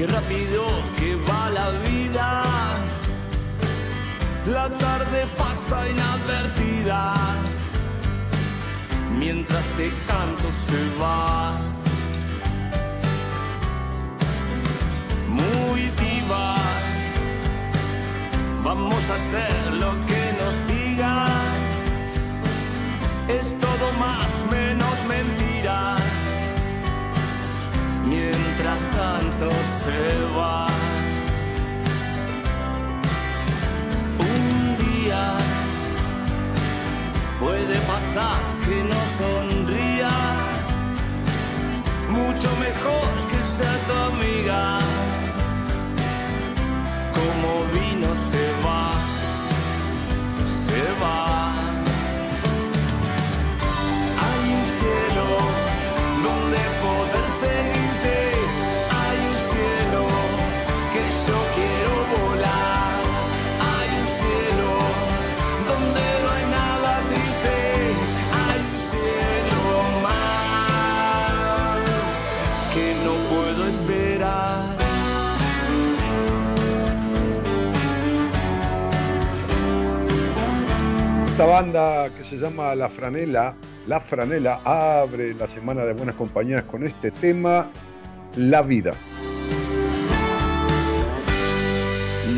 [0.00, 0.64] Qué rápido
[0.98, 2.42] que va la vida.
[4.46, 7.12] La tarde pasa inadvertida.
[9.18, 11.52] Mientras te canto se va.
[15.28, 16.54] Muy diva.
[18.64, 21.58] Vamos a hacer lo que nos digan.
[23.28, 25.39] Es todo más menos mentiras
[28.10, 29.48] mientras tanto
[29.82, 30.00] se
[30.36, 30.66] va.
[34.34, 35.24] Un día
[37.38, 40.14] puede pasar que no sonría,
[42.18, 44.80] mucho mejor que sea tu amiga.
[47.18, 48.86] Como vino se va,
[50.64, 51.52] se va.
[54.24, 55.26] Hay un cielo
[56.26, 57.79] donde poder seguir.
[81.40, 83.54] Esta banda que se llama La Franela,
[83.86, 87.66] La Franela abre la semana de buenas compañías con este tema,
[88.36, 88.90] La vida.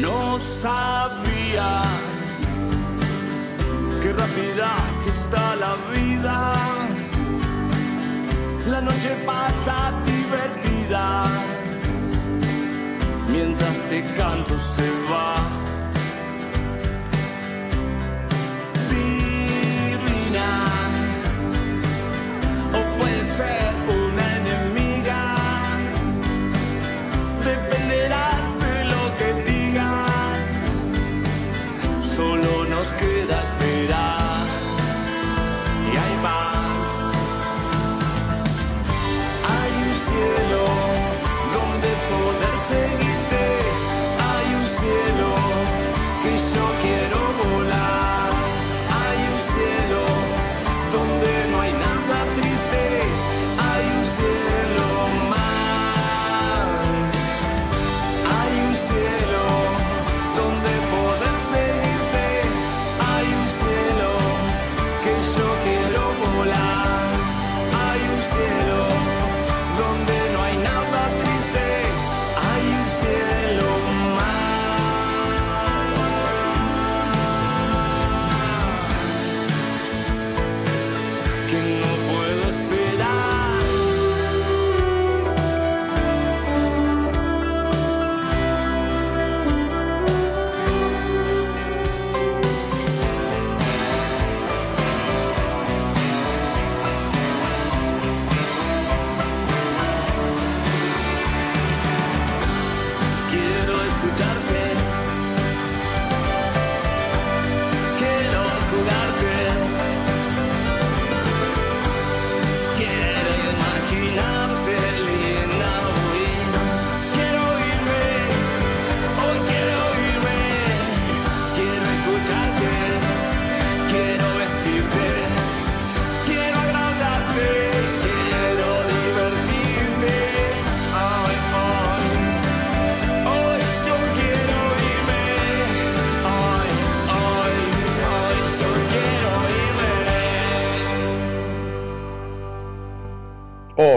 [0.01, 1.83] No sabía
[4.01, 4.71] qué rápida
[5.03, 6.53] que está la vida.
[8.69, 11.25] La noche pasa divertida
[13.29, 15.72] mientras te canto se va.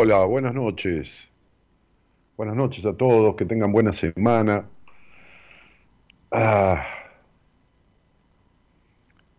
[0.05, 1.27] Hola, buenas noches.
[2.37, 4.69] Buenas noches a todos, que tengan buena semana.
[6.29, 6.85] Ah,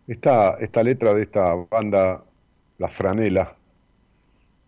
[0.07, 2.21] esta, esta letra de esta banda,
[2.79, 3.55] La Franela,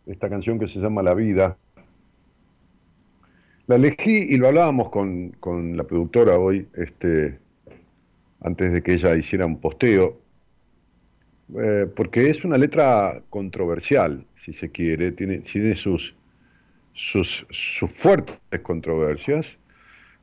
[0.05, 1.57] esta canción que se llama La Vida,
[3.67, 7.39] la elegí y lo hablábamos con, con la productora hoy, este,
[8.39, 10.17] antes de que ella hiciera un posteo,
[11.57, 16.13] eh, porque es una letra controversial, si se quiere, tiene, sus,
[16.93, 19.57] sus, sus fuertes controversias,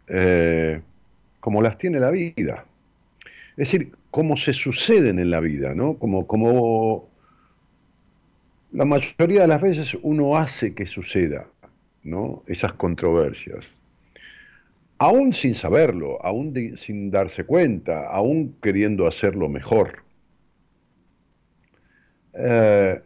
[0.06, 0.81] eh,
[1.40, 2.64] como las tiene la vida.
[3.56, 5.94] Es decir, cómo se suceden en la vida, ¿no?
[5.99, 7.08] Como, como
[8.72, 11.46] la mayoría de las veces uno hace que suceda,
[12.02, 12.43] ¿no?
[12.46, 13.72] Esas controversias.
[14.99, 20.06] Aún sin saberlo, aún sin darse cuenta, aún queriendo hacerlo mejor.
[22.38, 23.02] Eh,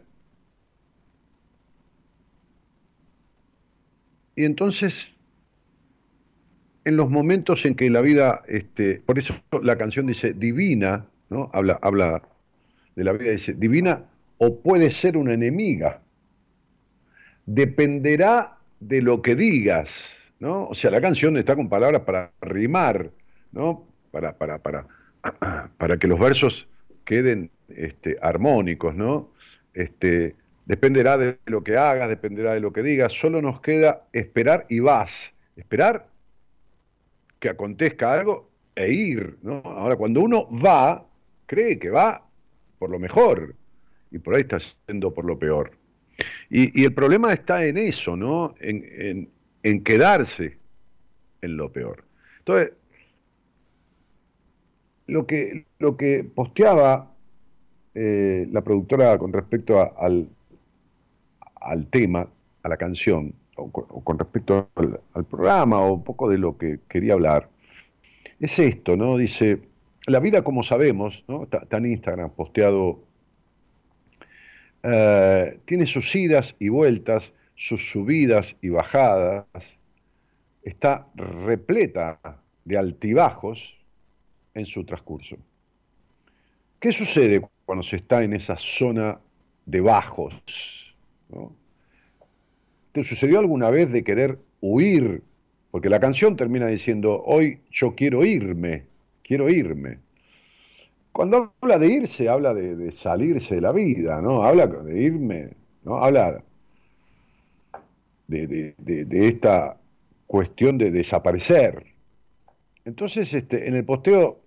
[4.35, 5.15] y entonces,
[6.83, 11.49] en los momentos en que la vida, este, por eso la canción dice divina, ¿no?
[11.53, 12.21] Habla, habla
[12.95, 14.05] de la vida, dice divina
[14.37, 16.01] o puede ser una enemiga.
[17.45, 20.67] Dependerá de lo que digas, ¿no?
[20.67, 23.11] O sea, la canción está con palabras para rimar,
[23.51, 23.85] ¿no?
[24.09, 24.87] Para, para, para,
[25.77, 26.67] para que los versos
[27.05, 29.31] queden este, armónicos, ¿no?
[29.73, 30.35] Este,
[30.65, 34.79] dependerá de lo que hagas, dependerá de lo que digas, solo nos queda esperar y
[34.79, 35.33] vas.
[35.55, 36.07] Esperar
[37.39, 39.61] que acontezca algo e ir, ¿no?
[39.65, 41.05] Ahora, cuando uno va,
[41.45, 42.25] cree que va
[42.79, 43.55] por lo mejor
[44.11, 44.57] y por ahí está
[44.87, 45.71] yendo por lo peor.
[46.49, 48.53] Y, el problema está en eso, ¿no?
[48.59, 49.29] En,
[49.63, 50.57] en quedarse
[51.41, 52.03] en lo peor.
[52.39, 52.73] Entonces,
[55.07, 57.10] lo que, lo que posteaba
[57.93, 60.27] eh, la productora con respecto al,
[61.59, 62.27] al, tema,
[62.63, 67.13] a la canción, o con, respecto al, programa, o un poco de lo que quería
[67.13, 67.49] hablar,
[68.39, 69.17] es esto, ¿no?
[69.17, 69.59] Dice,
[70.07, 71.23] la vida como sabemos.
[71.43, 72.99] Está, en Instagram posteado,
[74.83, 79.45] eh, tiene sus idas y vueltas, sus subidas y bajadas,
[80.63, 82.19] está repleta
[82.65, 83.77] de altibajos
[84.53, 85.37] en su transcurso.
[86.79, 87.41] ¿Qué sucede
[87.71, 89.17] cuando se está en esa zona
[89.65, 90.33] de bajos.
[92.91, 95.23] ¿Te sucedió alguna vez de querer huir?
[95.71, 98.83] Porque la canción termina diciendo, hoy yo quiero irme,
[99.23, 99.99] quiero irme.
[101.13, 104.43] Cuando habla de irse, habla de, salirse de la vida, ¿no?
[104.43, 105.51] Habla de irme,
[105.85, 106.03] ¿no?
[106.03, 106.43] Habla
[108.27, 109.77] de, de esta
[110.27, 111.85] cuestión de desaparecer.
[112.83, 114.40] Entonces, este, en el posteo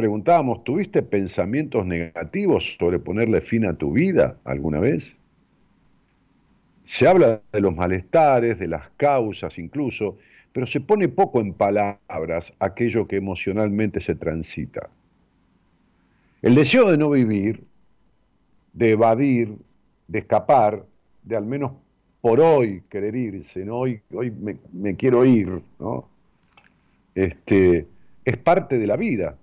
[0.00, 5.18] preguntábamos, ¿tuviste pensamientos negativos sobre ponerle fin a tu vida alguna vez?
[6.86, 10.16] Se habla de los malestares, de las causas incluso,
[10.54, 14.88] pero se pone poco en palabras aquello que emocionalmente se transita.
[16.40, 17.62] El deseo de no vivir,
[18.72, 19.54] de evadir,
[20.08, 20.82] de escapar,
[21.24, 21.72] de al menos
[22.22, 23.80] por hoy querer irse, ¿no?
[23.80, 26.08] hoy, hoy me, me quiero ir, ¿no?
[27.14, 27.86] este,
[28.24, 29.36] es parte de la vida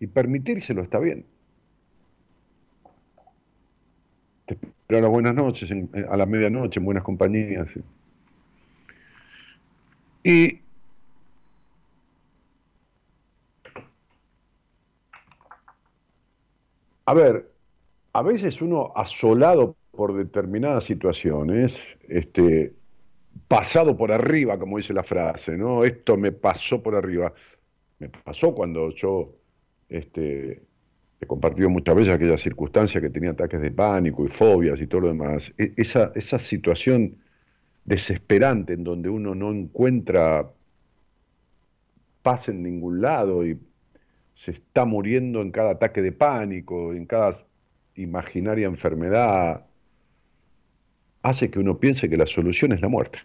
[0.00, 1.26] y permitírselo está bien.
[4.46, 7.68] Te espero a las buenas noches, a la medianoche, en buenas compañías.
[10.24, 10.60] Y
[17.04, 17.52] a ver,
[18.12, 21.78] a veces uno asolado por determinadas situaciones,
[22.08, 22.72] este,
[23.48, 25.84] pasado por arriba, como dice la frase, ¿no?
[25.84, 27.34] Esto me pasó por arriba.
[27.98, 29.39] Me pasó cuando yo
[29.90, 30.62] este,
[31.20, 35.02] he compartido muchas veces aquella circunstancia que tenía ataques de pánico y fobias y todo
[35.02, 35.52] lo demás.
[35.58, 37.16] E, esa, esa situación
[37.84, 40.50] desesperante en donde uno no encuentra
[42.22, 43.58] paz en ningún lado y
[44.34, 47.36] se está muriendo en cada ataque de pánico, en cada
[47.96, 49.66] imaginaria enfermedad,
[51.22, 53.18] hace que uno piense que la solución es la muerte.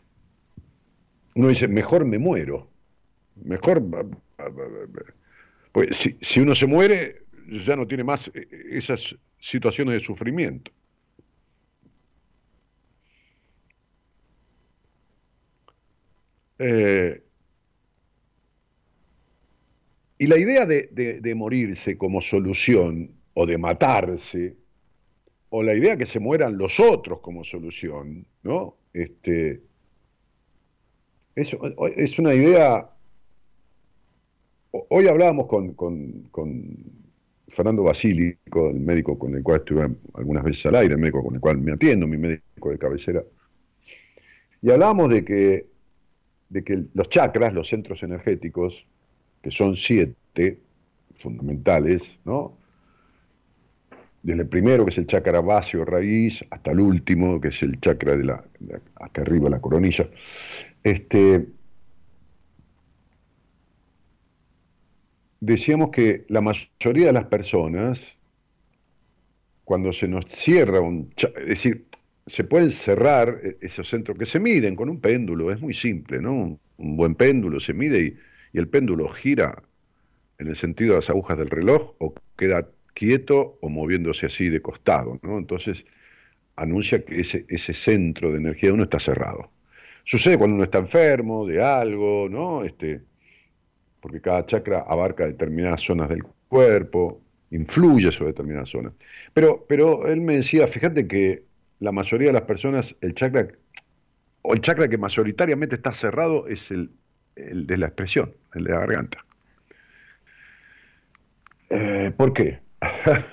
[1.35, 2.67] Uno dice, mejor me muero,
[3.35, 3.83] mejor
[5.75, 7.25] pues si, uno se muere,
[7.65, 10.71] ya no tiene más eh, esas situaciones de sufrimiento.
[16.59, 17.21] Eh,
[20.17, 24.55] y la idea de, morirse como solución, o de matarse,
[25.49, 28.77] o la idea que se mueran los otros como solución, ¿no?
[28.93, 29.61] Este,
[31.35, 31.53] es,
[31.97, 32.94] es una idea
[34.89, 36.29] hoy hablábamos con,
[37.47, 41.35] Fernando Basílico, el médico con el cual estuve algunas veces al aire, el médico con
[41.35, 43.23] el cual me atiendo, mi médico de cabecera,
[44.61, 45.67] y hablábamos de que,
[46.49, 48.85] de que los chakras, los centros energéticos,
[49.41, 50.59] que son siete
[51.13, 52.57] fundamentales, ¿no?
[54.23, 57.61] Desde el primero, que es el chakra base o raíz, hasta el último, que es
[57.61, 58.43] el chakra de la,
[58.95, 60.09] acá arriba, la coronilla,
[60.83, 61.45] este,
[65.39, 68.17] decíamos que la mayoría de las personas,
[69.63, 71.13] cuando se nos cierra un...
[71.17, 71.85] Es decir,
[72.27, 76.21] se pueden cerrar e-, esos centros que se miden con un péndulo, es muy simple,
[76.21, 76.59] ¿no?
[76.77, 78.17] Un buen péndulo se mide y,
[78.57, 79.63] el péndulo gira
[80.37, 84.61] en el sentido de las agujas del reloj o queda quieto o moviéndose así de
[84.61, 85.37] costado, ¿no?
[85.37, 85.85] Entonces
[86.55, 89.51] anuncia que ese, ese centro de energía de uno está cerrado.
[90.05, 92.63] Sucede cuando uno está enfermo de algo, ¿no?
[92.63, 93.01] Este,
[94.05, 98.93] porque cada chakra abarca determinadas zonas del cuerpo, influye sobre determinadas zonas.
[99.33, 101.45] Pero, pero él me decía, fíjate que
[101.79, 103.47] la mayoría de las personas, el chakra,
[104.43, 106.91] o el chakra que mayoritariamente está cerrado es el,
[107.35, 109.25] de la expresión, el de la garganta.
[111.71, 112.59] Eh, ¿Por qué?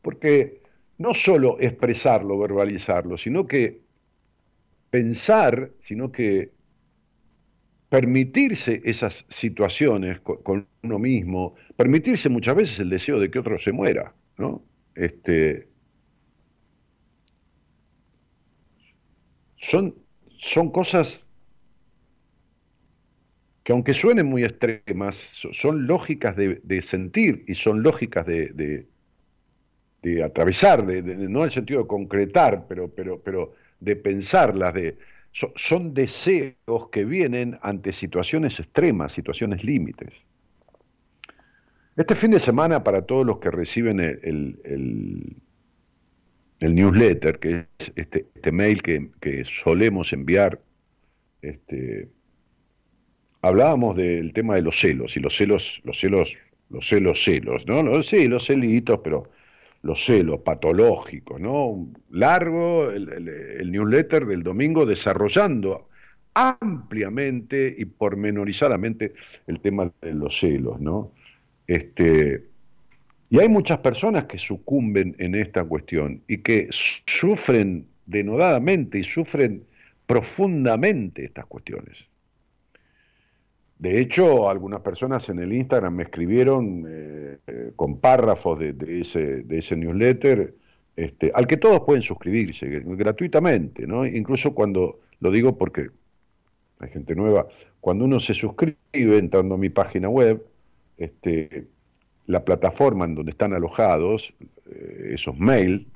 [0.00, 0.62] Porque
[0.96, 3.82] no solo expresarlo, verbalizarlo, sino que
[4.88, 6.50] pensar, sino que
[7.90, 13.72] permitirse esas situaciones con, uno mismo, permitirse muchas veces el deseo de que otro se
[13.72, 14.62] muera, ¿no?
[14.94, 15.68] Este,
[19.56, 19.94] son,
[20.38, 21.26] son cosas
[23.64, 25.16] que aunque suenen muy extremas,
[25.52, 28.86] son lógicas de, sentir y son lógicas de,
[30.00, 34.96] de, atravesar, de, no en el sentido de concretar, pero, pero, pero de pensarlas, de,
[35.32, 40.12] son, deseos que vienen ante situaciones extremas, situaciones límites.
[41.96, 44.58] Este fin de semana, para todos los que reciben el,
[46.60, 50.60] el, newsletter, que es este, este mail que, solemos enviar,
[51.42, 52.08] este,
[53.42, 56.36] hablábamos del tema de los celos, y los celos, los celos,
[56.70, 58.02] los celos, celos, ¿no?
[58.02, 59.24] Sí, los celitos, pero
[59.82, 61.88] los celos patológicos, ¿no?
[62.10, 65.88] Largo el, newsletter del domingo desarrollando
[66.34, 69.14] ampliamente y pormenorizadamente
[69.46, 71.12] el tema de los celos, ¿no?
[71.66, 72.44] Este,
[73.30, 79.64] y hay muchas personas que sucumben en esta cuestión y que sufren denodadamente y sufren
[80.06, 82.09] profundamente estas cuestiones.
[83.80, 89.76] De hecho, algunas personas en el Instagram me escribieron eh, eh, con párrafos de, ese,
[89.76, 90.54] newsletter,
[90.96, 94.04] este, al que todos pueden suscribirse gratuitamente, ¿no?
[94.04, 95.88] Incluso cuando, lo digo porque
[96.78, 97.48] hay gente nueva,
[97.80, 100.44] cuando uno se suscribe entrando a mi página web,
[100.98, 101.64] este,
[102.26, 104.34] la plataforma en donde están alojados
[104.70, 105.86] eh, esos mails,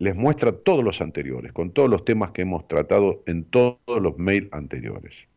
[0.00, 4.18] les muestra todos los anteriores, con todos los temas que hemos tratado en todos los
[4.18, 5.29] mails anteriores.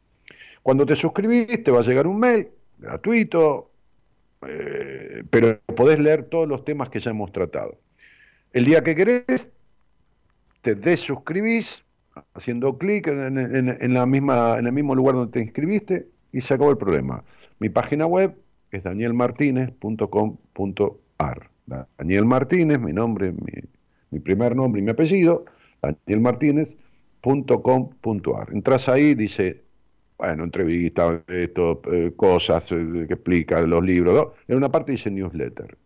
[0.64, 2.48] Cuando te suscribís te va a llegar un mail
[2.80, 3.70] gratuito,
[4.48, 7.78] eh, pero podés leer todos los temas que ya hemos tratado.
[8.54, 9.52] El día que querés,
[10.62, 11.84] te desuscribís
[12.34, 16.70] haciendo clic en, la misma, en el mismo lugar donde te inscribiste y se acabó
[16.72, 17.24] el problema.
[17.60, 18.36] Mi página web
[18.72, 21.50] es danielmartinez.com.ar.
[21.98, 23.34] Daniel Martínez, mi nombre,
[24.12, 25.46] mi, primer nombre y mi apellido,
[25.82, 28.54] danielmartinez.com.ar.
[28.54, 29.63] Entras ahí, dice
[30.18, 34.34] bueno, entrevistas, eh, cosas eh, que explican los libros.
[34.48, 35.78] En una parte dice newsletter.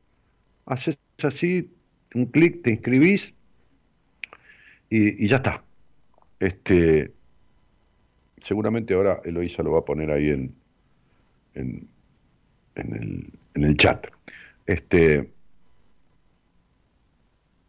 [0.66, 1.72] Haces así,
[2.14, 3.34] un clic, te inscribís
[4.90, 5.64] y, ya está.
[6.40, 7.12] Este,
[8.42, 10.56] seguramente ahora Eloisa lo va a poner ahí en,
[11.56, 11.88] en,
[12.76, 14.08] el, en el chat.
[14.66, 15.32] Este,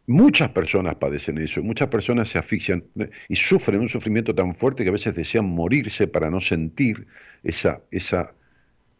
[0.09, 2.83] Muchas personas padecen eso, muchas personas se asfixian
[3.27, 7.05] y sufren un sufrimiento tan fuerte que a veces desean morirse para no sentir
[7.43, 7.83] esa,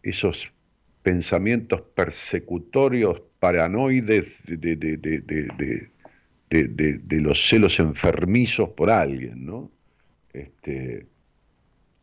[0.03, 0.53] esos
[1.01, 5.89] pensamientos persecutorios, paranoides de,
[7.09, 9.71] los celos enfermizos por alguien, ¿no?
[10.31, 11.07] Este,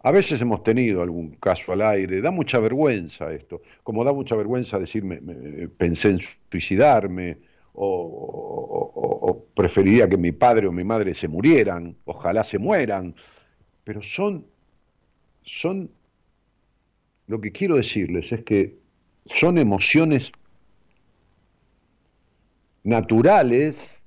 [0.00, 4.34] a veces hemos tenido algún caso al aire, da mucha vergüenza esto, como da mucha
[4.34, 5.20] vergüenza decirme,
[5.78, 6.18] pensé en
[6.50, 7.45] suicidarme,
[7.76, 13.14] o, preferiría que mi padre o mi madre se murieran, ojalá se mueran,
[13.84, 14.46] pero son,
[15.42, 15.90] son,
[17.26, 18.76] lo que quiero decirles es que
[19.24, 20.30] son emociones
[22.84, 24.02] naturales,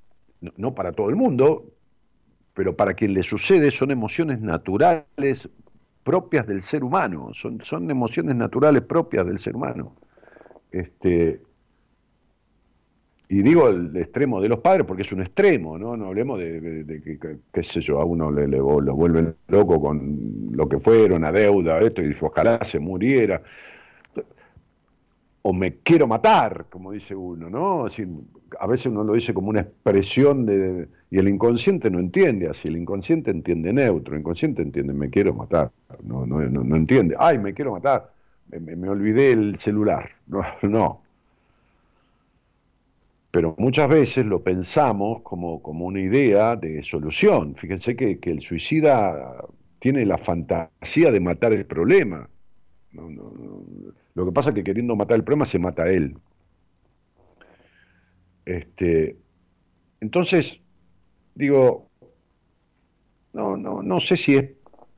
[0.56, 1.72] no, para todo el mundo,
[2.54, 5.48] pero para quien le sucede son emociones naturales
[6.02, 9.96] propias del ser humano, son, son emociones naturales propias del ser humano.
[10.72, 11.42] Este,
[13.32, 15.96] y digo el extremo de los padres porque es un extremo, ¿no?
[15.96, 20.68] No hablemos de, que, qué sé yo, a uno le, lo vuelven loco con lo
[20.68, 23.40] que fueron, a deuda, esto, y ojalá se muriera.
[25.42, 27.86] O me quiero matar, como dice uno, ¿no?
[28.58, 32.66] a veces uno lo dice como una expresión de, y el inconsciente no entiende así,
[32.66, 35.70] el inconsciente entiende neutro, el inconsciente entiende me quiero matar,
[36.02, 38.12] no, no, no, entiende, ay, me quiero matar,
[38.48, 41.09] me, me olvidé el celular, no, no
[43.30, 47.54] pero muchas veces lo pensamos como, como una idea de solución.
[47.54, 49.44] Fíjense que, el suicida
[49.78, 52.28] tiene la fantasía de matar el problema.
[52.92, 56.16] Lo que pasa es que queriendo matar el problema se mata a él.
[58.44, 59.16] Este,
[60.00, 60.60] entonces,
[61.36, 61.88] digo,
[63.32, 64.50] no, no, no sé si es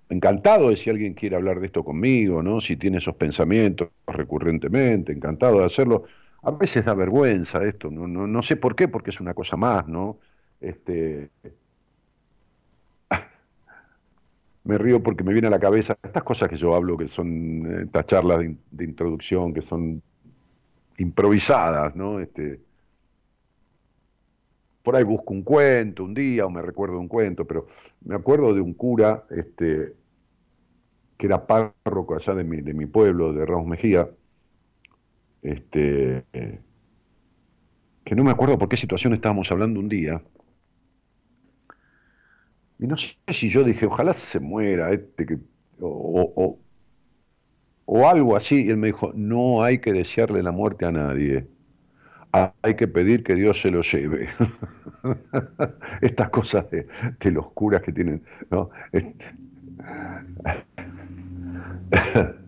[0.08, 2.60] encantado de si alguien quiere hablar de esto conmigo, ¿no?
[2.60, 6.04] Si tiene esos pensamientos recurrentemente, encantado de hacerlo
[6.42, 9.56] a veces da vergüenza esto, no, no, no sé por qué, porque es una cosa
[9.56, 10.18] más, ¿no?
[10.60, 11.30] Este,
[14.64, 17.66] me río porque me viene a la cabeza estas cosas que yo hablo, que son
[17.66, 20.02] eh, estas charlas de, introducción, que son
[20.98, 22.18] improvisadas, ¿no?
[22.20, 22.60] Este,
[24.82, 27.68] por ahí busco un cuento un día o me recuerdo un cuento, pero
[28.04, 29.94] me acuerdo de un cura este,
[31.16, 34.08] que era párroco allá de mi, de mi pueblo, de Ramos Mejía,
[35.42, 36.24] este,
[38.04, 40.22] que no me acuerdo por qué situación estábamos hablando un día.
[42.78, 45.38] Y no sé si yo dije, ojalá se muera este, que,
[45.80, 46.58] o,
[47.84, 48.66] o, algo así.
[48.66, 51.46] Y él me dijo, no hay que desearle la muerte a nadie.
[52.32, 54.28] Hay que pedir que Dios se lo lleve.
[56.00, 56.86] Estas cosas de,
[57.30, 58.22] los curas que tienen.
[58.50, 58.70] ¿no?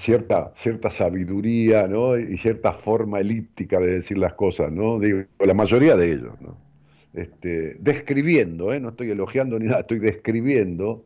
[0.00, 2.18] Cierta, cierta sabiduría ¿no?
[2.18, 4.98] y cierta forma elíptica de decir las cosas, ¿no?
[4.98, 6.56] Digo, la mayoría de ellos, ¿no?
[7.12, 8.80] Este, describiendo, ¿eh?
[8.80, 11.04] no estoy elogiando ni nada, estoy describiendo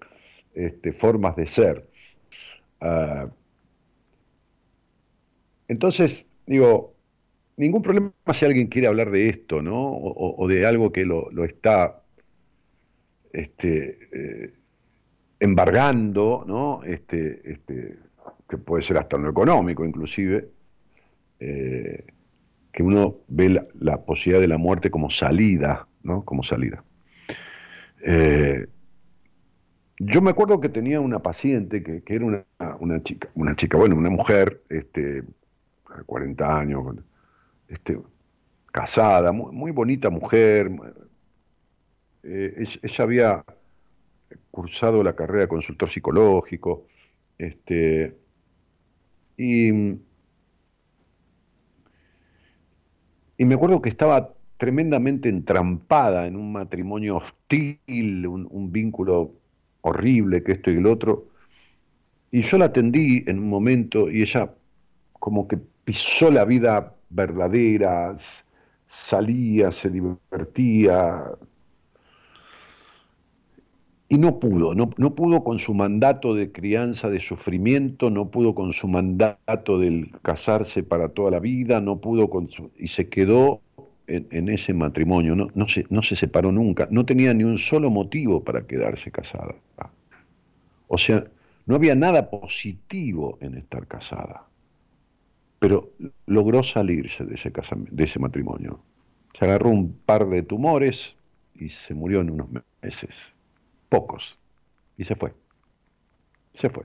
[0.54, 1.88] este, formas de ser.
[2.80, 3.26] Ah,
[5.66, 6.94] entonces, digo,
[7.56, 9.90] ningún problema si alguien quiere hablar de esto, ¿no?
[9.92, 12.00] O, de algo que lo, está
[13.32, 14.54] este, eh,
[15.40, 16.84] embargando, ¿no?
[16.84, 18.03] Este, este,
[18.48, 20.48] que puede ser hasta lo económico inclusive,
[21.40, 22.04] eh,
[22.72, 26.24] que uno ve la, posibilidad de la muerte como salida, ¿no?
[26.24, 26.82] Como salida.
[28.02, 28.66] Eh,
[29.98, 32.24] yo me acuerdo que tenía una paciente que, era
[32.80, 35.22] una, chica, una chica, bueno, una mujer, este,
[36.06, 36.84] 40 años,
[37.68, 37.98] este,
[38.72, 40.70] casada, muy, bonita mujer.
[42.24, 43.44] Eh, ella, había
[44.50, 46.86] cursado la carrera de consultor psicológico,
[47.38, 48.16] este,
[49.36, 49.72] y,
[53.38, 59.32] me acuerdo que estaba tremendamente entrampada en un matrimonio hostil, un, vínculo
[59.82, 61.28] horrible, que esto y el otro.
[62.30, 64.54] Y yo la atendí en un momento y ella
[65.12, 68.16] como que pisó la vida verdadera,
[68.86, 71.24] salía, se divertía,
[74.14, 78.72] y no pudo, no, pudo con su mandato de crianza de sufrimiento, no pudo con
[78.72, 83.60] su mandato del casarse para toda la vida, no pudo con su, y se quedó
[84.06, 89.10] en, ese matrimonio, no, se separó nunca, no tenía ni un solo motivo para quedarse
[89.10, 89.56] casada.
[90.86, 91.24] O sea,
[91.66, 94.44] no había nada positivo en estar casada,
[95.58, 95.90] pero
[96.26, 98.78] logró salirse de ese, de ese matrimonio.
[99.32, 101.16] Se agarró un par de tumores
[101.56, 102.46] y se murió en unos
[102.80, 103.34] meses
[103.88, 104.38] pocos.
[104.96, 105.34] Y se fue.
[106.52, 106.84] Se fue.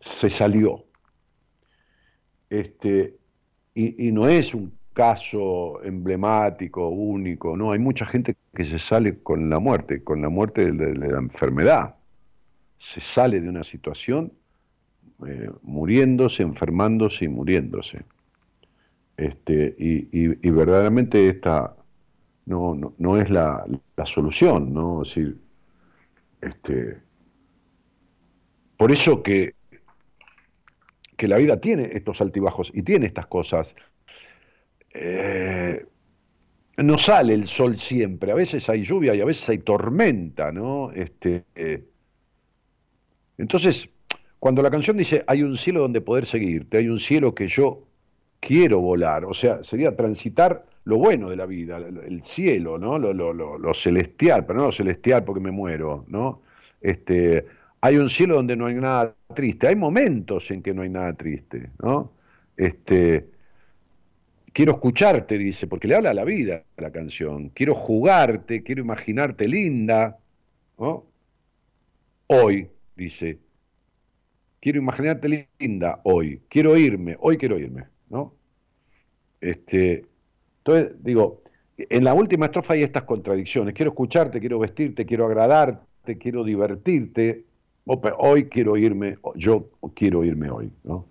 [0.00, 0.84] Se salió.
[2.50, 3.16] Este,
[3.74, 9.48] y, no es un caso emblemático, único, no, hay mucha gente que se sale con
[9.48, 11.94] la muerte, con la muerte de, la enfermedad.
[12.76, 14.32] Se sale de una situación
[15.26, 18.04] eh, muriéndose, enfermándose y muriéndose.
[19.16, 21.76] Este, y, verdaderamente esta
[22.44, 23.64] no, no, es la,
[23.96, 25.02] la, solución, ¿no?
[25.02, 25.38] Es decir,
[26.42, 27.00] este,
[28.76, 29.54] por eso que,
[31.16, 33.74] que la vida tiene estos altibajos y tiene estas cosas.
[34.92, 35.86] Eh,
[36.78, 40.90] no sale el sol siempre, a veces hay lluvia y a veces hay tormenta, ¿no?
[40.90, 41.84] Este, eh,
[43.38, 43.88] entonces,
[44.38, 47.86] cuando la canción dice hay un cielo donde poder seguirte, hay un cielo que yo
[48.40, 52.98] quiero volar, o sea, sería transitar lo bueno de la vida, el cielo, ¿no?
[52.98, 56.42] Lo, lo, lo, celestial, pero no lo celestial porque me muero, ¿no?
[56.80, 57.46] Este,
[57.80, 61.12] hay un cielo donde no hay nada triste, hay momentos en que no hay nada
[61.14, 62.12] triste, ¿no?
[62.56, 63.28] Este,
[64.52, 67.50] quiero escucharte, dice, porque le habla a la vida la canción.
[67.50, 70.18] Quiero jugarte, quiero imaginarte linda.
[70.78, 71.06] ¿no?
[72.26, 73.38] Hoy, dice,
[74.60, 77.86] quiero imaginarte linda hoy, quiero irme, hoy quiero irme.
[78.10, 78.34] ¿no?
[79.40, 80.04] Este,
[80.64, 81.42] entonces, digo,
[81.76, 83.74] en la última estrofa hay estas contradicciones.
[83.74, 87.44] Quiero escucharte, quiero vestirte, quiero agradarte, quiero divertirte.
[87.84, 90.70] Hoy quiero irme, yo quiero irme hoy.
[90.84, 91.06] ¿no?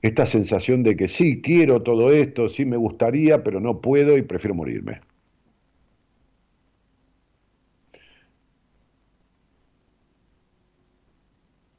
[0.00, 4.22] esta sensación de que sí, quiero todo esto, sí me gustaría, pero no puedo y
[4.22, 5.00] prefiero morirme.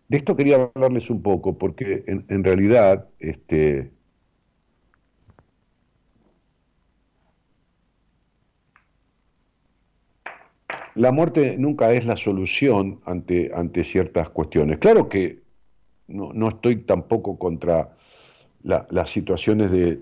[0.10, 3.91] De esto quería hablarles un poco, porque en, realidad este,
[10.99, 14.79] la muerte nunca es la solución ante, ante ciertas cuestiones.
[14.79, 15.39] Claro que
[16.09, 17.95] no, no estoy tampoco contra
[18.63, 20.01] las situaciones de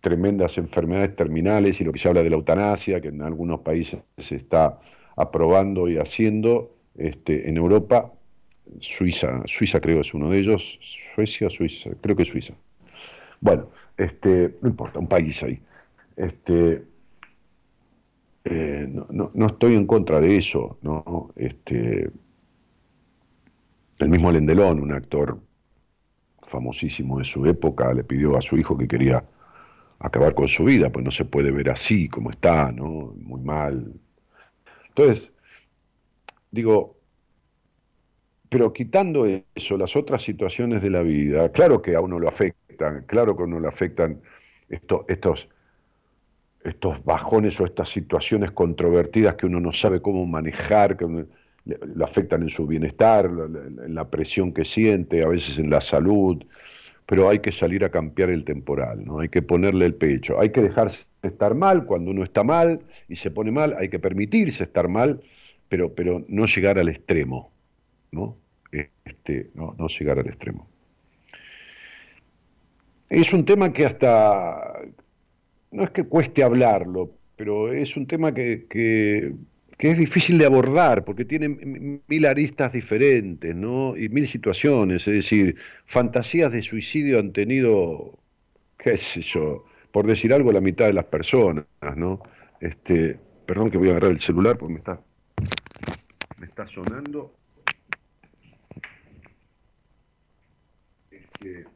[0.00, 4.00] tremendas enfermedades terminales y lo que se habla de la eutanasia, que en algunos países
[4.16, 4.78] se está
[5.16, 8.12] aprobando y haciendo, este, en Europa,
[8.78, 10.78] Suiza, Suiza creo es uno de ellos,
[11.14, 12.54] Suecia, Suiza, creo que Suiza.
[13.40, 15.58] Bueno, este, no importa, un país ahí.
[16.16, 16.84] Este,
[18.44, 21.30] eh, no, no, estoy en contra de eso, ¿no?
[21.36, 22.10] Este,
[23.98, 25.38] el mismo Lendelón, un actor
[26.42, 29.24] famosísimo de su época, le pidió a su hijo que quería
[30.00, 33.14] acabar con su vida, pues no se puede ver así como está, ¿no?
[33.16, 33.92] Muy mal.
[34.88, 35.30] Entonces,
[36.50, 36.96] digo,
[38.48, 43.04] pero quitando eso, las otras situaciones de la vida, claro que a uno lo afectan,
[43.06, 44.20] claro que a uno le afectan
[44.68, 45.48] estos, estos,
[46.64, 51.26] estos bajones o estas situaciones controvertidas que uno no sabe cómo manejar, que
[51.64, 56.44] lo afectan en su bienestar, en la presión que siente, a veces en la salud,
[57.06, 59.20] pero hay que salir a cambiar el temporal, ¿no?
[59.20, 63.16] Hay que ponerle el pecho, hay que dejarse estar mal cuando uno está mal y
[63.16, 65.20] se pone mal, hay que permitirse estar mal,
[65.68, 67.52] pero, pero no llegar al extremo,
[68.12, 68.36] ¿no?
[69.04, 70.68] Este, no, no llegar al extremo.
[73.08, 74.80] Es un tema que hasta,
[75.72, 78.66] no es que cueste hablarlo, pero es un tema que,
[79.82, 81.48] que es difícil de abordar porque tiene
[82.06, 83.96] mil aristas diferentes, ¿no?
[83.96, 85.56] Y mil situaciones, es decir,
[85.86, 88.16] fantasías de suicidio han tenido,
[88.78, 92.22] qué sé yo, por decir algo, la mitad de las personas, ¿no?
[92.60, 95.00] Este, perdón que voy a agarrar el celular porque me está,
[96.38, 97.34] me está sonando.
[101.10, 101.66] Este,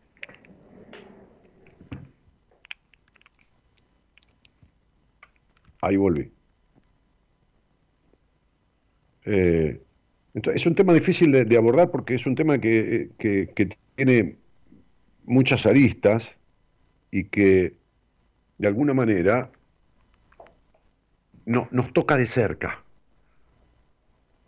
[5.86, 6.30] ahí volví.
[9.24, 9.80] Eh,
[10.34, 13.10] entonces, es un tema difícil de, abordar porque es un tema que,
[13.96, 14.36] tiene
[15.24, 16.36] muchas aristas
[17.10, 17.74] y que
[18.58, 19.50] de alguna manera
[21.46, 22.84] no, nos toca de cerca.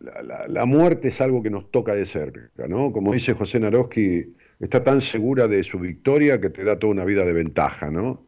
[0.00, 2.92] La, muerte es algo que nos toca de cerca, ¿no?
[2.92, 7.04] Como dice José Naroski, está tan segura de su victoria que te da toda una
[7.04, 8.24] vida de ventaja, ¿no?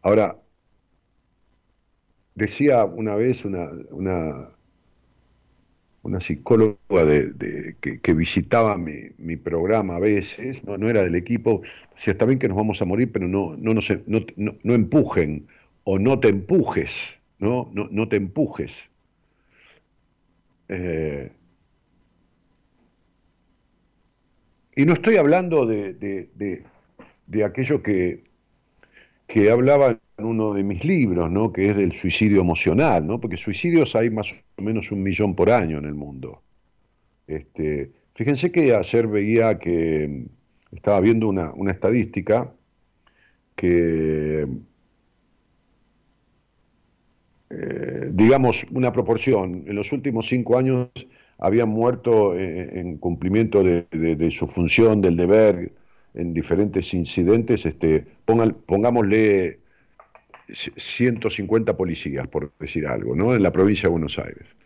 [0.00, 0.36] Ahora,
[2.34, 3.70] decía una vez una,
[6.02, 11.62] una psicóloga de, que, visitaba mi, programa a veces, no, no era del equipo,
[11.94, 13.80] decía, está bien que nos vamos a morir, pero no, no, no,
[14.36, 15.46] no, empujen
[15.84, 18.88] o no te empujes, no, no, no te empujes.
[20.68, 21.30] Eh,
[24.74, 25.94] y no estoy hablando de,
[27.26, 28.24] de aquello que,
[29.32, 31.52] que hablaba en uno de mis libros, ¿no?
[31.52, 33.20] que es del suicidio emocional, ¿no?
[33.20, 36.42] porque suicidios hay más o menos un millón por año en el mundo.
[37.26, 40.26] Este, fíjense que ayer veía que
[40.72, 42.52] estaba viendo una, estadística
[43.56, 44.46] que,
[47.50, 50.88] eh, digamos, una proporción, en los últimos cinco años
[51.38, 55.72] habían muerto en, cumplimiento de, su función, del deber,
[56.14, 59.61] en diferentes incidentes, este, pongámosle
[60.52, 63.34] 150 policías, por decir algo, ¿no?
[63.34, 64.56] en la provincia de Buenos Aires.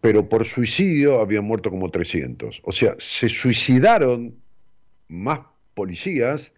[0.00, 2.60] Pero por suicidio habían muerto como 300.
[2.64, 4.34] O sea, se suicidaron
[5.08, 5.40] más
[5.74, 6.52] policías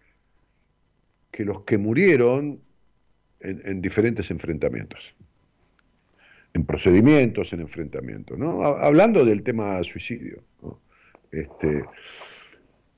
[1.31, 2.59] que los que murieron
[3.39, 5.15] en, diferentes enfrentamientos.
[6.53, 8.37] En procedimientos, en enfrentamientos.
[8.37, 8.63] ¿no?
[8.63, 10.43] Hablando del tema suicidio.
[11.31, 11.83] Este,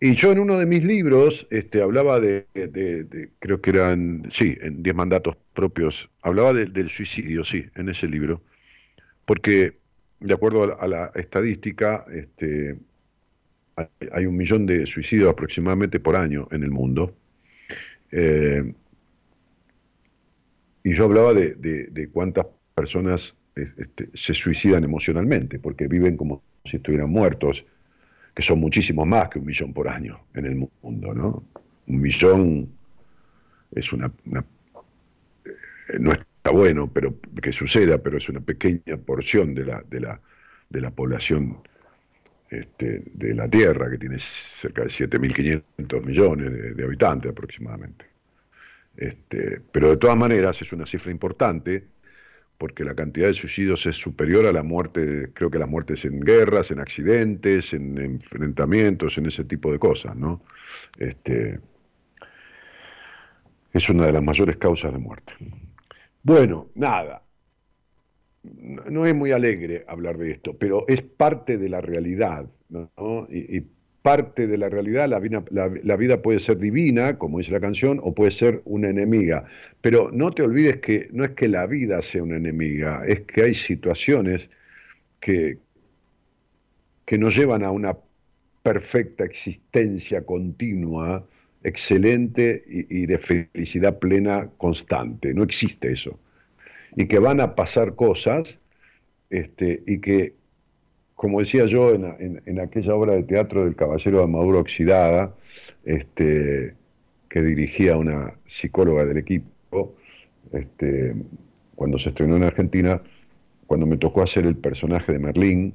[0.01, 2.45] y yo en uno de mis libros este, hablaba de,
[3.39, 8.41] creo que eran, sí, en Diez Mandatos Propios, hablaba del suicidio, sí, en ese libro,
[9.25, 9.79] porque
[10.19, 12.77] de acuerdo a la, estadística, este,
[14.11, 17.15] hay, un millón de suicidios aproximadamente por año en el mundo.
[18.11, 18.73] Eh,
[20.83, 26.77] y yo hablaba de, de, cuántas personas este, se suicidan emocionalmente, porque viven como si
[26.77, 27.65] estuvieran muertos,
[28.33, 31.43] que son muchísimos más que un millón por año en el mundo, ¿no?
[31.87, 32.69] Un millón
[33.75, 34.11] es una,
[35.45, 39.99] eh, no está bueno pero que suceda, pero es una pequeña porción de la, de
[39.99, 40.19] la,
[40.69, 41.57] de la población
[42.49, 48.05] este, de la Tierra, que tiene cerca de 7.500 millones de, habitantes aproximadamente.
[48.97, 51.85] Este, pero de todas maneras es una cifra importante
[52.59, 56.19] porque la cantidad de suicidios es superior a la muerte, creo que las muertes en
[56.19, 60.43] guerras, en accidentes, en enfrentamientos, en ese tipo de cosas, ¿no?
[60.97, 61.57] Este,
[63.71, 65.33] es una de las mayores causas de muerte.
[66.21, 67.23] Bueno, nada,
[68.43, 72.91] no es muy alegre hablar de esto, pero es parte de la realidad, ¿no?
[74.01, 77.99] Parte de la realidad, la vida, la, vida, puede ser divina, como dice la canción,
[78.03, 79.45] o puede ser una enemiga.
[79.81, 83.43] Pero no te olvides que no es que la vida sea una enemiga, es que
[83.43, 84.49] hay situaciones
[85.19, 85.57] que,
[87.05, 87.97] que nos llevan a una
[88.63, 91.25] perfecta existencia continua,
[91.63, 95.33] excelente y de felicidad plena constante.
[95.33, 96.17] No existe eso
[96.95, 98.59] y que van a pasar cosas
[99.29, 100.35] este, y que,
[101.19, 105.35] como decía yo en, aquella obra de teatro del Caballero de Armadura Oxidada,
[105.83, 106.75] este,
[107.27, 109.97] que dirigía una psicóloga del equipo,
[110.53, 111.13] este,
[111.75, 113.01] cuando se estrenó en Argentina,
[113.67, 115.73] cuando me tocó hacer el personaje de Merlín,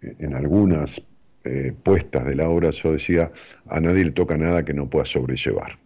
[0.00, 1.02] en algunas
[1.44, 3.30] eh, puestas de la obra yo decía,
[3.68, 5.76] a nadie le toca nada que no pueda sobrellevar.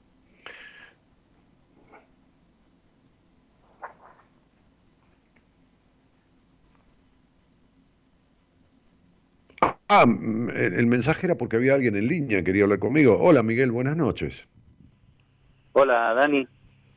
[9.88, 13.18] Ah, el mensaje era porque había alguien en línea, quería hablar conmigo.
[13.20, 14.48] Hola Miguel, buenas noches.
[15.72, 16.46] Hola Dani,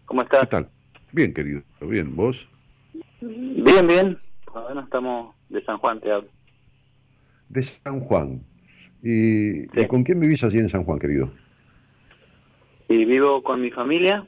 [0.06, 0.41] ¿cómo estás?
[0.41, 0.69] ¿Qué tal?
[1.12, 2.47] Bien, querido, bien, ¿vos?
[3.21, 4.17] Bien, bien.
[4.52, 6.30] Bueno, estamos de San Juan, te hablo.
[7.49, 8.41] De San Juan.
[9.04, 11.32] ¿Y, con quién vivís allí en San Juan, querido?
[12.88, 14.25] Y vivo con mi familia,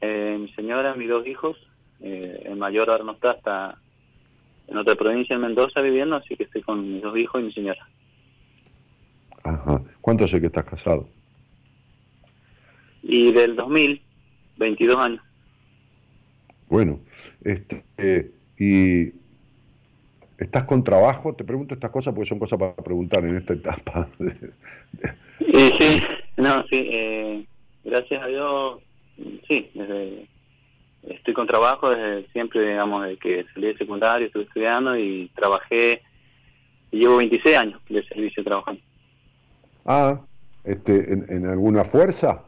[0.00, 1.58] eh, mi señora, mis dos hijos.
[2.00, 3.78] Eh, el mayor ahora no está, está
[4.70, 7.52] en otra provincia, en Mendoza, viviendo, así que estoy con mis dos hijos y mi
[7.52, 7.88] señora.
[9.42, 9.82] Ajá.
[10.00, 11.08] ¿Cuánto hace que estás casado?
[13.02, 14.00] Y del 2000,
[14.58, 15.22] 22 años.
[16.68, 17.00] Bueno,
[17.42, 17.84] este,
[18.56, 19.12] y
[20.38, 21.34] ¿estás con trabajo?
[21.34, 24.08] Te pregunto estas cosas porque son cosas para preguntar en esta etapa.
[25.38, 26.02] sí, sí,
[26.36, 27.44] no, sí, eh,
[27.82, 28.80] gracias a Dios,
[29.48, 30.28] sí, desde
[31.02, 36.02] estoy con trabajo desde siempre, digamos, desde que salí de secundario, estuve estudiando y trabajé,
[36.90, 38.80] y llevo 26 años de servicio trabajando.
[39.86, 40.20] Ah,
[40.64, 42.42] este, ¿en, alguna fuerza?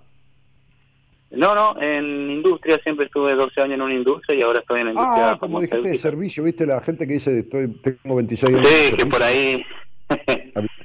[1.31, 4.87] No, no, en industria, siempre estuve 12 años en una industria y ahora estoy en
[4.87, 5.31] la industria.
[5.31, 8.69] Ah, como dijiste de servicio, viste la gente que dice estoy, tengo 26 años.
[8.69, 9.65] Sí, que por ahí.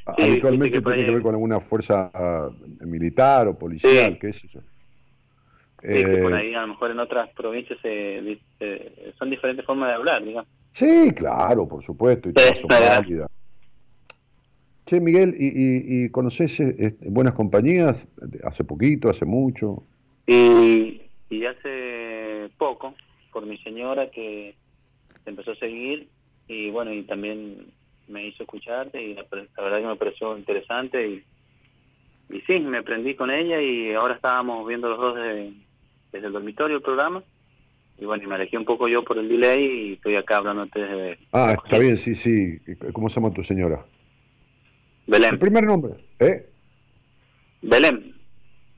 [0.06, 2.50] Habitualmente tiene que ver con alguna fuerza ah,
[2.80, 4.62] militar o policial, qué es eso.
[5.84, 7.80] Eh, por ahí a lo mejor en otras provincias
[9.18, 10.50] son diferentes formas de hablar, digamos.
[10.70, 13.30] Sí, claro, por supuesto, y todas son válidas.
[14.86, 18.08] Che, Miguel, ¿y, y, conoces eh, buenas compañías?
[18.44, 19.84] ¿Hace poquito, hace mucho?
[20.26, 22.96] Y, y hace poco,
[23.34, 24.56] por mi señora que
[25.26, 26.08] empezó a seguir
[26.48, 27.68] y bueno, y también
[28.08, 31.24] me hizo escucharte y la, verdad que me pareció interesante y,
[32.30, 35.54] y sí, me prendí con ella y ahora estábamos viendo los dos de,
[36.12, 37.24] desde el dormitorio el programa.
[38.00, 40.68] Y bueno, y me alejé un poco yo por el delay y estoy acá hablando
[40.74, 41.18] desde...
[41.32, 42.60] Ah, está bien, sí, sí.
[42.94, 43.84] ¿Cómo se llama tu señora?
[45.08, 45.34] Belén.
[45.34, 45.94] ¿El primer nombre?
[46.20, 46.48] ¿Eh?
[47.64, 48.14] Belén.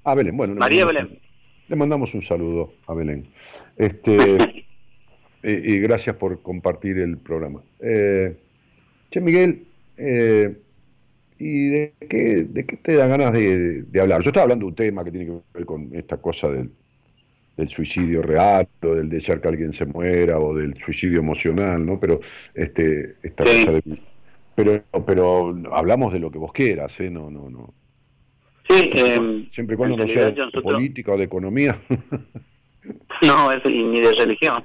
[0.05, 0.55] Ah, Belén, bueno.
[0.55, 1.19] María Belén.
[1.67, 3.27] le mandamos un saludo a Belén.
[3.75, 4.65] Este,
[5.43, 7.61] y, gracias por compartir el programa.
[7.81, 8.37] Eh,
[9.11, 9.65] che, Miguel,
[9.97, 10.55] eh,
[11.37, 14.21] ¿y de qué, de qué te da ganas de, de hablar?
[14.21, 16.71] Yo estaba hablando de un tema que tiene que ver con esta cosa del
[17.59, 21.99] del suicidio real, o del desear que alguien se muera, o del suicidio emocional, ¿no?
[21.99, 22.21] Pero
[22.53, 23.83] este, esta cosa de,
[24.55, 27.09] pero, pero hablamos de lo que vos quieras, ¿eh?
[27.09, 27.73] No, no, no.
[28.69, 28.89] Sí,
[29.51, 31.77] siempre, y cuando no sea de política o de economía.
[33.23, 34.63] no, es, ni de religión.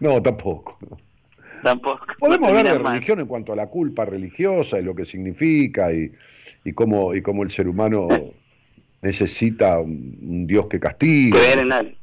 [0.00, 0.76] No, tampoco.
[1.62, 2.04] Tampoco.
[2.18, 6.12] Podemos hablar de religión en cuanto a la culpa religiosa y lo que significa y,
[6.64, 8.08] y cómo y cómo el ser humano
[9.00, 11.38] necesita un, Dios que castigue.
[11.38, 11.96] Creer en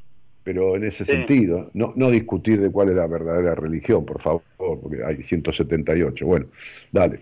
[0.43, 4.41] pero en ese sentido, no, no discutir de cuál es la verdadera religión, por favor,
[4.57, 6.25] porque hay 178.
[6.25, 6.47] Bueno,
[6.91, 7.19] dale.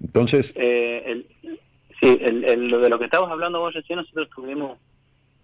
[0.00, 0.52] Entonces...
[0.56, 1.24] Eh,
[2.00, 4.78] sí, el, lo de lo que estabas hablando vos recién, nosotros tuvimos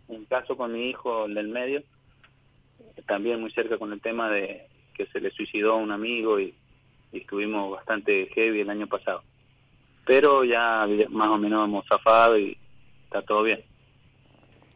[0.08, 1.82] un caso con mi hijo, el del medio,
[3.06, 6.54] también muy cerca con el tema de que se le suicidó a un amigo y,
[7.10, 9.22] estuvimos bastante heavy el año pasado.
[10.04, 12.58] Pero ya más o menos hemos zafado y
[13.04, 13.64] está todo bien.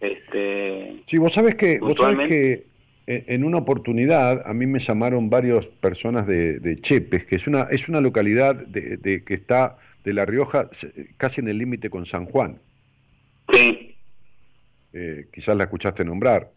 [0.03, 2.67] Este, sí, vos sabés que, vos sabés que
[3.07, 7.89] en una oportunidad a mí me llamaron varias personas de, Chepes, que es una, es
[7.89, 10.69] una localidad de, que está de La Rioja
[11.17, 12.59] casi en el límite con San Juan.
[13.53, 13.95] Sí.
[14.93, 16.51] Eh, quizás la escuchaste nombrar.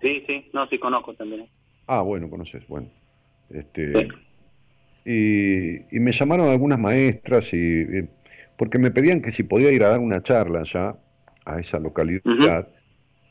[0.00, 1.48] Sí, sí, no, sí conozco también.
[1.88, 2.88] Ah, bueno, conoces, bueno.
[3.50, 4.08] Este,
[5.04, 8.06] y, me llamaron algunas maestras y
[8.56, 10.96] porque me pedían que si podía ir a dar una charla ya
[11.44, 12.68] a esa localidad,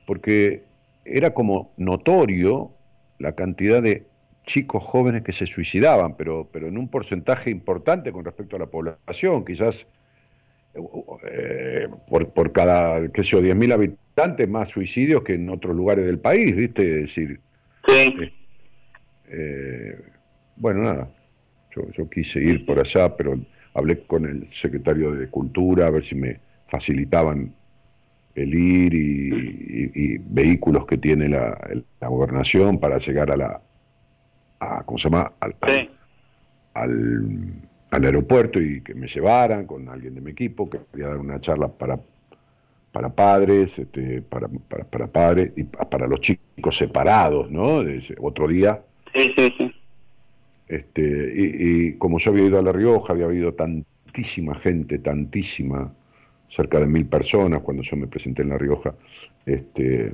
[0.05, 0.63] porque
[1.05, 2.71] era como notorio
[3.19, 4.05] la cantidad de
[4.45, 8.65] chicos jóvenes que se suicidaban, pero, pero en un porcentaje importante con respecto a la
[8.65, 9.87] población, quizás
[11.29, 16.05] eh, por, por, cada, qué sé yo, 10.000 habitantes más suicidios que en otros lugares
[16.05, 16.81] del país, ¿viste?
[16.81, 17.39] Es decir,
[17.87, 18.31] sí.
[19.29, 19.97] Eh,
[20.57, 21.09] bueno, nada,
[21.75, 23.39] yo, yo quise ir por allá, pero
[23.73, 27.53] hablé con el secretario de Cultura a ver si me facilitaban
[28.35, 31.57] el ir y, vehículos que tiene la,
[32.01, 33.61] gobernación para llegar a la,
[34.59, 35.31] a, ¿cómo se llama?
[35.39, 35.55] Al,
[36.73, 41.39] al, aeropuerto y que me llevaran con alguien de mi equipo, que quería dar una
[41.39, 41.99] charla para,
[42.91, 47.81] para padres, este, para, para, para padres y para los chicos separados, ¿no?
[48.19, 48.81] otro día.
[49.15, 49.75] Sí, sí, sí.
[50.67, 51.01] Este,
[51.35, 55.93] y, y como yo había ido a La Rioja, había habido tantísima gente, tantísima
[56.55, 58.93] cerca de mil personas cuando yo me presenté en La Rioja,
[59.45, 60.13] este,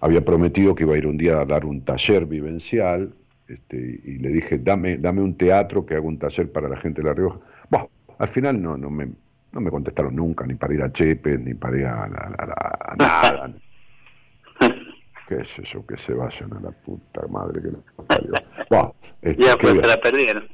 [0.00, 3.12] había prometido que iba a ir un día a dar un taller vivencial
[3.46, 7.02] este, y le dije, dame, dame un teatro que haga un taller para la gente
[7.02, 7.38] de La Rioja.
[7.68, 9.08] Bueno, al final no, no, me,
[9.52, 12.08] no me contestaron nunca, ni para ir a Chepe, ni para ir a,
[12.98, 13.54] nada.
[15.28, 15.84] ¿Qué es eso?
[15.86, 18.32] Que se vayan a la puta madre que nos parió.
[19.22, 20.48] Este, ya, pues se la perdieron.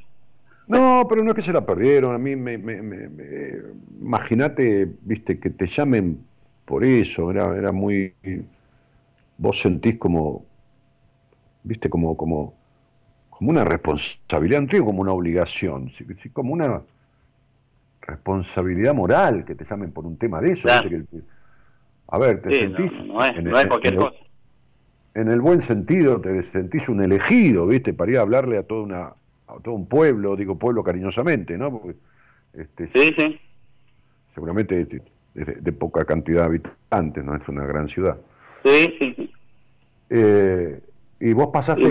[0.69, 2.13] No, pero no es que se la perdieron.
[2.13, 2.53] A mí me,
[3.99, 6.23] imagínate, viste, que te llamen
[6.63, 7.31] por eso.
[7.31, 8.13] Era, era muy.
[9.39, 10.45] Vos sentís como,
[11.63, 12.53] viste, como, como,
[13.31, 15.91] como una responsabilidad, no digo como una obligación,
[16.33, 16.83] como una
[18.01, 20.69] responsabilidad moral que te llamen por un tema de eso.
[22.09, 23.03] a ver, te sentís.
[23.03, 24.17] No, es, no es cualquier cosa.
[25.15, 28.83] En el buen sentido, te sentís un elegido, viste, para ir a hablarle a toda
[28.83, 29.18] una
[29.49, 31.71] a todo un pueblo, digo pueblo cariñosamente, ¿no?
[31.71, 31.95] Porque,
[32.53, 33.39] este, sí, sí.
[34.33, 34.85] Seguramente
[35.33, 38.17] de, poca cantidad de habitantes, no es una gran ciudad.
[38.63, 39.31] Sí, sí.
[40.09, 40.79] Eh,
[41.19, 41.83] y vos pasaste,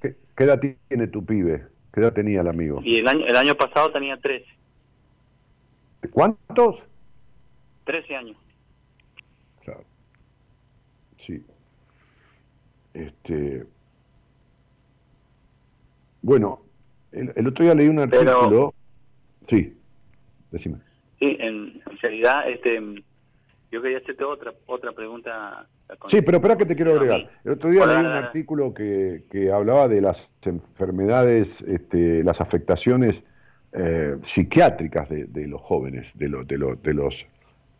[0.00, 1.66] ¿qué, edad tiene tu pibe?
[1.92, 2.80] ¿Qué edad tenía el amigo?
[2.82, 4.44] Y el año, el año pasado tenía 13.
[6.10, 6.82] ¿Cuántos?
[7.84, 8.36] 13 años.
[9.62, 9.84] Claro.
[11.16, 11.44] Sí.
[12.92, 13.66] Este,
[16.22, 16.63] bueno,
[17.14, 18.74] el, otro día leí un artículo.
[19.46, 19.76] sí,
[20.50, 20.78] decime.
[21.18, 22.80] Sí, en, realidad, este,
[23.70, 25.66] yo quería hacerte otra otra pregunta.
[26.06, 27.30] Sí, pero espera que te quiero agregar.
[27.44, 33.22] El otro día leí un artículo que, que hablaba de las enfermedades, este, las afectaciones
[33.72, 37.26] eh, psiquiátricas de, de, los jóvenes, de, los de, los de los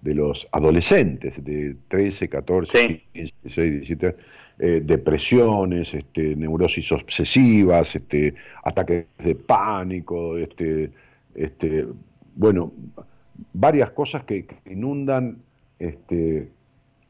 [0.05, 4.17] de los adolescentes de 13, 14, 15, 16, 17
[4.59, 10.93] eh, depresiones, este, neurosis obsesivas, este, ataques de pánico, este,
[11.35, 11.87] este,
[12.37, 12.73] bueno,
[13.53, 15.39] varias cosas que, inundan
[15.81, 16.51] este,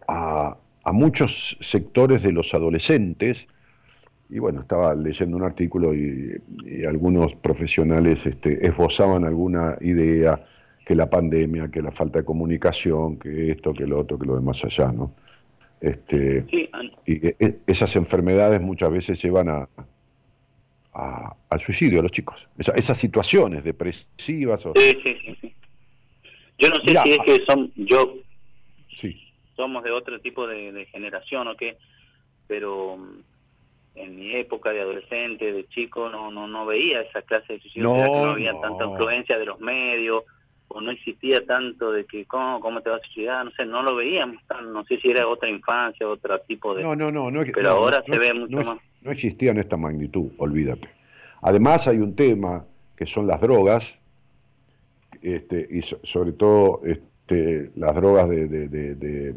[0.09, 0.57] a,
[0.92, 3.46] muchos sectores de los adolescentes.
[4.30, 6.40] Y bueno, estaba leyendo un artículo y,
[6.88, 10.42] algunos profesionales este, esbozaban alguna idea
[10.87, 14.37] que la pandemia, que la falta de comunicación, que esto, que lo otro, que lo
[14.37, 15.12] demás allá, ¿no?
[15.80, 16.46] Este,
[17.06, 19.68] y e, e, esas enfermedades muchas veces llevan a,
[20.94, 22.37] al suicidio a los chicos.
[22.58, 24.62] esas situaciones depresivas.
[24.62, 25.54] Sí, sí, sí,
[26.58, 28.14] Yo no sé si es que son, yo
[29.56, 31.77] somos de otro tipo de, generación o qué,
[32.46, 33.20] pero mm,
[33.96, 37.88] en mi época de adolescente, de chico, no no no veía esa clase de suicidio,
[37.88, 40.25] no, había tanta influencia de los medios,
[40.69, 43.83] o no existía tanto de que cómo, cómo te vas a suicidar, no sé, no
[43.83, 44.37] lo veíamos,
[44.73, 46.83] no sé si era otra infancia, otro tipo de...
[46.83, 48.79] No, no, no, no pero ahora se ve mucho más.
[49.02, 50.88] No existía en esta magnitud, olvídate.
[51.42, 52.65] Además hay un tema
[52.96, 54.00] que son las drogas,
[55.21, 59.35] este, y sobre todo este, las drogas de, de,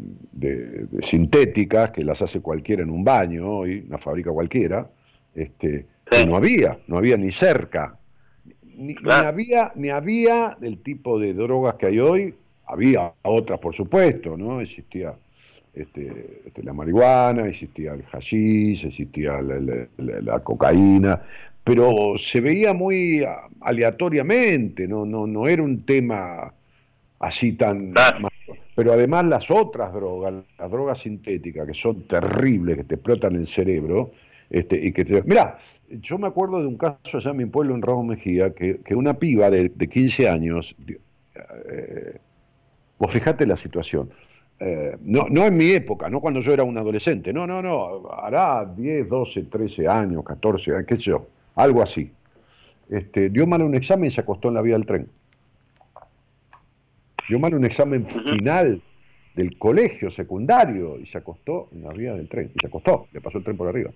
[1.02, 4.90] sintéticas, que las hace cualquiera en un baño hoy, una fábrica cualquiera,
[5.34, 7.98] este, que no había, no había ni cerca
[8.78, 12.34] ni, había, ni había del tipo de drogas que hay hoy,
[12.66, 14.60] había otras por supuesto, ¿no?
[14.60, 15.14] Existía
[15.74, 21.22] este, este, la marihuana, existía el hashish, existía la, cocaína,
[21.64, 23.24] pero se veía muy
[23.60, 26.52] aleatoriamente, no, no, no era un tema
[27.18, 27.94] así tan...
[28.74, 33.46] Pero además las otras drogas, las drogas sintéticas, que son terribles, que te explotan el
[33.46, 34.12] cerebro,
[34.50, 35.22] este, y que te...
[35.22, 35.58] Mirá,
[35.90, 39.14] yo me acuerdo de un caso allá en mi pueblo, en Ramos Mejía, que, una
[39.14, 40.74] piba de, 15 años,
[41.70, 42.18] eh,
[42.98, 44.10] vos fijate la situación,
[44.60, 48.10] eh, no, no en mi época, no cuando yo era un adolescente, no, no, no,
[48.10, 52.10] hará 10, 12, 13 años, 14, qué sé yo, algo así.
[52.90, 55.08] Este, dio mal un examen y se acostó en la vía del tren
[57.28, 58.82] dio mal un examen final
[59.34, 62.50] del colegio secundario y se acostó en la vía del tren.
[62.54, 63.90] Y se acostó, le pasó el tren por arriba.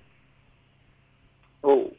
[1.62, 1.90] Oh.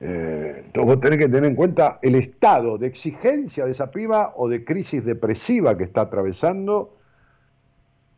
[0.00, 4.34] Eh, entonces vos tenés que tener en cuenta el estado de exigencia de esa piba
[4.36, 6.96] o de crisis depresiva que está atravesando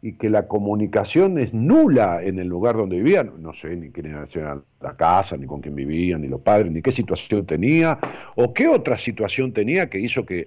[0.03, 3.33] y que la comunicación es nula en el lugar donde vivían.
[3.39, 6.83] No sé ni quién era la casa, ni con quién vivían, ni los padres, ni
[6.83, 7.99] qué situación tenía,
[8.37, 10.47] o qué otra situación tenía que hizo que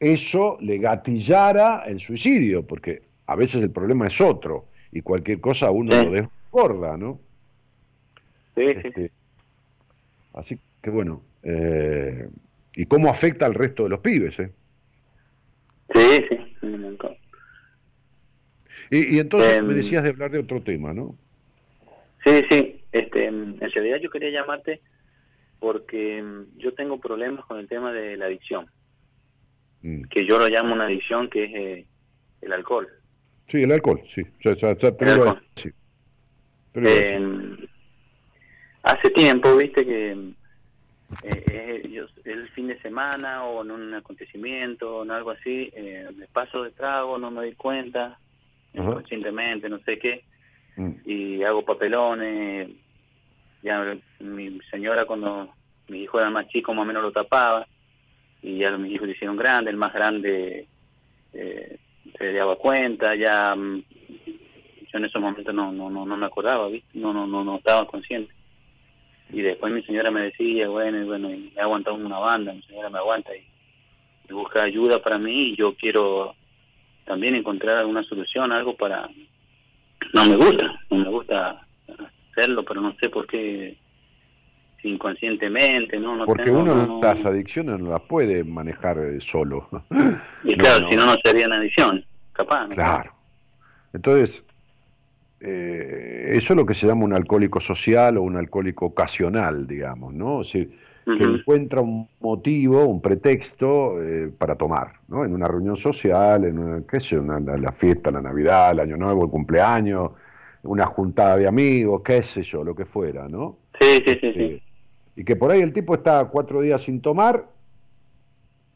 [0.00, 5.70] eso le gatillara el suicidio, porque a veces el problema es otro y cualquier cosa
[5.70, 7.18] uno lo desborda, ¿no?
[8.54, 8.80] Sí, sí.
[8.84, 9.10] Este,
[10.36, 12.28] así que bueno, eh,
[12.74, 14.38] ¿y cómo afecta al resto de los pibes?
[14.38, 14.52] Eh?
[15.92, 16.38] Sí, sí,
[18.90, 21.16] Y, y entonces me em, decías de hablar de otro tema, ¿no?
[22.24, 22.80] Sí, sí.
[22.92, 24.80] Este, en realidad yo quería llamarte
[25.58, 28.66] porque em, yo tengo problemas con el tema de la adicción.
[29.82, 30.02] Mm.
[30.04, 31.86] que yo lo llamo una adicción, que es eh,
[32.42, 32.88] el alcohol.
[33.48, 34.22] Sí, el alcohol, sí.
[38.86, 40.16] Hace tiempo, viste, que
[41.22, 46.26] eh, el fin de semana o en un acontecimiento o en algo así, eh, me
[46.28, 48.18] paso de trago, no me doy cuenta,
[48.72, 50.24] inconscientemente, no sé qué,
[50.76, 50.92] mm.
[51.04, 52.70] y hago papelones.
[53.62, 55.48] Ya mi señora, cuando
[55.88, 57.66] mi hijo era más chico, más o menos lo tapaba
[58.42, 60.68] y ya mis hijos se hicieron grandes, el más grande
[61.32, 61.78] eh,
[62.16, 63.82] se daba cuenta, ya mm,
[64.92, 67.84] yo en esos momentos no no no, no me acordaba, No, no no no estaba
[67.86, 68.32] consciente.
[69.30, 72.52] Y después mi señora me decía, bueno, y bueno, y me ha aguantado una banda,
[72.52, 73.44] mi señora me aguanta y,
[74.32, 76.34] busca ayuda para mí y yo quiero
[77.04, 79.08] también encontrar alguna solución, algo para...
[80.12, 81.64] No me gusta, no me gusta
[82.32, 83.76] hacerlo, pero no sé por qué
[84.82, 86.24] inconscientemente, ¿no?
[86.24, 89.68] Porque uno las adicciones no las puede manejar eh, solo.
[90.44, 92.68] Y claro, si no, no serían adicción, capaz.
[92.68, 93.12] Claro.
[93.92, 94.44] Entonces,
[95.40, 100.14] eh, eso es lo que se llama un alcohólico social o un alcohólico ocasional, digamos,
[100.14, 100.38] ¿no?
[100.38, 100.64] O sea,
[101.04, 105.24] que encuentra un motivo, un pretexto eh, para tomar, ¿no?
[105.24, 108.96] En una reunión social, en una, qué sé, una, la, fiesta, la Navidad, el Año
[108.96, 110.10] Nuevo, el cumpleaños,
[110.64, 113.58] una juntada de amigos, qué sé yo, lo que fuera, ¿no?
[113.80, 114.20] Sí, sí, sí.
[114.20, 114.28] sí.
[114.28, 114.62] Este,
[115.16, 117.46] y que por ahí el tipo está cuatro días sin tomar,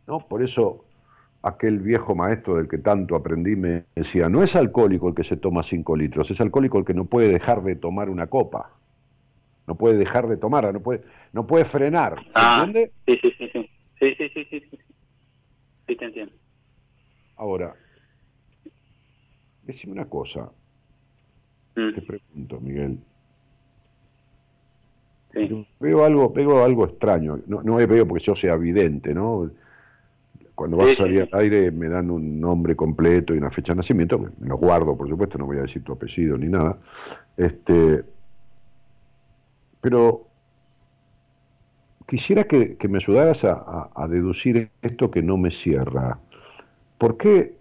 [0.06, 0.20] ¿no?
[0.20, 0.84] Por eso
[1.42, 5.36] aquel viejo maestro del que tanto aprendí me decía, no es alcohólico el que se
[5.36, 8.70] toma cinco litros, es alcohólico el que no puede dejar de tomar una copa,
[9.66, 12.92] no puede dejar de tomarla, no puede, no puede frenar, ¿se ah, entiende?
[13.06, 14.78] Sí, sí, sí, sí, sí, sí, sí, sí,
[15.86, 16.32] sí, te entiendo.
[17.36, 17.74] Ahora,
[19.62, 20.50] decime una cosa,
[21.74, 21.94] mm.
[21.94, 22.98] te pregunto, Miguel,
[25.78, 29.50] Veo algo, veo algo extraño, no, no veo porque yo sea evidente, ¿no?
[30.60, 33.78] Cuando vas a salir al aire me dan un nombre completo y una fecha de
[33.78, 36.76] nacimiento, me lo guardo, por supuesto, no voy a decir tu apellido ni nada.
[37.38, 38.04] Este,
[39.80, 40.26] pero
[42.06, 46.18] quisiera que, me ayudaras a, a, deducir esto que no me cierra.
[46.98, 47.54] ¿Por qué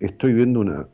[0.00, 0.88] estoy viendo una,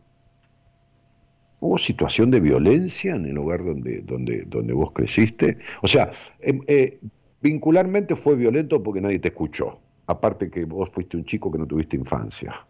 [1.58, 5.56] ¿Hubo situación de violencia en el lugar donde, donde, donde vos creciste?
[5.80, 6.10] O sea,
[6.40, 6.98] em, eh,
[7.40, 11.66] vincularmente fue violento porque nadie te escuchó, aparte que vos fuiste un chico que no
[11.66, 12.66] tuviste infancia.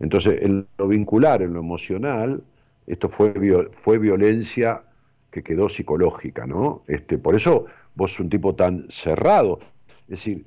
[0.00, 2.42] Entonces, en lo vincular, en lo emocional,
[2.86, 3.32] esto fue,
[3.72, 4.82] fue violencia
[5.30, 6.82] que quedó psicológica, ¿no?
[6.88, 9.60] Este, por eso vos sos un tipo tan cerrado.
[10.02, 10.44] Es decir,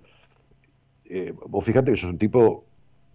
[1.06, 2.66] eh, vos fíjate que sos un tipo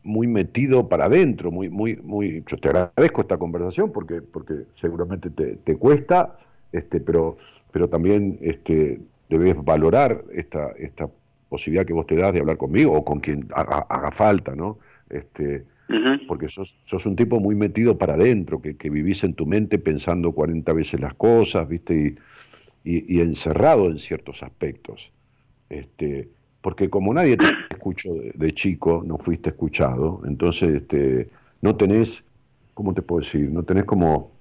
[0.03, 5.31] muy metido para adentro, muy, muy, muy, yo te agradezco esta conversación porque, porque seguramente
[5.31, 6.39] te, cuesta,
[6.73, 7.37] este, pero,
[7.71, 11.09] pero también este, debes valorar esta, esta
[11.51, 14.79] posibilidad que vos te das de hablar conmigo o con quien haga, falta, ¿no?
[15.11, 15.67] Este,
[16.27, 19.79] Porque sos, sos, un tipo muy metido para adentro, que, que, vivís en tu mente
[19.79, 22.17] pensando 40 veces las cosas, ¿viste?
[22.85, 25.13] Y, y, encerrado en ciertos aspectos.
[25.69, 26.29] Este,
[26.63, 31.29] porque como nadie te escuchó de, chico, no fuiste escuchado, entonces este,
[31.61, 32.25] no tenés
[32.81, 33.51] ¿cómo te puedo decir?
[33.51, 34.33] No tenés como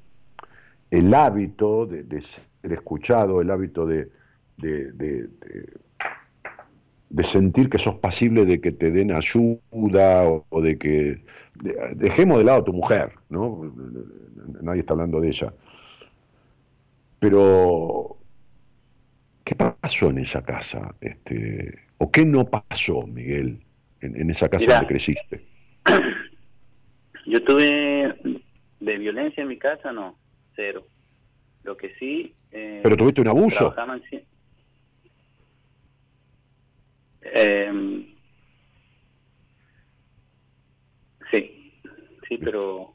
[0.92, 4.10] el hábito de, ser escuchado, el hábito de,
[4.56, 5.28] de,
[7.24, 11.22] sentir que sos pasible de que te den ayuda o, de que
[11.96, 13.74] dejemos de lado a tu mujer, ¿no?
[14.62, 15.54] Nadie está hablando de ella.
[17.20, 18.18] Pero,
[19.44, 20.96] ¿qué pasó en esa casa?
[21.02, 23.60] Este, ¿O qué no pasó, Miguel,
[24.02, 25.46] en, esa casa donde creciste?
[27.26, 28.16] Yo tuve
[28.80, 30.16] de violencia en mi casa, no,
[30.56, 30.86] cero.
[31.64, 32.34] Lo que sí...
[32.52, 33.74] Eh, ¿Pero tuviste un abuso?
[37.22, 38.06] Eh,
[41.32, 41.74] sí,
[42.28, 42.94] sí, pero...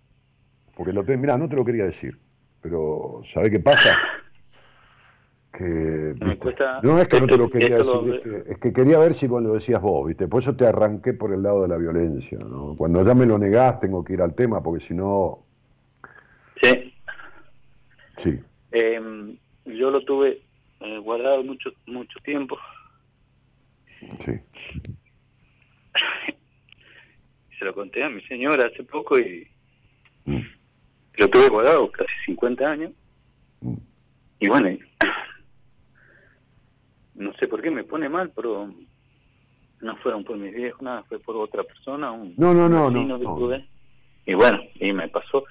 [0.76, 2.18] Porque lo te, mira, no te lo quería decir,
[2.60, 3.96] pero ¿sabes qué pasa?
[5.56, 9.50] Que, no es que no te lo quería decir, es que quería ver si cuando
[9.50, 10.26] lo decías vos, ¿viste?
[10.26, 12.74] Por eso te arranqué por el lado de la violencia, ¿no?
[12.76, 15.44] Cuando ya me lo negás tengo que ir al tema, porque si no...
[16.60, 16.94] Sí.
[18.16, 18.40] Sí.
[18.72, 20.42] Em, yo lo tuve
[20.80, 22.58] eh, guardado mucho mucho tiempo.
[24.24, 24.32] Sí.
[27.58, 29.46] Se lo conté a mi señora hace poco y
[30.24, 30.40] mm.
[31.18, 32.92] lo tuve guardado casi 50 años.
[33.60, 33.74] Mm.
[34.40, 34.68] Y bueno,
[37.14, 38.72] no sé por qué me pone mal, pero
[39.80, 43.18] no fueron por mis viejos, nada, fue por otra persona, un no, no, no, no,
[44.26, 45.44] Y bueno, y me pasó,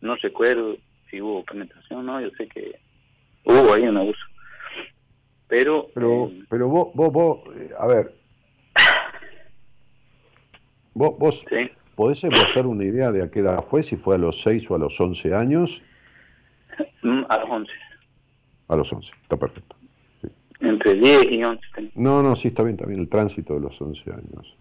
[0.00, 0.76] no recuerdo
[1.08, 2.78] si hubo penetración no, yo sé que
[3.44, 4.20] hubo ahí un abuso.
[5.50, 5.88] Pero...
[5.92, 8.14] Pero, eh, pero vos, vos, vos, eh, a ver,
[10.94, 11.44] vos, vos
[11.96, 14.76] podés hacer una idea de a qué edad fue, si fue a los 6 o
[14.76, 15.82] a los 11 años.
[17.02, 17.72] Mm, a los 11.
[18.68, 19.76] A los 11, está perfecto.
[20.60, 21.60] Entre 10 y 11.
[21.96, 24.56] No, no, sí, está bien, también el tránsito de los 11 años.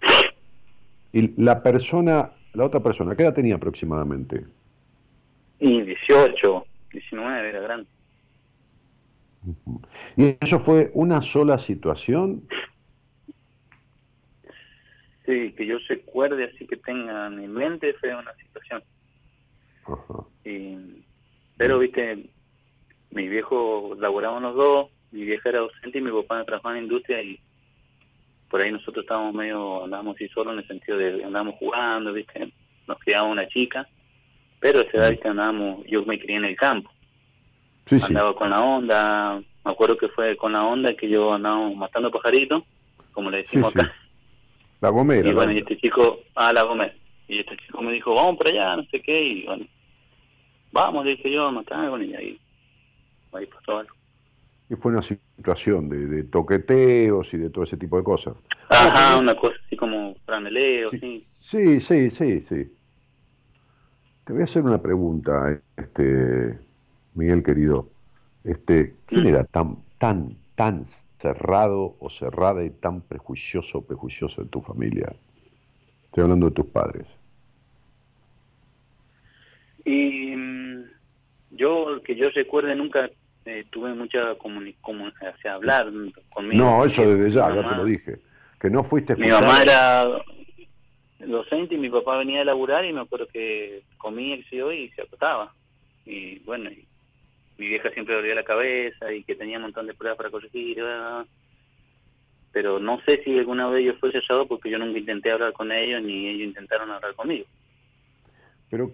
[1.14, 4.44] Y la persona, la otra persona, ¿qué edad tenía aproximadamente?
[5.60, 7.88] Y 18, 19, era grande.
[10.18, 12.48] ¿Y eso fue una sola situación?
[15.26, 18.84] Sí, que yo recuerde así que tengan en mente fue una situación.
[20.44, 21.04] Y,
[21.58, 22.30] pero, viste,
[23.12, 26.88] mi viejo laboraba los dos, mi vieja era docente y mi papá trabajaba en la
[26.88, 27.40] industria y
[28.50, 32.52] por ahí nosotros estábamos medio, andábamos así solos en el sentido de andábamos jugando, viste,
[32.88, 33.88] nos criaba una chica
[34.60, 36.92] pero esa edad, que andábamos, yo me crié en el campo.
[37.92, 42.12] Andaba con la onda, me acuerdo que fue con la onda que yo andaba matando
[42.12, 42.64] pajaritos,
[43.12, 43.92] como le decimos acá.
[44.82, 45.28] La gomera.
[45.28, 46.94] Y bueno, y este chico, ah, la gomera.
[47.28, 49.66] Y este chico me dijo, vamos para allá, no sé qué, y bueno,
[50.72, 52.40] vamos, le dije yo, matar, bueno, y ahí,
[53.34, 53.94] ahí pasó algo.
[54.70, 58.36] Y fue una situación de, de, toqueteos y de todo ese tipo de cosas.
[58.70, 61.16] Ajá, una cosa así como franeleo, sí.
[61.16, 62.72] Sí, sí, sí, sí.
[64.26, 66.60] Te voy a hacer una pregunta, este,
[67.20, 67.90] Miguel querido.
[68.44, 70.86] Este, ¿Quién era tan, tan, tan
[71.20, 75.14] cerrado o cerrada y tan prejuicioso o prejuicioso en tu familia?
[76.06, 77.06] Estoy hablando de tus padres.
[79.84, 80.84] Y mm,
[81.52, 83.10] yo, que yo recuerde, nunca
[83.46, 85.92] eh, tuve mucha comunicación, o hablar
[86.34, 86.64] conmigo.
[86.64, 88.20] No, eso desde ya, ya te lo dije.
[88.60, 90.06] Que no fuiste Mi mamá era
[91.20, 95.54] docente y mi papá venía a laburar y me acuerdo que comía y se acostaba.
[96.06, 96.70] Y bueno,
[97.60, 100.82] mi vieja siempre dolía la cabeza y que tenía un montón de pruebas para corregir.
[102.52, 105.72] Pero no sé si alguna vez ellos fue sellado porque yo nunca intenté hablar con
[105.72, 107.46] ellos ni ellos intentaron hablar conmigo.
[108.70, 108.92] Pero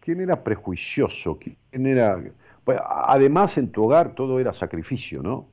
[0.00, 1.38] ¿quién era prejuicioso?
[1.38, 2.20] ¿Quién era...?
[2.66, 5.48] Además en tu hogar todo era sacrificio, ¿no?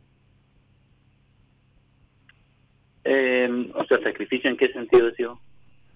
[3.04, 5.28] Eh, o sea, sacrificio en qué sentido, decía?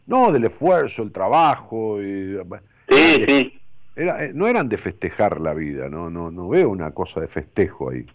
[0.06, 2.02] No, del esfuerzo, el trabajo.
[2.02, 2.38] Y,
[2.90, 3.60] sí, sí.
[3.98, 7.28] Era, eh, no eran de festejar la vida, no, no, no veo una cosa de
[7.28, 8.06] festejo ahí.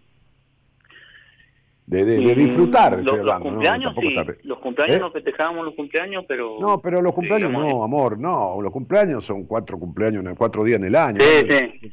[1.87, 3.03] De, de, disfrutar.
[3.03, 4.15] Los, cumpleaños, sí.
[4.45, 5.01] Los cumpleaños ¿Eh?
[5.01, 6.57] no festejábamos los cumpleaños, pero...
[6.61, 8.63] No, pero los cumpleaños no, amor, no.
[8.63, 11.21] Los cumpleaños son cuatro cumpleaños, cuatro días en el año.
[11.21, 11.93] Sí, sí.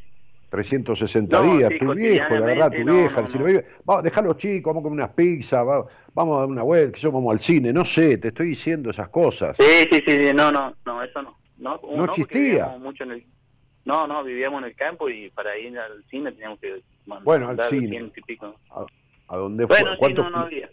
[0.52, 3.38] 360 días, tu viejo, la verdad, tu vieja, si
[3.86, 5.66] vamos, dejar los chicos, vamos a comer unas pizzas,
[6.14, 8.90] vamos, a dar una vuelta, que yo vamos al cine, no sé, te estoy diciendo
[8.90, 9.58] esas cosas.
[9.58, 11.38] Sí, sí, sí, no, no, no, eso no.
[11.58, 12.78] No, no, existía.
[12.80, 13.26] Mucho en el,
[13.86, 17.50] no, no, vivíamos en el campo y para ir al cine teníamos que mandar bueno,
[17.50, 18.12] al cine.
[19.28, 19.78] ¿A, dónde fue?
[19.82, 20.70] Bueno, sí, no, no había.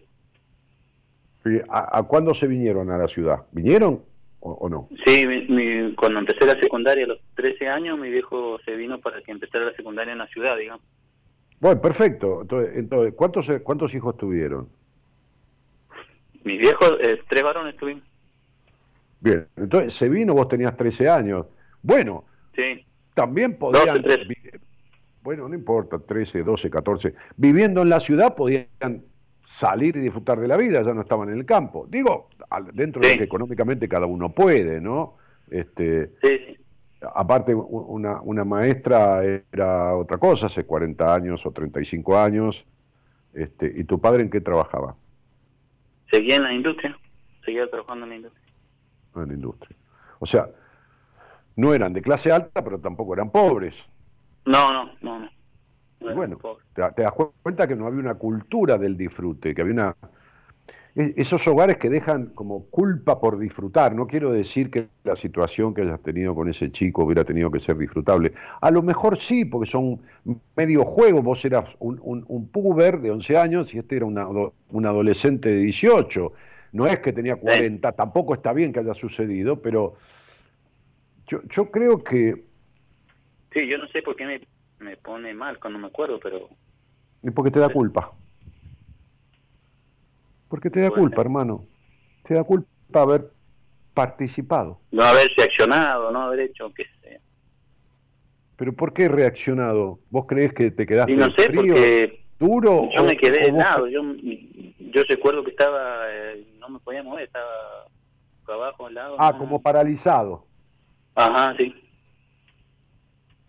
[1.69, 3.45] ¿A, ¿A cuándo se vinieron a la ciudad?
[3.53, 4.03] ¿Vinieron?
[4.41, 4.89] o, no?
[5.05, 5.27] Sí,
[5.97, 9.67] cuando empecé la secundaria a los 13 años, mi viejo se vino para que empezara
[9.67, 10.85] la secundaria en la ciudad, digamos.
[11.59, 12.43] Bueno, perfecto.
[12.43, 14.69] Entonces, entonces ¿cuántos, ¿cuántos hijos tuvieron?
[16.45, 18.05] Mis viejos, eh, tres varones tuvimos.
[19.21, 21.47] Bien, entonces se vino, vos tenías 13 años.
[21.83, 22.87] Bueno, Sí,
[23.17, 24.25] también podían, 12, 13.
[24.27, 24.37] vi-
[25.23, 28.69] bueno, no importa, 13, 12, 14, viviendo en la ciudad podían
[29.43, 31.87] salir y disfrutar de la vida, ya no estaban en el campo.
[31.89, 32.29] Digo,
[32.75, 35.17] dentro de lo que económicamente cada uno puede, ¿no?
[35.51, 36.57] Este, sí,
[37.14, 42.64] aparte, una, una maestra era otra cosa, hace 40 años o 35 años.
[43.35, 44.95] Este, ¿Y tu padre en qué trabajaba?
[46.11, 46.97] Seguía en la industria,
[47.45, 48.45] seguía trabajando en la industria.
[49.17, 49.77] En la industria.
[50.21, 50.49] O sea,
[51.57, 53.85] no eran de clase alta, pero tampoco eran pobres.
[54.45, 55.31] No, no, no, no.
[56.15, 56.39] Bueno,
[56.75, 59.97] te, te das cuenta que no había una cultura del disfrute, que había una...
[60.95, 63.95] e- Esos hogares que dejan como culpa por disfrutar.
[63.95, 67.61] No quiero decir que la situación que hayas tenido con ese chico hubiera tenido que
[67.61, 68.33] ser disfrutable.
[68.61, 70.01] A lo mejor sí, porque son
[70.57, 71.23] medio juegos.
[71.25, 75.49] Vos eras un, un, un puber de 11 años y este era una un adolescente
[75.51, 76.33] de 18.
[76.73, 79.95] No es que tenía 40, tampoco está bien que haya sucedido, pero
[81.27, 82.47] yo, yo creo que
[83.53, 84.41] Sí, yo no sé por qué me,
[84.81, 86.49] me pone mal cuando me acuerdo, pero
[87.22, 88.12] Es porque te da culpa.
[90.49, 91.66] Porque te da culpa, hermano.
[92.22, 93.33] Te da culpa haber
[93.95, 94.81] participado.
[94.93, 97.20] no haberse accionado, no haber hecho, qué sé.
[98.57, 100.01] Pero ¿por qué reaccionado?
[100.11, 102.91] ¿Vos crees que te quedaste Y no sé, frío, porque duro?
[102.95, 103.87] yo o- me quedé helado.
[103.89, 107.47] Yo, yo recuerdo que estaba, eh, no me podía mover, estaba
[108.49, 109.16] abajo, al lado.
[109.18, 109.39] Ah, no.
[109.39, 110.46] como paralizado.
[111.17, 111.75] Ajá, sí.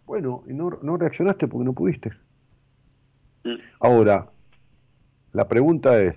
[0.05, 2.11] Bueno, y no, no reaccionaste porque no pudiste.
[3.43, 3.55] Mm.
[3.81, 4.29] Ahora,
[5.33, 6.15] la pregunta es,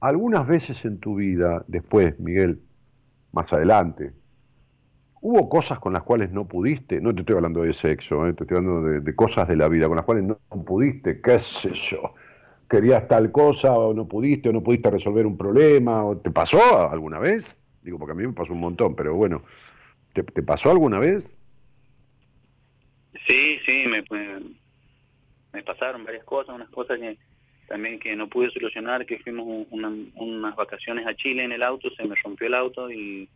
[0.00, 2.62] algunas veces en tu vida, después, Miguel,
[3.32, 4.12] más adelante,
[5.20, 7.00] ¿hubo cosas con las cuales no pudiste?
[7.00, 8.34] No te estoy hablando de sexo, ¿eh?
[8.34, 11.40] te estoy hablando de, de cosas de la vida con las cuales no pudiste, qué
[11.40, 12.14] sé yo.
[12.68, 16.88] Querías tal cosa o no pudiste o no pudiste resolver un problema o te pasó
[16.88, 17.58] alguna vez?
[17.86, 19.44] Digo, porque a mí me pasó un montón, pero bueno,
[20.12, 21.38] ¿te, te pasó alguna vez?
[23.28, 24.40] Sí, sí, me, me,
[25.52, 27.16] me pasaron varias cosas, unas cosas que
[27.68, 31.88] también que no pude solucionar, que fuimos una- unas vacaciones a Chile en el auto,
[31.90, 33.28] se me rompió el auto y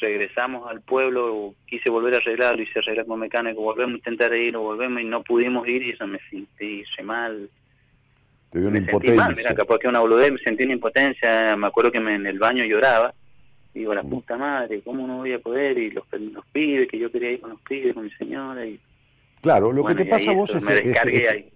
[0.00, 4.56] regresamos al pueblo, quise volver a arreglarlo, hice arreglar con mecánico, volvemos a intentar ir
[4.56, 7.50] o volvemos y no pudimos ir y eso me sentí mal,
[8.50, 9.50] Te dio una me sentí mal, impotencia.
[9.50, 12.38] mira, capaz que una boludez, me sentí una impotencia, me acuerdo que me, en el
[12.38, 13.12] baño lloraba,
[13.80, 13.96] digo, Mm.
[13.96, 15.78] la puta madre, ¿cómo no voy a poder?
[15.78, 18.78] Y los, los pibes, que yo quería ir con los pibes, con mi señora, y
[19.40, 21.50] Claro, lo bueno, que te pasa a vos es, ahí.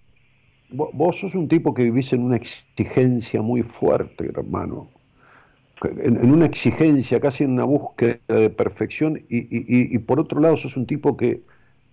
[0.72, 4.88] Vos, sos un tipo que vivís en una exigencia muy fuerte, hermano.
[5.82, 10.20] En, en una exigencia, casi en una búsqueda de perfección, y, y- y- y por
[10.20, 11.40] otro lado sos un tipo que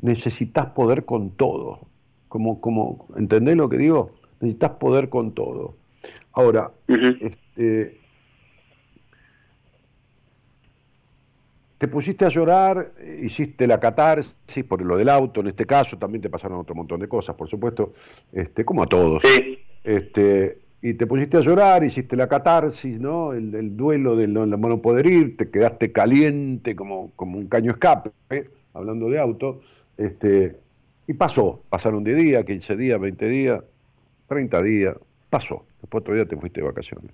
[0.01, 1.79] necesitas poder con todo.
[2.27, 4.11] Como, como, ¿Entendés lo que digo?
[4.41, 5.73] Necesitas poder con todo.
[6.33, 7.97] Ahora, este,
[11.77, 15.97] te pusiste a llorar, eh, hiciste la catarsis por lo del auto, en este caso
[15.97, 17.93] también te pasaron otro montón de cosas, por supuesto,
[18.31, 19.21] este, como a todos.
[19.23, 23.33] Sí, Este, y te pusiste a llorar, hiciste la catarsis, ¿no?
[23.33, 28.11] El, el duelo de no, poder ir, te quedaste caliente como, como un caño escape,
[28.73, 29.61] hablando de auto,
[29.97, 30.55] este,
[31.07, 33.63] y pasó, pasaron 10 días, 15 días, 20 días,
[34.27, 34.95] 30 días,
[35.29, 35.65] pasó.
[35.81, 37.11] Después otro día te fuiste de vacaciones.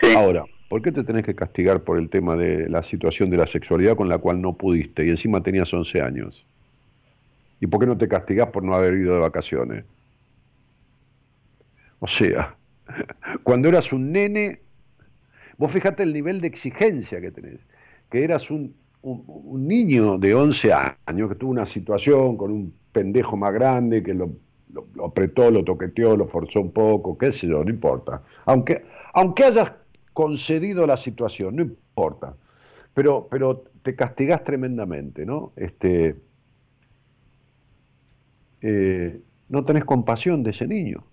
[0.00, 0.14] sí.
[0.14, 3.46] Ahora, ¿por qué te tenés que castigar por el tema de la situación de la
[3.46, 6.46] sexualidad con la cual no pudiste y encima tenías 11 años?
[7.60, 9.84] ¿Y por qué no te castigás por no haber ido de vacaciones?
[12.00, 12.56] O sea,
[13.42, 14.60] cuando eras un nene,
[15.56, 17.60] vos fíjate el nivel de exigencia que tenés,
[18.10, 20.72] que eras un, niño de 11
[21.06, 24.32] años que tuvo una situación con un pendejo más grande que lo
[25.04, 28.22] apretó, lo toqueteó, lo forzó un poco, qué sé yo, no importa.
[28.46, 29.72] Aunque, aunque hayas
[30.14, 32.34] concedido la situación, no importa.
[32.94, 35.52] Pero, pero te castigás tremendamente, ¿no?
[35.56, 36.16] Este,
[38.62, 41.04] eh, no tenés compasión de ese niño.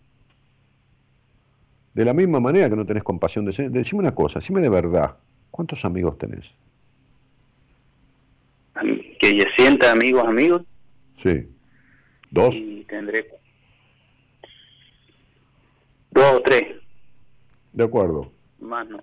[1.93, 3.73] De la misma manera que no tenés compasión de ese niño.
[3.73, 5.17] Decime una cosa, decime de verdad,
[5.49, 6.55] ¿cuántos amigos tenés?
[9.19, 10.63] Que ya sienta amigos, amigos,
[11.17, 11.47] Sí.
[12.31, 12.55] ¿Dos?
[12.55, 13.27] y tendré
[16.11, 16.63] dos o tres,
[17.73, 18.31] De acuerdo.
[18.61, 18.99] Más no.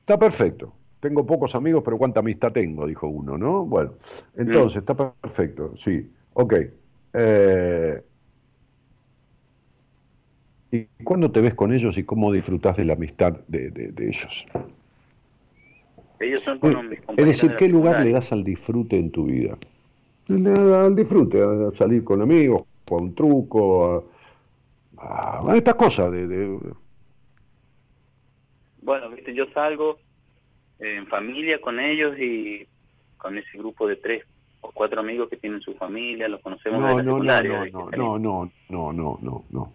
[0.00, 0.72] Está perfecto.
[1.00, 3.64] Tengo pocos amigos, pero cuánta amistad tengo, dijo uno, ¿no?
[3.64, 3.92] Bueno,
[4.36, 6.10] entonces, está perfecto, sí.
[6.34, 6.54] Ok.
[7.14, 8.02] Eh,
[10.72, 14.08] ¿Y cuándo te ves con ellos y cómo disfrutás de la amistad de, de- de
[14.08, 14.44] ellos?
[16.20, 19.24] Ellos son como mis Es decir, de ¿qué lugar le das al disfrute en tu
[19.24, 19.56] vida?
[20.28, 24.04] Al al disfrute, a salir con amigos, a un truco,
[24.98, 26.12] a, a estas cosas.
[26.12, 26.58] De-
[28.82, 29.98] Bueno, viste, yo salgo
[30.78, 32.66] en familia con ellos y
[33.18, 34.24] con ese grupo de tres
[34.62, 37.50] o cuatro amigos que tienen su familia, los conocemos de No, la no, no, secundaria.
[37.52, 39.72] no, de que no, no, no, no, no, no, no.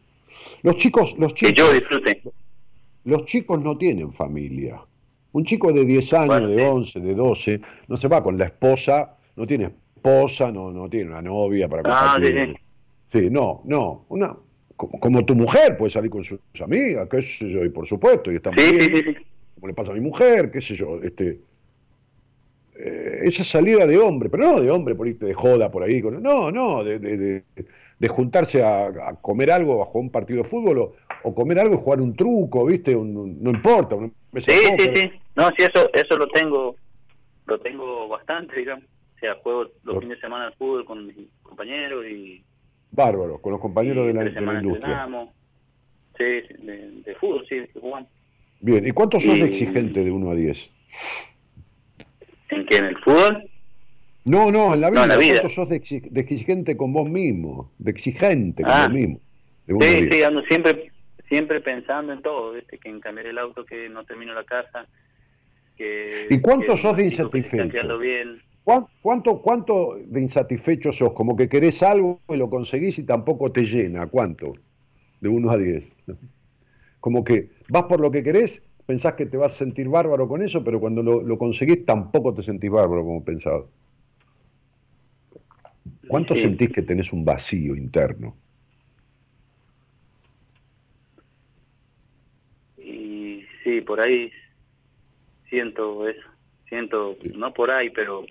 [0.63, 2.21] Los chicos, los Que chicos, yo disfrute.
[3.05, 4.79] los chicos no tienen familia.
[5.31, 6.61] Un chico de 10 años, Bueno, de sí.
[6.63, 11.09] 11, de 12, no se va con la esposa, no tiene esposa, no, no tiene
[11.11, 12.57] una novia para Ah, sí, compartir.
[13.07, 14.35] Sí, no, no, una
[14.75, 18.31] como, como tu mujer puede salir con sus amigas, qué sé yo, y por supuesto,
[18.31, 19.25] y está muy Sí, bien, sí, sí, sí.
[19.55, 21.39] como le pasa a mi mujer, qué sé yo, este
[22.77, 26.01] eh, esa salida de hombre, pero no de hombre por irte de joda por ahí,
[26.01, 27.43] con- no, no, de, de- de-
[27.97, 31.75] de juntarse a, a comer algo bajo un partido de fútbol o, o comer algo
[31.75, 32.93] y jugar un truco, ¿viste?
[32.95, 33.95] Un- un- no importa,
[34.39, 35.11] Sí, sí, sí.
[35.37, 36.75] No, sí, eso, eso lo tengo,
[37.45, 38.83] lo tengo bastante, digamos.
[39.15, 42.43] O sea, juego los Lo- fines de semana al fútbol con mis compañeros y,
[42.95, 45.07] Bárbaro, con los compañeros de la, de la industria.
[46.17, 48.09] Sí, de, de fútbol, sí, que jugamos.
[48.61, 50.71] Bien, ¿y cuánto sos de exigente de 1 a 10?
[52.51, 52.77] ¿En qué?
[52.77, 53.49] ¿En el fútbol?
[54.23, 54.99] No, no, en la vida.
[54.99, 55.33] No, en la vida.
[55.41, 57.71] ¿Cuánto sos de, exi- de exigente con vos mismo?
[57.77, 58.85] De exigente con Ah.
[58.85, 59.19] vos mismo.
[59.67, 60.15] De 1 a Sí, 10.
[60.15, 60.91] sí, ando siempre,
[61.29, 62.77] siempre pensando en todo, ¿viste?
[62.77, 64.87] Que en cambiar el auto, que no termino la casa,
[65.77, 66.27] que...
[66.29, 67.99] ¿Y cuánto que sos de insatisfecho?
[67.99, 68.41] bien.
[68.65, 71.13] ¿Cuán- ¿Cuánto, ¿Cuánto de insatisfecho sos?
[71.13, 74.07] Como que querés algo y lo conseguís y tampoco te llena.
[74.07, 74.51] ¿Cuánto?
[75.21, 75.95] De 1 a 10.
[76.99, 80.41] Como que vas por lo que querés, pensás que te vas a sentir bárbaro con
[80.41, 83.65] eso, pero cuando lo, lo conseguís tampoco te sentís bárbaro como pensabas.
[86.07, 86.41] ¿Cuánto Sí.
[86.41, 88.35] sentís que tenés un vacío interno?
[92.77, 94.31] Y sí, por ahí
[95.49, 96.21] siento eso.
[96.67, 97.29] Siento, Sí.
[97.35, 98.25] no por ahí, pero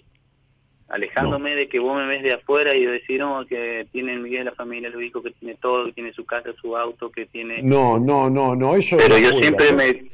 [0.89, 4.53] alejándome de que vos me ves de afuera y decir, no, que tiene Miguel la
[4.53, 7.63] familia, lo único que tiene todo, que tiene su casa, su auto, que tiene...
[7.63, 9.77] No, no, no, no, eso pero es yo siempre ¿no?
[9.79, 10.11] me...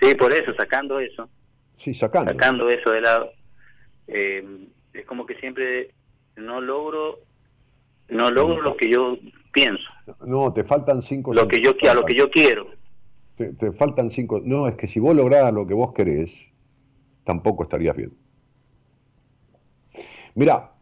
[0.00, 1.28] Sí, por eso, sacando eso,
[1.76, 2.32] Sí, sacando.
[2.32, 3.32] sacando eso de lado,
[4.08, 4.44] eh,
[4.92, 5.90] es como que siempre
[6.36, 7.18] no logro,
[8.08, 9.16] no logro lo que yo
[9.52, 9.84] pienso,
[10.24, 12.68] No, te faltan cinco lo que yo a lo que yo quiero.
[13.36, 14.40] Te, te faltan cinco.
[14.44, 16.48] No, es que si vos lograras lo que vos querés,
[17.24, 18.12] tampoco estarías bien.
[20.34, 20.72] Mira,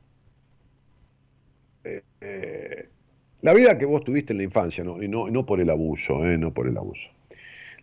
[3.42, 6.24] la vida que vos tuviste en la infancia, no, y no, no por el abuso,
[6.26, 7.08] eh, no por el abuso.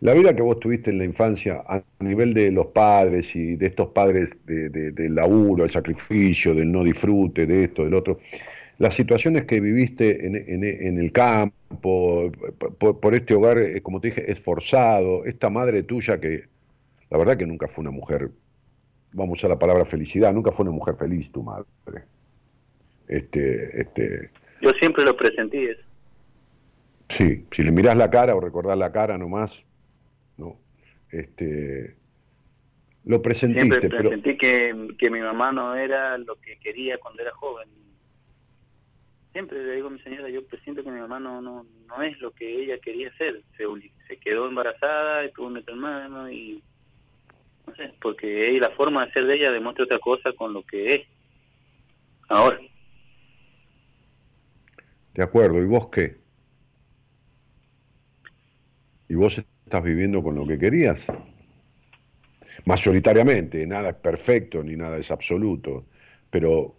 [0.02, 3.68] La vida que vos tuviste en la infancia a nivel de los padres y de
[3.68, 8.20] estos padres de, de- del laburo, el sacrificio, del no disfrute, de esto, del otro,
[8.80, 12.32] las situaciones que viviste en el campo,
[12.80, 16.46] por, por este hogar, eh, como te dije, esforzado, esta madre tuya que
[17.10, 18.32] la verdad que nunca fue una mujer,
[19.18, 21.66] vamos a usar la palabra felicidad, nunca fue una mujer feliz tu madre.
[23.08, 24.30] Este, este,
[24.62, 25.82] Yo siempre lo presentí eso.
[27.10, 29.66] Sí, si le mirás la cara o recordás la cara nomás,
[30.38, 30.60] ¿no?
[31.10, 31.96] Este,
[33.06, 37.24] lo presentiste, Siempre pero presentí que, que mi mamá no era lo que quería cuando
[37.24, 37.70] era joven.
[39.32, 42.20] Siempre le digo a mi señora, yo presiento que mi mamá no, no, no es
[42.20, 43.42] lo que ella quería ser.
[43.58, 46.62] Se, quedó embarazada y tuvo un hermano y
[48.02, 51.02] porque ella, la forma de ser de ella demuestra otra cosa con lo que es.
[52.30, 52.60] Ahora,
[55.18, 56.16] de acuerdo, ¿y vos qué?
[59.10, 61.08] ¿Y vos estás viviendo con lo que querías?
[62.66, 65.86] Mayoritariamente, nada es perfecto ni nada es absoluto,
[66.30, 66.76] pero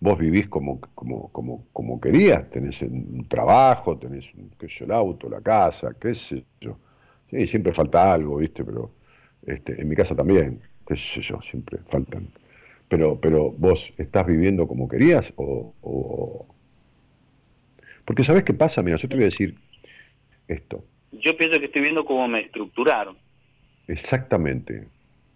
[0.00, 4.26] vos vivís como, como, como, como querías, tenés un trabajo, tenés
[4.58, 6.76] qué sé el auto, la casa, qué sé yo.
[7.30, 8.62] Siempre falta algo, ¿viste?
[8.62, 8.90] Pero
[9.52, 12.28] este, en mi casa también, qué sé yo, siempre faltan.
[12.88, 16.46] Pero, pero vos estás viviendo como querías o, o-
[18.04, 18.82] Porque ¿sabés qué pasa?
[18.82, 19.54] Mira, yo te voy a decir
[20.48, 20.84] esto.
[21.12, 23.16] yo pienso que estoy viendo cómo me estructuraron.
[23.86, 24.84] Exactamente.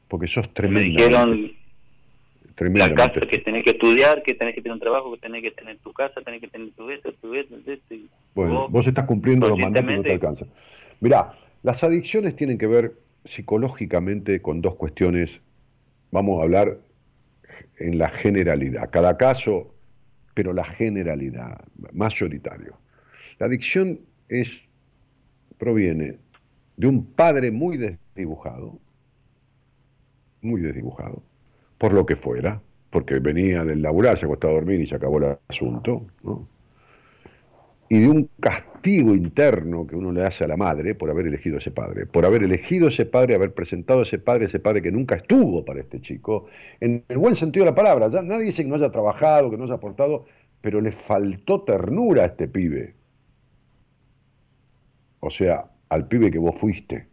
[0.08, 1.52] Porque sos Me tremendamente, dijeron
[2.74, 5.50] la casa que tenés que estudiar, que tenés que tener un trabajo, que tenés que
[5.52, 7.54] tener tu casa, tenés que tener tu esto, tu esto,
[8.34, 10.46] Bueno, vos- vos estás cumpliendo los mandatos y no te conscientemente- alcanza.
[11.00, 12.92] Mirá, las adicciones tienen que ver
[13.24, 15.40] psicológicamente con dos cuestiones.
[16.10, 16.78] Vamos a hablar
[17.78, 18.90] en la generalidad.
[18.90, 19.74] Cada caso,
[20.34, 21.60] pero la generalidad,
[21.92, 22.76] mayoritario.
[23.38, 24.64] La adicción es,
[25.58, 26.18] proviene
[26.76, 28.78] de un padre muy desdibujado,
[30.42, 31.22] muy desdibujado,
[31.78, 32.60] por lo que fuera,
[32.90, 36.48] porque venía del laburar, se acostaba a dormir y se acabó el asunto, ¿no?
[37.88, 41.56] Y de un castigo interno que uno le hace a la madre por haber elegido
[41.56, 44.58] a ese padre, por haber elegido a ese padre, haber presentado a ese padre, ese
[44.58, 46.46] padre que nunca estuvo para este chico,
[46.80, 49.56] en el buen sentido de la palabra, ya nadie dice que no haya trabajado, que
[49.56, 50.26] no haya aportado,
[50.60, 52.94] pero le faltó ternura a este pibe,
[55.20, 57.06] o sea, al pibe que vos fuiste.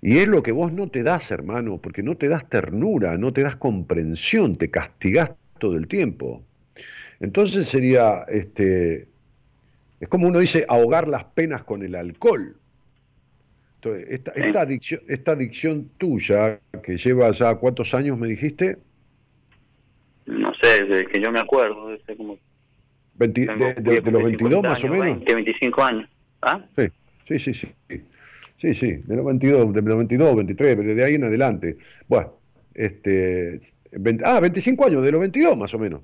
[0.00, 3.32] Y es lo que vos no te das, hermano, porque no te das ternura, no
[3.32, 6.42] te das comprensión, te castigás todo el tiempo.
[7.20, 9.08] Entonces sería, este,
[10.00, 12.56] es como uno dice, ahogar las penas con el alcohol.
[13.76, 18.78] Entonces, esta, esta, adicción, esta adicción tuya, que lleva ya cuántos años me dijiste?
[20.26, 22.38] No sé, desde que yo me acuerdo, desde como...
[23.16, 25.04] de, los 22 más o menos.
[25.04, 26.10] 20, 25 años.
[26.42, 26.64] ¿Ah?
[26.76, 27.68] Sí, sí, sí.
[27.88, 28.02] sí.
[28.64, 31.76] Sí, sí, de los 22, de los 22, 23, de ahí en adelante.
[32.08, 32.32] Bueno,
[32.72, 33.60] este,
[34.24, 36.00] ah, 25 años, de los 22 más o menos.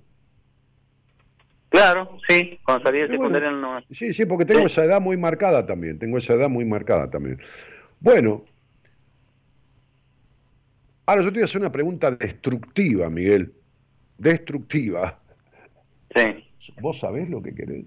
[1.71, 3.81] Claro, sí, cuando salí de secundaria no...
[3.93, 7.41] Sí, sí, porque tengo esa edad muy marcada también, tengo esa edad muy marcada también.
[8.01, 8.45] Bueno,
[11.07, 13.55] ahora yo te voy a hacer una pregunta destructiva, Miguel,
[14.19, 15.21] destructiva.
[16.13, 16.73] Sí.
[16.81, 17.87] ¿Vos sabés lo que querés?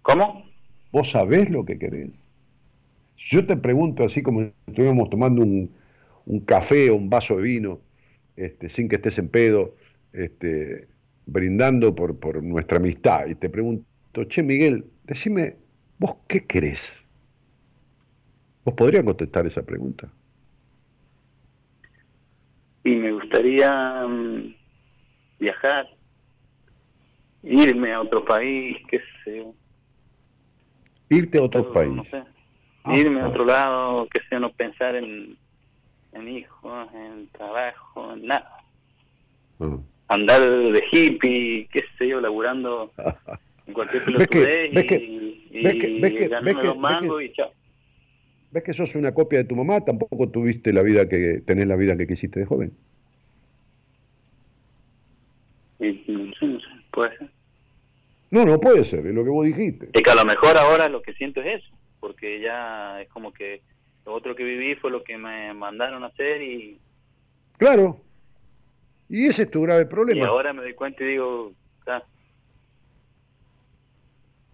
[0.00, 0.46] ¿Cómo?
[0.92, 2.12] ¿Vos sabés lo que querés?
[3.18, 5.70] Yo te pregunto, así como estuviéramos tomando un,
[6.46, 7.80] café o un vaso de vino,
[8.36, 9.74] este, sin que estés en pedo,
[10.14, 10.88] este,
[11.26, 13.84] brindando por, por nuestra amistad, y te pregunto,
[14.28, 15.56] che Miguel, decime,
[15.98, 17.04] ¿vos qué querés?
[18.64, 20.08] ¿Vos podrías contestar esa pregunta?
[22.84, 24.54] Y me gustaría mm,
[25.40, 25.88] viajar,
[27.42, 29.46] irme a otro país, qué sé.
[31.08, 32.00] Irte a otro país.
[32.84, 35.36] Ah, irme a otro lado, que sea no pensar en,
[36.12, 38.50] en hijos, en trabajo, en nada.
[39.58, 39.95] Mm.
[40.08, 42.92] Andar de hippie, qué sé yo, laburando
[43.66, 47.50] en cualquier pelotudez y, y, ganarme los mangos y chao.
[48.52, 49.84] ¿Ves que sos una copia de tu mamá?
[49.84, 52.72] Tampoco tuviste la vida que tenés la vida que quisiste de joven.
[55.80, 57.28] Y, no sé, no sé, puede ser.
[58.30, 59.88] No, no puede ser, es lo que vos dijiste.
[59.92, 61.76] Es que a lo mejor ahora lo que siento es eso
[62.06, 63.62] porque ya es como que
[64.04, 66.78] lo otro que viví fue lo que me mandaron a hacer y...
[67.58, 68.00] Claro.
[69.08, 70.20] Y ese es tu grave problema.
[70.20, 71.52] Y ahora me doy cuenta y digo...
[71.86, 72.02] Ah.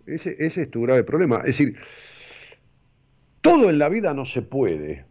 [0.07, 1.38] Ese, ese es tu grave problema.
[1.38, 1.76] Es decir,
[3.40, 5.05] todo en la vida no se puede.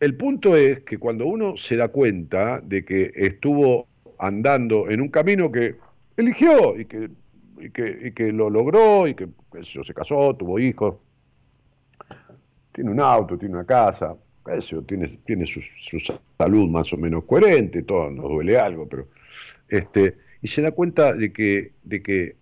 [0.00, 5.08] El punto es que cuando uno se da cuenta de que estuvo andando en un
[5.08, 5.76] camino que
[6.16, 7.10] eligió y que
[7.58, 10.96] y que, y que lo logró y que eso, se casó, tuvo hijos,
[12.72, 14.14] tiene un auto, tiene una casa,
[14.52, 15.62] eso, tiene, su,
[16.38, 19.08] salud más o menos coherente, todo nos duele algo, pero
[19.68, 22.36] este, y se da cuenta de que, de que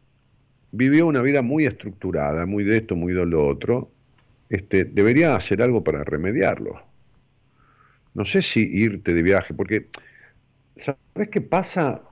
[0.73, 3.91] vivió una vida muy estructurada, muy de esto, muy de lo otro,
[4.49, 6.83] este, debería hacer algo para remediarlo.
[8.15, 9.87] No sé si irte de viaje, porque,
[10.77, 12.03] ¿sabes qué pasa?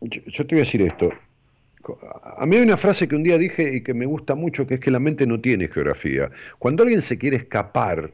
[0.00, 1.10] yo te voy a decir esto,
[2.36, 4.74] a mí hay una frase que un día dije y que me gusta mucho, que
[4.74, 6.30] es que la mente no tiene geografía.
[6.58, 8.12] Cuando alguien se quiere escapar,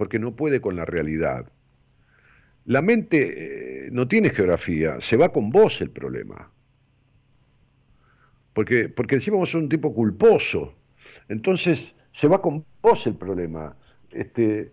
[0.00, 1.44] porque no puede con la realidad,
[2.64, 6.50] la mente eh, no tiene geografía, se va con vos el problema.
[8.54, 10.72] Porque, porque encima vos sos un tipo culposo.
[11.28, 13.76] Entonces, se va con vos el problema.
[14.10, 14.72] Este,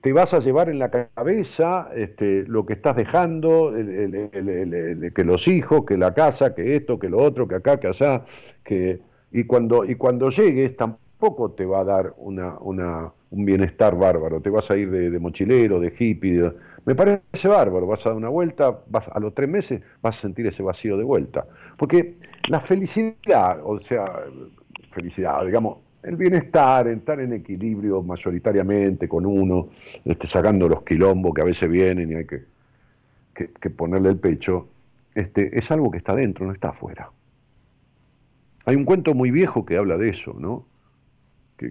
[0.00, 5.84] te, vas a llevar en la cabeza este, lo que estás dejando, que los hijos,
[5.86, 8.24] que la casa, que esto, que lo otro, que acá, que allá,
[8.62, 9.00] que
[9.32, 11.02] y cuando y cuando llegues tampoco
[11.56, 15.92] te va a dar una un bienestar bárbaro, te vas a ir de, mochilero, de
[15.98, 16.52] hippie,
[16.84, 20.20] me parece bárbaro, vas a dar una vuelta, vas a los tres meses vas a
[20.20, 21.46] sentir ese vacío de vuelta,
[21.78, 22.16] porque
[22.48, 24.04] la felicidad, o sea,
[24.90, 29.68] felicidad, digamos, el bienestar, estar en equilibrio mayoritariamente con uno,
[30.04, 32.44] este, sacando los quilombos que a veces vienen y hay que,
[33.34, 34.68] que, ponerle el pecho,
[35.14, 37.10] este, es algo que está dentro, no está afuera.
[38.66, 40.66] Hay un cuento muy viejo que habla de eso, ¿no?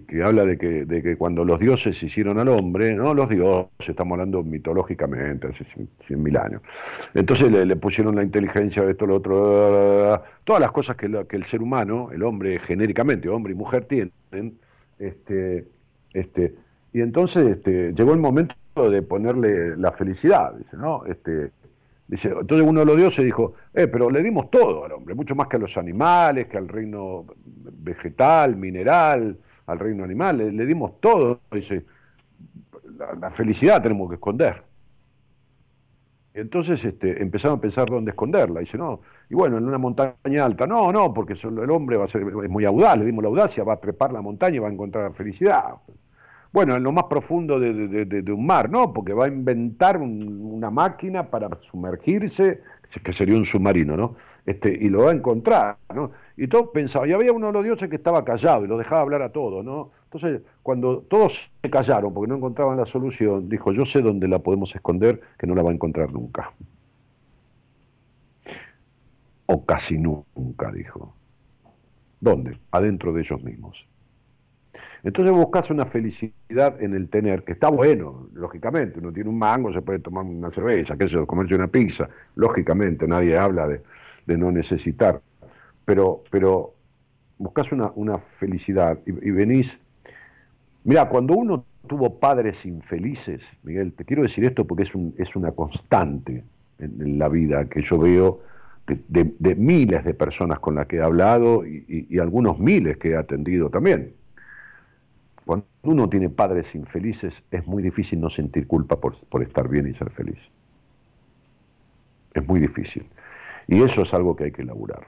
[0.00, 3.88] Que, habla de que, de que, cuando los dioses hicieron al hombre, no los dioses,
[3.88, 5.64] estamos hablando mitológicamente, hace
[5.98, 6.62] cien mil años.
[7.14, 11.62] Entonces le, pusieron la inteligencia esto, lo otro, todas las cosas que, que, el ser
[11.62, 14.12] humano, el hombre genéricamente, hombre y mujer tienen,
[14.98, 15.66] este,
[16.12, 16.54] este,
[16.92, 18.54] y entonces este, llegó el momento
[18.90, 21.04] de ponerle la felicidad, dice, ¿no?
[21.06, 21.50] Este,
[22.12, 25.34] Dice, entonces uno de los dioses dijo, eh, pero le dimos todo al hombre, mucho
[25.34, 31.00] más que a los animales, que al reino vegetal, mineral, al reino animal, le, dimos
[31.00, 31.84] todo, dice,
[33.20, 34.62] la, felicidad tenemos que esconder.
[36.34, 38.60] Entonces este, empezaron a pensar dónde esconderla.
[38.60, 40.66] Dice, no, y bueno, en una montaña alta.
[40.66, 43.64] No, no, porque el hombre va a ser es muy audaz, le dimos la audacia,
[43.64, 45.74] va a trepar la montaña y va a encontrar la felicidad.
[46.52, 51.30] Bueno, en lo más profundo de, un mar, no, porque va a inventar una máquina
[51.30, 52.60] para sumergirse,
[53.02, 54.16] que sería un submarino, ¿no?
[54.44, 56.10] Este, y lo va a encontrar, ¿no?
[56.36, 59.02] Y todos pensaban, y había uno de los dioses que estaba callado y lo dejaba
[59.02, 59.90] hablar a todos, ¿no?
[60.04, 64.38] Entonces, cuando todos se callaron porque no encontraban la solución, dijo, yo sé dónde la
[64.38, 66.52] podemos esconder, que no la va a encontrar nunca.
[69.46, 71.14] O casi nunca, dijo.
[72.20, 72.58] ¿Dónde?
[72.70, 73.86] Adentro de ellos mismos.
[75.04, 79.72] Entonces buscas una felicidad en el tener, que está bueno, lógicamente, uno tiene un mango,
[79.72, 83.82] se puede tomar una cerveza, qué sé yo, comerse una pizza, lógicamente, nadie habla de,
[84.36, 85.20] no necesitar,
[85.84, 86.74] pero, pero
[87.38, 89.78] buscas una, felicidad y, venís,
[90.84, 95.34] mira, cuando uno tuvo padres infelices, Miguel, te quiero decir esto porque es, un, es
[95.34, 96.44] una constante
[96.78, 98.40] en, la vida que yo veo
[98.86, 103.70] de, miles de personas con las que he hablado y algunos miles que he atendido
[103.70, 104.14] también
[105.44, 109.94] cuando uno tiene padres infelices, es muy difícil no sentir culpa por, estar bien y
[109.94, 110.50] ser feliz.
[112.34, 113.06] Es muy difícil.
[113.66, 115.06] Y eso es algo que hay que elaborar.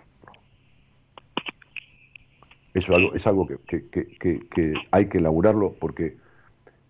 [2.75, 6.17] Eso es algo, que, hay que elaborarlo porque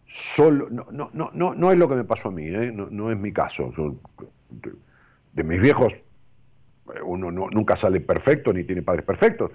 [0.06, 2.72] solo, no, no, no, no, es lo que me pasó a mí, ¿eh?
[2.72, 3.70] no, es mi caso.
[5.34, 5.92] de, mis viejos,
[7.04, 9.50] uno nunca sale perfecto ni tiene padres perfectos,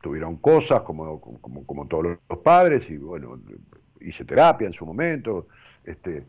[0.00, 3.38] tuvieron cosas como, como, todos los padres y bueno,
[4.00, 5.48] hice terapia en su momento,
[5.84, 6.24] este,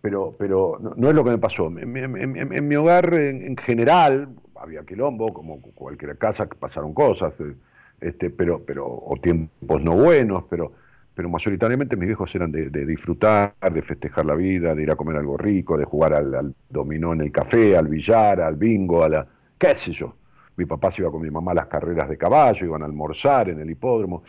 [0.00, 1.66] pero, pero no, es lo que me pasó.
[1.66, 7.54] En, mi hogar en, general había quilombo, como cualquier casa pasaron cosas, eh,
[8.00, 10.72] este, pero, pero, o tiempos no buenos, pero,
[11.14, 15.16] pero mayoritariamente mis viejos eran de, disfrutar, de festejar la vida, de ir a comer
[15.16, 19.08] algo rico, de jugar al, al dominó en el café, al billar, al bingo, a
[19.08, 19.26] la,
[19.58, 20.14] qué sé yo
[20.56, 23.50] mi papá se iba con mi mamá a las carreras de caballo, iban a almorzar
[23.50, 24.22] en el hipódromo.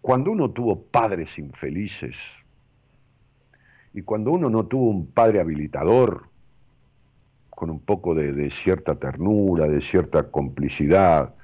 [0.00, 2.44] Cuando uno tuvo padres infelices
[3.94, 6.26] y cuando uno no tuvo un padre habilitador,
[7.50, 11.34] con un poco de, cierta ternura, de cierta complicidad,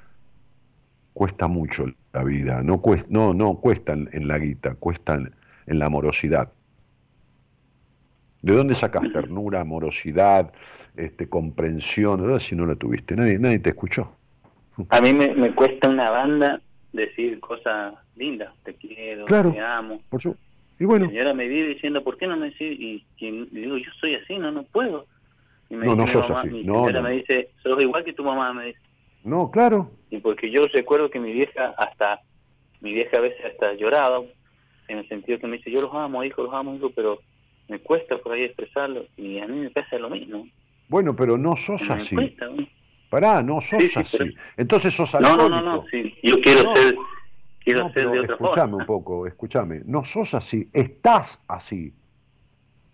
[1.14, 5.86] cuesta mucho la vida, no cuesta, no, no cuesta en, la guita, cuesta en, la
[5.86, 6.52] amorosidad.
[8.42, 10.52] ¿De dónde sacas ternura, amorosidad,
[10.96, 14.12] este, comprensión, si no la tuviste, nadie, nadie te escuchó.
[14.90, 16.60] A mí me, cuesta una banda
[16.92, 20.00] decir cosas lindas, te quiero, te amo.
[20.10, 20.36] Por su...
[20.78, 21.06] Y bueno.
[21.06, 22.78] La señora me vive diciendo, ¿por qué no me decís?
[22.78, 25.06] Y, digo, yo soy así, no, no puedo.
[25.70, 26.48] Y me no, no sos así.
[26.48, 28.80] Mi no, señora me dice, sos igual que tu mamá, me dice.
[29.24, 29.90] No, claro.
[30.10, 32.20] Y porque yo recuerdo que mi vieja hasta,
[32.80, 34.22] mi vieja a veces hasta lloraba,
[34.88, 37.18] en el sentido que me dice, yo los amo, hijo, los amo, hijo, pero
[37.68, 39.06] me cuesta por ahí expresarlo.
[39.16, 40.46] Y a mí me pasa lo mismo.
[40.88, 42.16] Bueno, pero no sos así.
[43.08, 44.34] Pará, no sos así.
[44.58, 45.48] Entonces sos alcohólico.
[45.48, 46.14] No, no, no, sí.
[46.22, 46.94] Yo quiero ser,
[47.64, 49.80] quiero ser de otra escuchame un poco, escúchame.
[49.86, 51.94] No sos así, estás así.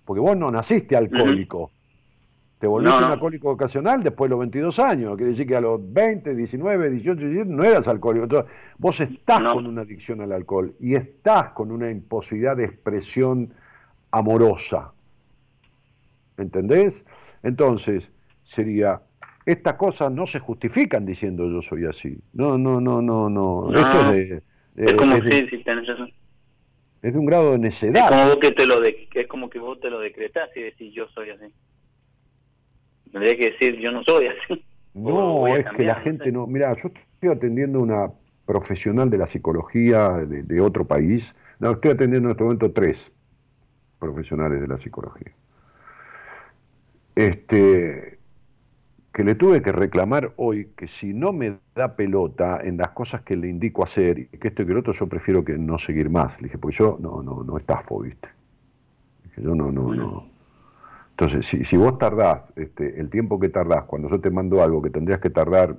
[0.04, 1.72] Porque vos no naciste alcohólico.
[2.60, 5.16] Te volviste un alcohólico ocasional después de los 22 años.
[5.16, 8.24] Quiere decir que a los 20, 19, 18, 17 no eras alcohólico.
[8.24, 13.54] Entonces, vos estás con una adicción al alcohol y estás con una imposibilidad de expresión
[14.10, 14.92] amorosa.
[16.36, 17.02] ¿Entendés?
[17.42, 18.12] Entonces,
[18.44, 19.00] sería,
[19.46, 22.18] estas cosas no se justifican diciendo yo soy así.
[22.34, 23.72] No, no, no, no, no.
[23.72, 24.42] Esto es de...
[24.76, 26.12] Es como es sí, sí, tenés razón.
[27.00, 28.12] Es de un grado de necedad.
[28.12, 30.92] Es como, que te lo de, es como que vos te lo decretás y decís
[30.92, 31.46] yo soy así.
[33.12, 34.64] Tendría que decir yo no soy así.
[34.94, 36.46] No, es que la gente no...
[36.46, 38.10] Mira, yo estoy atendiendo una
[38.44, 41.34] profesional de la psicología de, de otro país.
[41.60, 43.12] No, estoy atendiendo en este momento tres
[43.98, 45.32] profesionales de la psicología
[47.14, 48.18] este,
[49.12, 53.22] que le tuve que reclamar hoy que si no me da pelota en las cosas
[53.22, 55.78] que le indico hacer, y que esto y que lo otro, yo prefiero que no
[55.78, 56.40] seguir más.
[56.40, 58.28] Le dije, pues yo no, no, no estafo, ¿viste?
[59.24, 60.29] dije, yo no, no, no.
[61.20, 64.80] Entonces, si, si vos tardás este, el tiempo que tardás, cuando yo te mando algo
[64.80, 65.76] que tendrías que tardar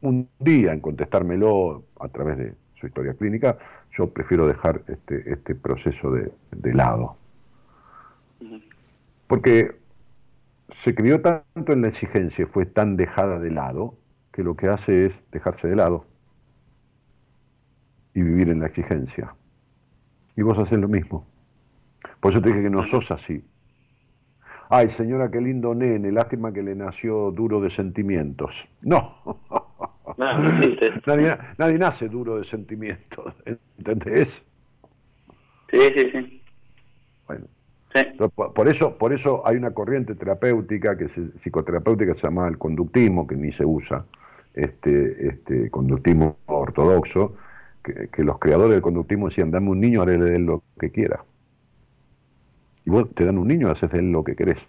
[0.00, 3.56] un día en contestármelo a través de su historia clínica,
[3.96, 7.14] yo prefiero dejar este, este proceso de, de lado.
[9.28, 9.76] Porque
[10.82, 13.94] se crió tanto en la exigencia y fue tan dejada de lado
[14.32, 16.04] que lo que hace es dejarse de lado
[18.12, 19.36] y vivir en la exigencia.
[20.34, 21.24] Y vos haces lo mismo.
[22.18, 23.44] Por eso te dije que no sos así.
[24.70, 28.68] Ay, señora, qué lindo nene, lástima que le nació duro de sentimientos.
[28.82, 29.14] No.
[31.06, 33.34] nadie, nadie nace duro de sentimientos,
[33.78, 34.44] ¿entendés?
[35.70, 36.42] Sí, sí, sí.
[37.26, 37.46] Bueno,
[38.54, 42.58] por, eso, por eso hay una corriente terapéutica, que es psicoterapéutica, que se llama el
[42.58, 44.04] conductismo, que ni se usa,
[44.54, 47.36] este, este conductismo ortodoxo,
[47.82, 51.24] que, los creadores del conductismo decían, dame un niño, haré lo que quiera.
[52.88, 54.66] Y vos te dan un niño, haces de él lo que querés.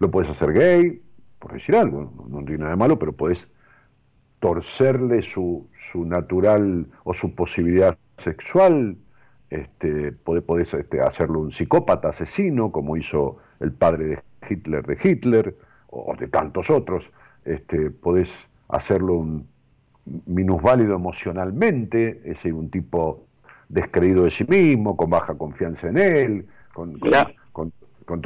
[0.00, 1.00] Lo puedes hacer gay,
[1.38, 3.46] por decir algo, no, tiene nada de malo, pero puedes
[4.40, 8.96] torcerle su, su natural o su posibilidad sexual,
[9.48, 15.56] este, podés, este, hacerlo un psicópata asesino, como hizo el padre de Hitler de Hitler,
[15.86, 17.08] o de tantos otros,
[17.44, 19.46] este, podés hacerlo un
[20.26, 23.24] minusválido emocionalmente, es un tipo
[23.68, 26.46] descreído de sí mismo, con baja confianza en él,
[26.76, 27.72] con,
[28.04, 28.22] con,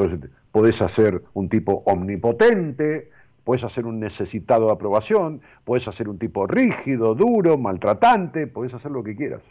[0.51, 3.11] podés hacer un tipo omnipotente,
[3.45, 8.91] puedes hacer un necesitado de aprobación, puedes hacer un tipo rígido, duro, maltratante, puedes hacer
[8.91, 9.43] lo que quieras.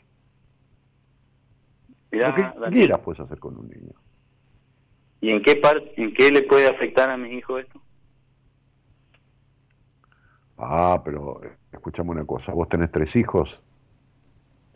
[2.12, 3.94] lo que quieras puedes hacer con un niño.
[5.22, 7.82] ¿Y en qué parte, en qué le puede afectar a mi hijo esto?
[10.58, 11.40] Ah, pero
[11.72, 13.62] escuchame una cosa, vos tenés tres hijos.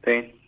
[0.05, 0.39] Sí.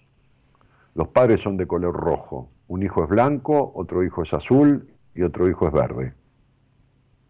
[0.94, 2.50] Los padres son de color rojo.
[2.68, 6.14] Un hijo es blanco, otro hijo es azul y otro hijo es verde.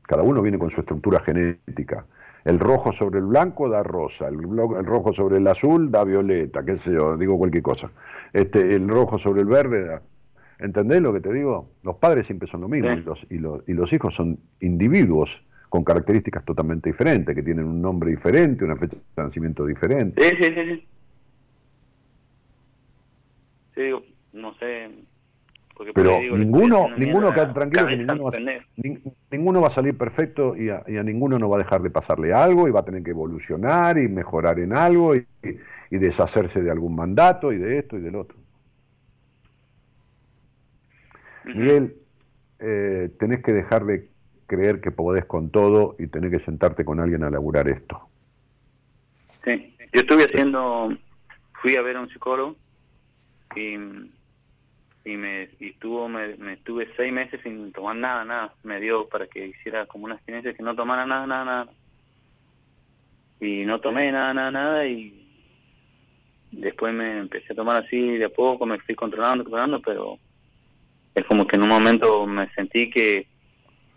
[0.03, 2.05] Cada uno viene con su estructura genética.
[2.43, 4.37] El rojo sobre el blanco da rosa, el,
[4.85, 7.89] rojo sobre el azul da violeta, qué sé yo, digo cualquier cosa.
[8.33, 10.01] Este, el rojo sobre el verde da...
[10.59, 11.69] ¿Entendés lo que te digo?
[11.83, 15.43] Los padres siempre son lo mismo y, los, y, los, y los hijos son individuos
[15.67, 20.21] con características totalmente diferentes, que tienen un nombre diferente, una fecha de nacimiento diferente.
[20.21, 20.87] Sí, sí, sí.
[23.75, 24.89] Sí, sí no sé.
[25.93, 28.31] Pero ninguno, ninguno queda tranquilo que ninguno va,
[29.29, 32.67] ninguno va a salir perfecto y a, ninguno no va a dejar de pasarle algo
[32.67, 35.25] y va a tener que evolucionar y mejorar en algo y,
[35.89, 38.37] deshacerse de algún mandato y de esto y del otro.
[41.45, 41.95] Miguel,
[42.59, 44.09] eh, tenés que dejar de
[44.47, 48.09] creer que podés con todo y tener que sentarte con alguien a laburar esto.
[49.43, 50.89] Sí, yo estuve haciendo,
[51.61, 52.55] fui a ver a un psicólogo
[53.55, 53.77] y,
[55.05, 58.53] y me y estuvo, me, estuve seis meses sin tomar nada, nada.
[58.63, 61.67] Me dio para que hiciera como una experiencia que no tomara nada, nada, nada.
[63.39, 65.21] Y no tomé nada, nada, nada y
[66.51, 70.17] después me empecé a tomar así de a poco, me fui controlando, controlando, pero
[71.13, 73.27] es como que en un momento me sentí que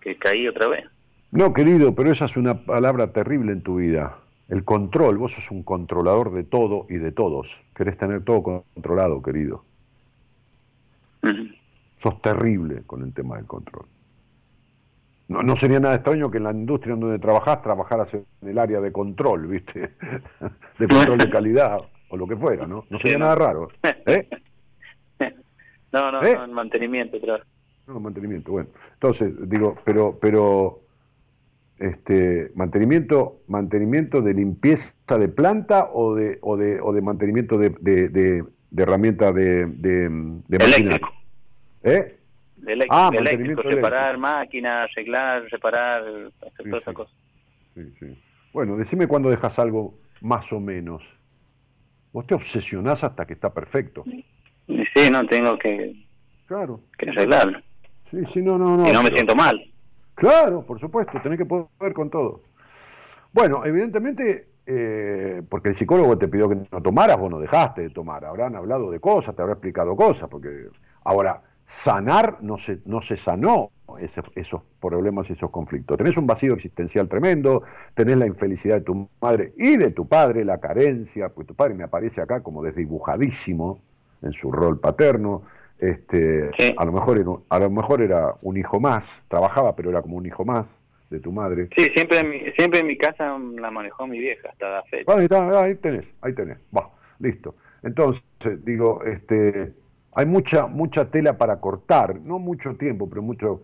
[0.00, 0.84] que caí otra vez.
[1.30, 4.18] No, querido, pero esa es una palabra terrible en tu vida.
[4.48, 7.60] El control, vos sos un controlador de todo y de todos.
[7.74, 9.64] Querés tener todo controlado, querido.
[11.96, 13.86] Sos terrible con el tema del control.
[15.28, 18.58] No, no sería nada extraño que en la industria en donde trabajás trabajaras en el
[18.58, 19.92] área de control, ¿viste?
[20.78, 22.84] de control de calidad o lo que fuera, ¿no?
[22.88, 23.68] No sería nada raro.
[24.06, 24.28] ¿eh?
[25.90, 26.34] No, no, ¿Eh?
[26.34, 27.44] no, en mantenimiento, claro.
[27.86, 28.68] No, mantenimiento, bueno.
[28.92, 30.80] Entonces, digo, pero, pero,
[31.78, 37.70] este, mantenimiento, mantenimiento de limpieza de planta o de, o de, o de mantenimiento de,
[37.80, 40.06] de, de, de herramienta de, de,
[40.50, 41.12] eléctrico.
[41.82, 42.18] ¿Eh?
[42.66, 47.14] eléctrico, ah, eléctrico, reparar máquinas, arreglar, reparar, hacer todas esas cosas.
[47.74, 48.18] Sí, sí.
[48.52, 51.02] Bueno, decime cuándo dejas algo más o menos.
[52.12, 54.04] Vos te obsesionás hasta que está perfecto.
[54.66, 56.04] Sí, no, tengo que,
[56.46, 56.80] claro.
[56.98, 57.60] que arreglarlo.
[58.10, 58.88] Sí, sí, no, no, no.
[58.88, 59.62] Y no me siento mal.
[60.14, 62.42] Claro, por supuesto, tenés que poder con todo.
[63.32, 67.90] Bueno, evidentemente, eh, porque el psicólogo te pidió que no tomaras, vos no dejaste de
[67.90, 68.26] tomar.
[68.26, 70.68] Habrán hablado de cosas, te habrá explicado cosas, porque
[71.04, 73.70] ahora, sanar no se, no se sanó
[74.34, 75.96] esos problemas y esos conflictos.
[75.96, 77.62] Tenés un vacío existencial tremendo,
[77.94, 81.72] tenés la infelicidad de tu madre y de tu padre, la carencia, porque tu padre
[81.72, 83.80] me aparece acá como desdibujadísimo
[84.20, 85.44] en su rol paterno,
[85.78, 90.02] este, a lo mejor era, a lo mejor era un hijo más, trabajaba pero era
[90.02, 91.68] como un hijo más de tu madre.
[91.76, 95.12] Sí, siempre en mi, siempre en mi casa la manejó mi vieja hasta la fecha.
[95.60, 97.54] ahí, tenés, ahí tenés, va, listo.
[97.82, 98.22] Entonces,
[98.64, 99.72] digo, este,
[100.12, 103.62] hay mucha mucha tela para cortar, no mucho tiempo, pero mucho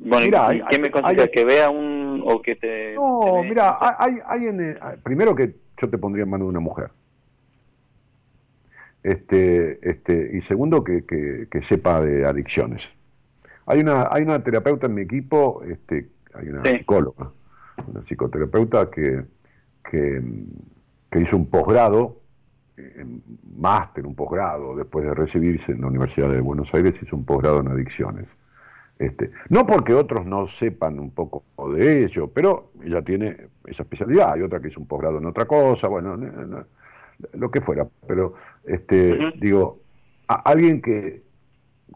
[0.00, 1.28] bueno, mira, ¿qué me aconsejas?
[1.30, 2.94] ¿Que vea un o que te...
[2.94, 6.90] No, mira, hay, hay en, primero que yo te pondría en mano de una mujer.
[9.02, 12.88] Este, este, y segundo, que, que, sepa de adicciones.
[13.66, 17.30] Hay una, hay una terapeuta en mi equipo, este, hay una psicóloga,
[17.86, 19.24] una psicoterapeuta que,
[19.90, 20.22] que,
[21.20, 22.20] hizo un posgrado,
[23.56, 27.60] máster, un posgrado, después de recibirse en la Universidad de Buenos Aires, hizo un posgrado
[27.60, 28.26] en adicciones.
[28.98, 31.42] Este, no porque otros no sepan un poco
[31.72, 34.34] de ello, pero ella tiene esa especialidad.
[34.34, 36.18] Hay otra que hizo un posgrado en otra cosa, bueno,
[37.32, 38.34] lo que fuera, pero
[38.64, 39.80] este, digo,
[40.26, 41.22] alguien que,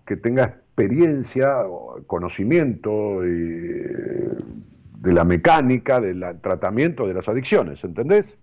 [0.06, 1.64] que tenga experiencia,
[2.06, 8.40] conocimiento de la mecánica, del tratamiento de las adicciones, ¿entendés?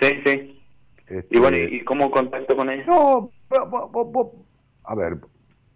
[0.00, 0.60] Sí, sí.
[1.30, 2.84] y bueno, ¿y cómo contacto con ella?
[2.86, 3.30] No,
[4.84, 5.18] a ver,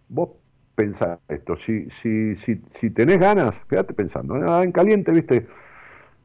[0.08, 0.30] vos
[0.74, 4.44] pensás esto, si, si, si, si tenés ganas, quédate pensando, ¿eh?
[4.46, 5.46] ah, en caliente, viste,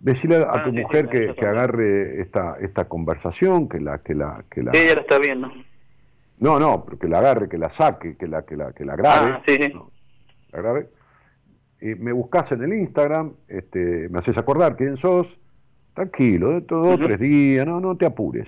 [0.01, 4.15] Decirle a Ah, tu sí, mujer que, que agarre esta, esta conversación, que la, que
[4.15, 4.73] la, que la.
[4.73, 5.47] Sí, ella lo está viendo.
[5.47, 5.53] No,
[6.59, 9.31] no, pero que la agarre, que la saque, que la, que la, que la grabe.
[9.33, 9.71] Ah, sí, sí.
[9.73, 9.91] No,
[10.51, 10.89] la grabe.
[11.79, 15.39] Y me buscas en el Instagram, este, me haces acordar quién sos,
[15.93, 17.03] tranquilo, de todo Ujú.
[17.03, 18.47] tres días, no, no te apures,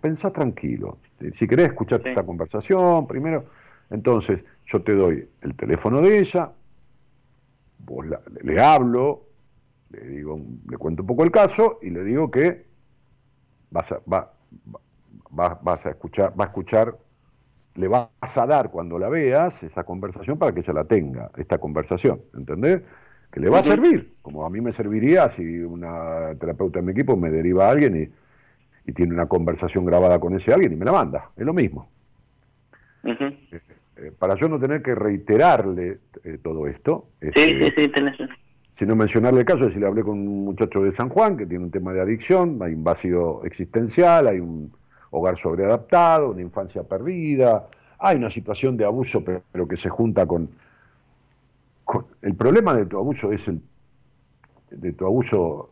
[0.00, 0.98] pensá tranquilo.
[1.36, 2.10] Si querés escuchar Sí.
[2.10, 3.46] esta conversación, primero,
[3.90, 6.50] entonces yo te doy el teléfono de ella,
[7.78, 9.24] vos la- le hablo,
[9.90, 12.66] le digo, le cuento un poco el caso y le digo que
[13.70, 14.32] vas a, va,
[15.38, 16.96] va- vas a escuchar, va a escuchar,
[17.74, 21.58] le vas a dar cuando la veas esa conversación para que ella la tenga, esta
[21.58, 22.82] conversación, ¿entendés?
[23.30, 26.92] Que le va a servir, como a mí me serviría si una terapeuta de mi
[26.92, 30.76] equipo me deriva a alguien y, y tiene una conversación grabada con ese alguien y
[30.76, 31.88] me la manda, es lo mismo.
[33.02, 33.24] Ujú.
[33.96, 38.16] Eh, para yo no tener que reiterarle eh, todo esto, Sí, este, sí, sí, tenés.
[38.76, 41.64] sino mencionarle el caso, si le hablé con un muchacho de San Juan que tiene
[41.64, 44.72] un tema de adicción, hay un vacío existencial, hay un
[45.16, 47.66] hogar sobreadaptado, una infancia perdida,
[47.98, 50.50] hay una situación de abuso pero, que se junta con,
[51.84, 53.60] con- El problema de tu abuso es el...
[54.70, 55.70] de tu abuso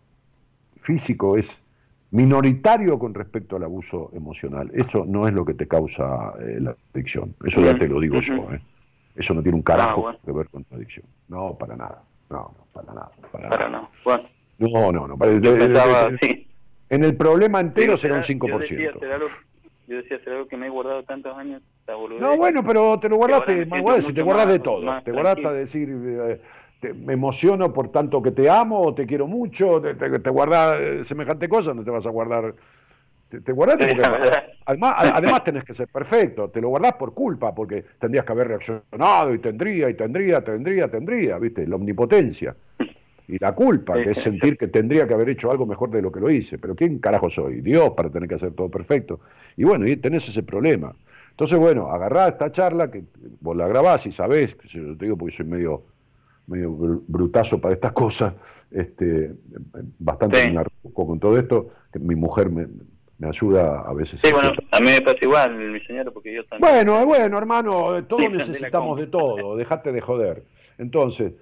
[0.80, 1.60] físico es
[2.10, 4.70] minoritario con respecto al abuso emocional.
[4.74, 7.34] Eso no es lo que te causa eh, la adicción.
[7.44, 8.34] Eso ya te lo digo yo.
[8.52, 8.60] ¿eh?
[9.16, 10.18] Eso no tiene un carajo Ah, bueno.
[10.24, 11.06] que ver con tu adicción.
[11.28, 12.02] No, para nada.
[12.30, 13.10] No, no, para nada.
[13.32, 13.82] Para Para nada.
[13.82, 13.90] no.
[14.04, 14.24] Bueno,
[14.58, 15.16] No, no, no.
[15.16, 16.48] para- yo eh, pensaba, eh, sí.
[16.92, 19.00] En el problema entero será un será- Yo decía, 5%.
[19.00, 19.28] será algo,
[19.86, 21.62] yo decía, será algo que me he guardado tantos años.
[22.20, 24.82] No, bueno, pero te lo guardaste, me más siento guarda, si te guardas de todo.
[24.82, 26.40] más Te guardaste a decir, eh,
[26.80, 30.30] te- me emociono por tanto que te amo, o te quiero mucho, te, te, te
[30.30, 32.54] guardás eh, semejante cosa, no te vas a guardar.
[33.30, 34.02] Te, te guardaste porque
[34.66, 38.48] además, además tenés que ser perfecto, te lo guardás por culpa, porque tendrías que haber
[38.48, 41.66] reaccionado y tendría, y tendría, tendría, tendría, ¿viste?
[41.66, 42.54] La omnipotencia.
[43.28, 44.24] Y la culpa, que es sí.
[44.24, 46.58] sentir que tendría que haber hecho algo mejor de lo que lo hice.
[46.58, 47.60] Pero ¿quién carajo soy?
[47.60, 49.20] Dios para tener que hacer todo perfecto.
[49.56, 50.94] Y bueno, y tenés ese problema.
[51.30, 53.04] Entonces, bueno, agarrá esta charla, que
[53.40, 55.82] vos la grabás y sabés, que yo te digo porque soy medio,
[56.46, 58.34] medio br- brutazo para estas cosas,
[58.70, 59.32] este,
[59.98, 60.54] bastante Sí.
[60.92, 62.66] con todo esto, que mi mujer me,
[63.18, 64.20] me ayuda a veces.
[64.20, 66.70] Sí, bueno, a mí me pasa igual, mi señora, porque yo también.
[66.70, 70.44] Bueno, eh, bueno, hermano, eh, todos Sí, necesitamos de todo, dejate de joder.
[70.76, 71.32] Entonces,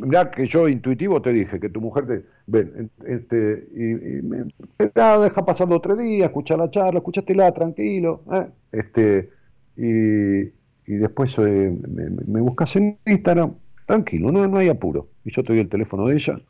[0.00, 2.24] mirá que yo intuitivo te dije que tu mujer te.
[2.46, 4.44] Ven, en- este, y, y me,
[4.78, 8.46] esperá, deja pasando tres días, escuchá la charla, escuchátela tranquilo, ¿eh?
[8.72, 9.30] este,
[9.76, 13.54] y, y después eh, me, me buscas en Instagram,
[13.86, 15.06] tranquilo, no, no hay apuro.
[15.24, 16.40] Y yo te doy el teléfono de ella,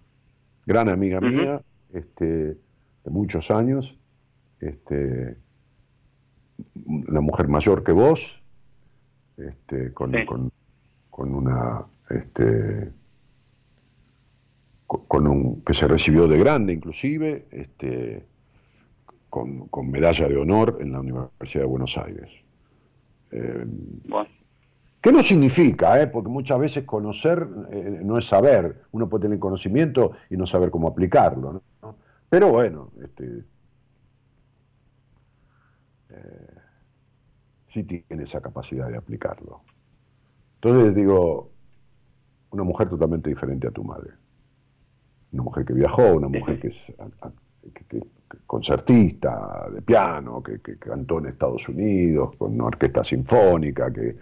[0.67, 1.61] gran amiga mía,
[1.93, 3.99] este, de muchos años,
[4.61, 5.37] este,
[6.87, 8.41] una mujer mayor que vos,
[9.37, 10.25] este, con, Sí.
[10.27, 10.51] con,
[11.11, 12.91] con una, este,
[14.89, 18.25] con, un, que se recibió de grande inclusive, este,
[19.29, 22.31] con, con medalla de honor en la Universidad de Buenos Aires.
[23.31, 23.65] Eh,
[24.09, 24.29] Bueno,
[25.01, 26.01] ¿Qué no significa?
[26.03, 26.09] eh?
[26.09, 28.83] Porque muchas veces conocer eh, no es saber.
[28.91, 31.63] Uno puede tener conocimiento y no saber cómo aplicarlo.
[31.83, 31.95] ¿no?
[32.29, 33.45] Pero bueno, este,
[36.11, 36.55] eh,
[37.73, 39.61] sí tiene esa capacidad de aplicarlo.
[40.57, 41.53] Entonces digo,
[42.51, 44.11] una mujer totalmente diferente a tu madre.
[45.33, 46.75] Una mujer que viajó, una mujer que es
[47.75, 48.03] que- que-
[48.47, 54.17] concertista de piano, que, que cantó en Estados Unidos con una orquesta sinfónica, que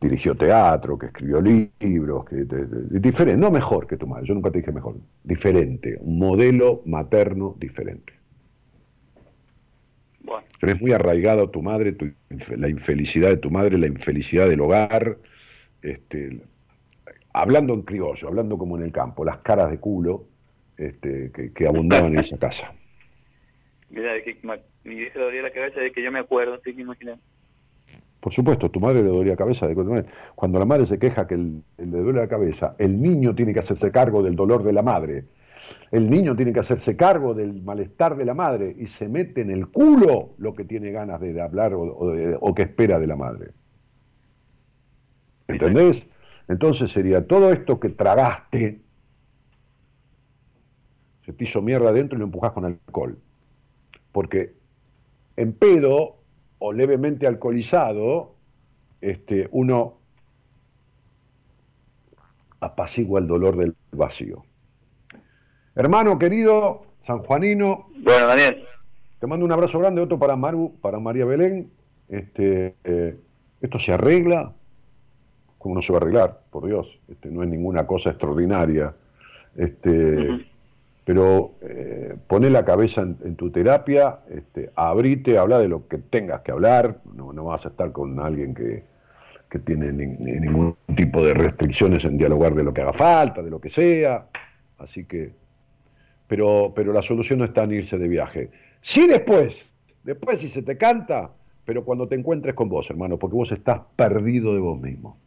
[0.00, 4.34] dirigió teatro, que escribió libros, que de- de- diferente, no mejor que tu madre, yo
[4.34, 8.14] nunca te dije mejor, diferente, un modelo materno diferente.
[10.22, 10.46] bueno.
[10.60, 12.10] Tenés muy arraigado a tu madre, tu
[12.56, 15.18] la infelicidad de tu madre, la infelicidad del hogar,
[15.82, 16.40] este,
[17.32, 20.24] hablando en criollo, hablando como en el campo, las caras de culo
[20.76, 22.72] este, que, que abundaban en esa casa.
[23.90, 26.82] Mira, que me, me dice dolía la cabeza de que yo me acuerdo, así que
[26.82, 27.20] imagínate.
[28.20, 29.66] Por supuesto, tu madre le dolía cabeza.
[29.66, 30.02] de cuando-
[30.34, 33.60] Cuando la madre se queja que el- le duele la cabeza, el niño tiene que
[33.60, 35.24] hacerse cargo del dolor de la madre.
[35.90, 39.50] El niño tiene que hacerse cargo del malestar de la madre y se mete en
[39.50, 42.98] el culo lo que tiene ganas de, de hablar o, o de- o que espera
[42.98, 43.52] de la madre.
[45.48, 46.06] ¿Entendés?
[46.50, 48.80] Entonces sería todo esto que tragaste,
[51.24, 53.20] se te hizo mierda adentro y lo empujás con alcohol.
[54.10, 54.52] Porque
[55.36, 56.16] en pedo
[56.58, 58.34] o levemente alcoholizado,
[59.00, 59.98] este, uno
[62.58, 64.42] apacigua el dolor del vacío.
[65.76, 68.64] Hermano querido, sanjuanino, Bueno, Daniel,
[69.20, 71.70] te mando un abrazo grande, otro para Maru, para María Belén.
[72.08, 73.16] Este, eh,
[73.60, 74.52] esto se arregla,
[75.60, 76.40] ¿cómo no se va a arreglar?
[76.50, 78.94] Por Dios, este, no es ninguna cosa extraordinaria.
[79.56, 80.46] Este,
[81.04, 86.40] pero eh, poné la cabeza en, tu terapia, este, abrite, habla de lo que tengas
[86.40, 88.84] que hablar, no, no vas a estar con alguien que,
[89.50, 93.60] que tiene ningún tipo de restricciones en dialogar de lo que haga falta, de lo
[93.60, 94.28] que sea,
[94.78, 95.32] así que,
[96.26, 98.50] pero, pero la solución no está en irse de viaje.
[98.80, 99.68] Sí después,
[100.04, 101.32] después si se te canta,
[101.66, 105.18] pero cuando te encuentres con vos, hermano, porque vos estás perdido de vos mismo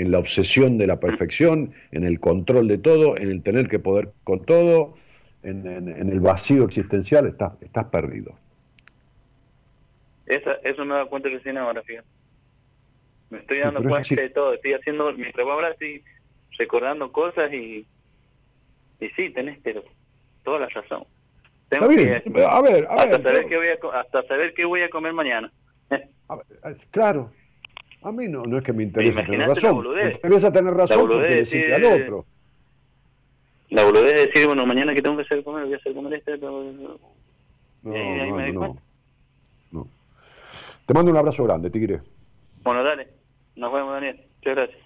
[0.00, 3.78] en la obsesión de la perfección, en el control de todo, en el tener que
[3.78, 4.94] poder con todo,
[5.42, 8.34] en, el vacío existencial, estás, estás perdido.
[10.24, 12.08] Esa, eso me da cuenta recién ahora, fíjate.
[13.28, 16.02] Me estoy dando cuenta de todo, estoy haciendo, mientras ahora estoy
[16.56, 17.86] recordando cosas y,
[19.00, 19.84] y sí, tenés pero
[20.44, 21.04] toda la razón.
[21.68, 24.88] Tengo Que, a ver, a hasta Saber qué voy a, hasta saber qué voy a
[24.88, 25.52] comer mañana.
[26.90, 27.30] claro,
[28.02, 29.84] a mí no, no es que me interese tener razón.
[29.94, 32.24] Me interesa tener razón porque decir, al otro.
[33.70, 36.14] La boludez de decir, bueno, mañana que tengo que hacer comer, voy a hacer comer
[36.14, 36.38] este.
[36.38, 36.62] No,
[37.82, 38.76] no,
[39.70, 39.88] no,
[40.86, 42.00] Te mando un abrazo grande, Tigre.
[42.62, 43.08] Bueno, dale.
[43.56, 44.16] Nos vemos, Daniel.
[44.36, 44.80] Muchas gracias.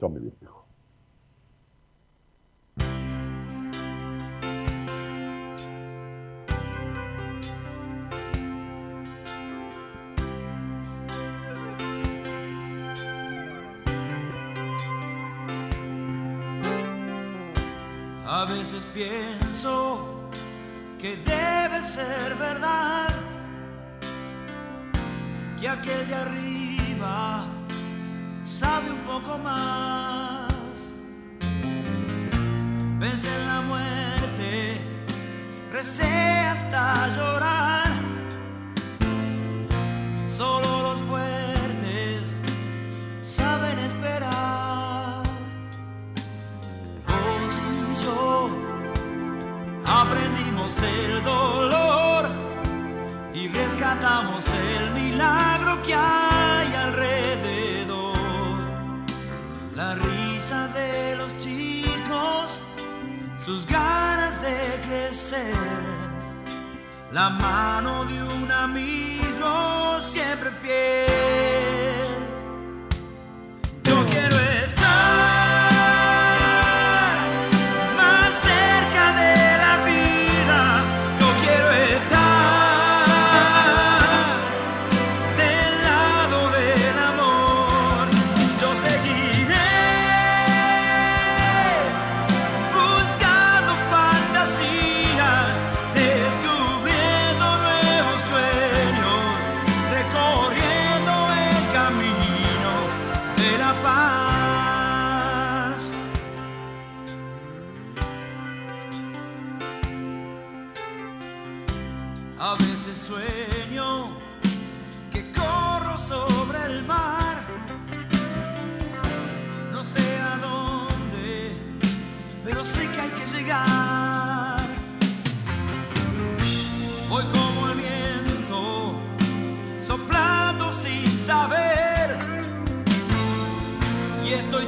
[0.00, 0.57] Chao, mi viejo.
[18.38, 20.30] A veces pienso
[20.96, 23.08] que debe ser verdad
[25.60, 27.46] que aquel de arriba
[28.44, 30.94] sabe un poco más.
[33.00, 34.82] Pensé en la muerte,
[35.72, 37.92] recé hasta llorar.
[40.28, 41.37] Solo los fuertes
[49.88, 52.28] aprendimos el dolor
[53.32, 58.16] y rescatamos el milagro que hay alrededor.
[59.74, 62.62] La risa de los chicos,
[63.44, 65.54] sus ganas de crecer,
[67.12, 71.07] la mano de un amigo siempre fiel.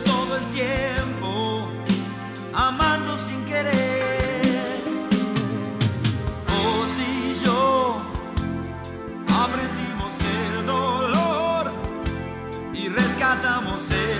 [0.04, 1.68] todo el tiempo,
[2.54, 4.80] amando sin querer.
[6.48, 8.00] Oh, si yo
[9.42, 11.72] aprendimos el dolor
[12.72, 14.19] y rescatamos el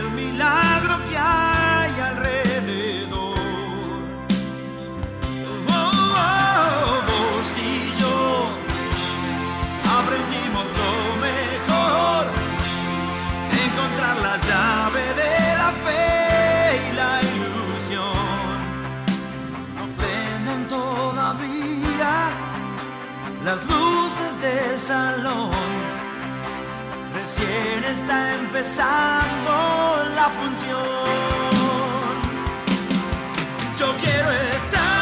[24.78, 25.50] salón.
[27.14, 29.50] Recién está empezando
[30.14, 30.80] la función.
[33.78, 34.99] Yo quiero Y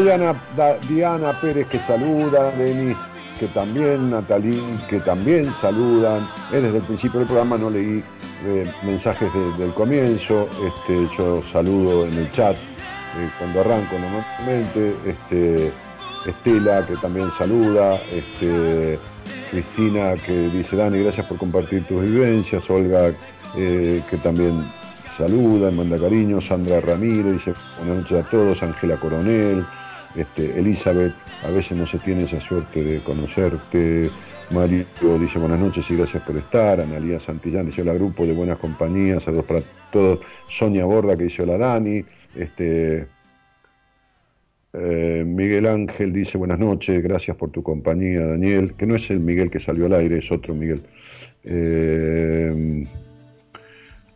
[0.00, 2.96] Diana, Pérez que saluda, Denis
[3.38, 6.26] que también, Natalí que también saludan.
[6.50, 8.02] desde el principio del programa no leí
[8.44, 15.72] eh, mensajes del comienzo, este, yo saludo en el chat eh, cuando arranco normalmente, este,
[16.26, 18.98] Estela que también saluda, este,
[19.50, 23.10] Cristina que dice Dani, gracias por compartir tus vivencias, Olga
[23.56, 24.62] eh, que también
[25.16, 29.64] saluda, manda cariño, Sandra Ramírez dice buenas noches a todos, Ángela Coronel,
[30.16, 31.14] este, Elizabeth,
[31.46, 34.10] a veces no se tiene esa suerte de conocerte.
[34.50, 34.86] Mario
[35.20, 36.80] dice buenas noches y gracias por estar.
[36.80, 39.60] Analía Santillán dice hola grupo de buenas compañías, saludos para
[39.92, 40.20] todos.
[40.48, 42.04] Sonia Borda que dice hola Dani.
[42.34, 43.06] Este,
[44.72, 49.20] eh, Miguel Ángel dice buenas noches, gracias por tu compañía, Daniel, que no es el
[49.20, 50.82] Miguel que salió al aire, es otro Miguel.
[51.44, 52.86] Eh,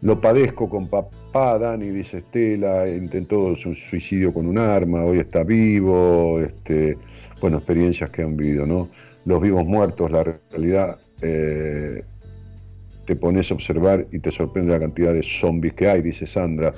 [0.02, 5.42] lo padezco con papá, Dani, dice Estela, intentó su suicidio con un arma, hoy está
[5.42, 6.98] vivo, este,
[7.40, 8.88] bueno, experiencias que han vivido, ¿no?
[9.24, 12.04] Los vivos muertos, la realidad, eh,
[13.06, 16.74] te pones a observar y te sorprende la cantidad de zombies que hay, dice Sandra.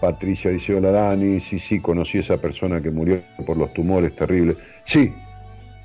[0.00, 4.14] Patricia dice, hola Dani, sí, sí, conocí a esa persona que murió por los tumores
[4.14, 4.56] terribles.
[4.84, 5.12] Sí,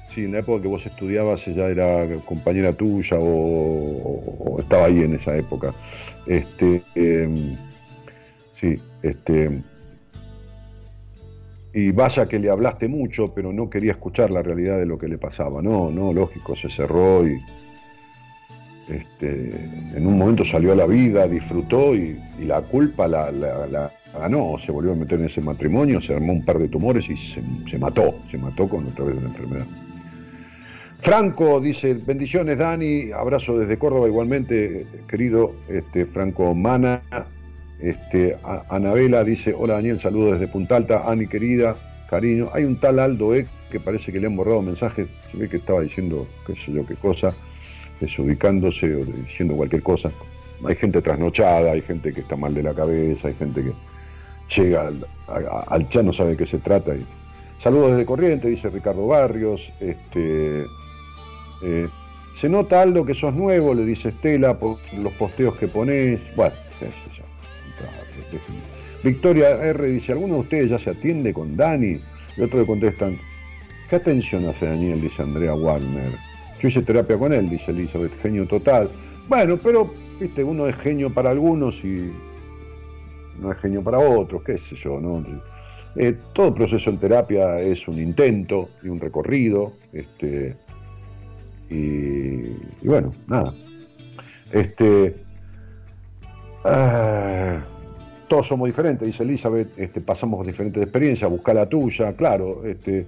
[0.08, 5.16] Sí, en la época que vos estudiabas ella era compañera tuya o, estaba ahí en
[5.16, 5.74] esa época.
[6.26, 7.58] Este, em,
[8.60, 9.62] sí, este.
[11.74, 15.08] Y vaya que le hablaste mucho, pero no quería escuchar la realidad de lo que
[15.08, 15.62] le pasaba.
[15.62, 17.40] No, no, lógico, se cerró y
[18.90, 19.54] este,
[19.96, 24.94] en un momento salió a la vida, disfrutó y, la culpa la, ganó, se volvió
[24.94, 28.38] a meter en ese matrimonio, se armó un par de tumores y se, mató, se
[28.38, 29.66] mató con otra vez una enfermedad.
[31.02, 37.02] Franco dice, bendiciones Dani, abrazo desde Córdoba igualmente, querido este, Franco Mana.
[37.80, 38.36] Este,
[38.70, 41.76] Anabela dice, hola Daniel, saludos desde Punta Alta, Ani querida,
[42.10, 42.50] cariño.
[42.54, 45.58] Hay un tal Aldo E que parece que le han borrado mensajes, se ve que
[45.58, 47.34] estaba diciendo qué sé yo qué cosa,
[48.00, 50.12] desubicándose o diciendo cualquier cosa.
[50.66, 53.74] Hay gente trasnochada, hay gente que está mal de la cabeza, hay gente que
[54.56, 54.92] llega
[55.68, 56.94] al, chat, no sabe de qué se trata.
[57.60, 59.72] saludos desde Corriente, dice Ricardo Barrios.
[59.80, 60.66] Este,
[61.62, 61.88] eh,
[62.40, 66.22] se nota algo que sos nuevo, le dice Estela, por los posteos que ponés.
[66.36, 66.88] Bueno, qué
[69.04, 72.00] Victoria R dice, ¿alguno de ustedes ya se atiende con Dani?
[72.36, 73.18] Y otros le contestan,
[73.90, 75.02] ¿qué atención hace Daniel?
[75.02, 76.14] Dice Andrea Warner.
[76.60, 78.90] Yo hice terapia con él, dice Elizabeth, genio total.
[79.28, 82.12] Bueno, pero, viste, uno es genio para algunos y
[83.40, 85.24] no es genio para otros, qué sé yo, ¿no?
[85.96, 89.74] Eh, todo proceso en terapia es un intento y un recorrido.
[89.94, 90.56] Este,
[91.70, 92.50] y,
[92.84, 93.54] bueno, nada.
[94.52, 95.16] Este,
[96.68, 97.60] ah,
[98.28, 102.66] todos somos diferentes, dice Elizabeth, este, pasamos diferentes experiencias, busca la tuya, claro.
[102.66, 103.08] Este,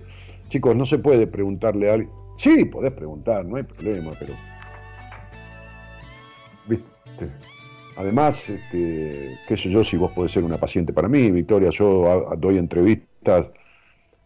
[0.50, 2.12] chicos, no se puede preguntarle a alguien.
[2.38, 4.34] Sí, podés preguntar, no hay problema, pero.
[6.68, 7.30] ¿Viste?
[7.98, 12.34] Además, este, qué sé yo, si vos podés ser una paciente para mí, Victoria, yo
[12.38, 13.48] doy entrevistas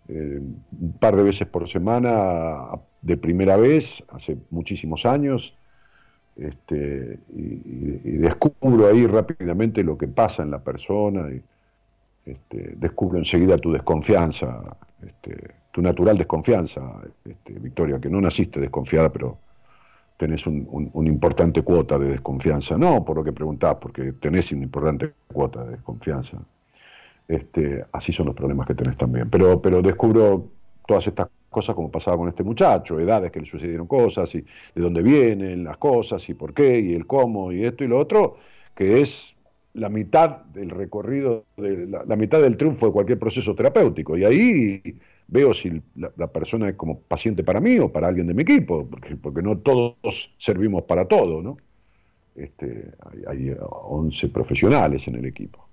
[0.10, 0.40] eh,
[0.80, 2.70] un par de veces por semana
[3.02, 5.58] de primera vez, hace muchísimos años,
[6.36, 11.42] este, y, descubro ahí rápidamente lo que pasa en la persona, y
[12.26, 14.62] este, descubro enseguida tu desconfianza,
[15.06, 16.82] este, tu natural desconfianza,
[17.26, 19.38] este, Victoria, que no naciste desconfiada, pero
[20.18, 25.14] tenés un, importante cuota de desconfianza, no por lo que preguntás, porque tenés una importante
[25.32, 26.38] cuota de desconfianza.
[27.28, 29.30] Este, así son los problemas que tenés también.
[29.30, 30.46] Pero, pero descubro
[30.86, 34.82] todas estas cosas como pasaba con este muchacho, edades que le sucedieron cosas y de
[34.82, 38.38] dónde vienen las cosas y por qué y el cómo y esto y lo otro,
[38.76, 39.34] que es
[39.74, 44.18] la mitad del recorrido, de, la, mitad del triunfo de cualquier proceso terapéutico.
[44.18, 48.34] Y ahí veo si la, persona es como paciente para mí o para alguien de
[48.34, 51.58] mi equipo, porque, porque no todos servimos para todo, ¿no?
[52.36, 52.92] Este,
[53.26, 55.68] hay, hay 11 profesionales en el equipo.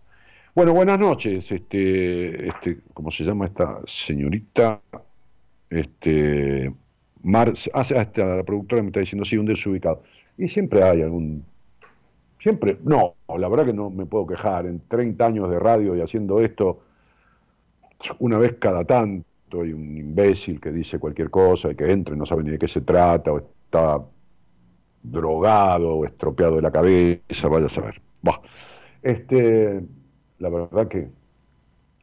[0.55, 4.81] Bueno, buenas noches, este, este, ¿cómo se llama esta señorita?
[5.71, 6.73] Este,
[7.23, 10.03] Mar, hasta la productora me está diciendo, sí, un desubicado.
[10.37, 11.45] Y siempre hay algún,
[12.41, 16.01] siempre, no, la verdad que no me puedo quejar, en 30 años de radio y
[16.01, 16.81] haciendo esto,
[18.19, 22.19] una vez cada tanto hay un imbécil que dice cualquier cosa y que entra y
[22.19, 24.01] no sabe ni de qué se trata, o está
[25.03, 28.01] drogado o estropeado de la cabeza, vaya a saber.
[29.03, 29.83] Este,
[30.39, 31.09] la verdad que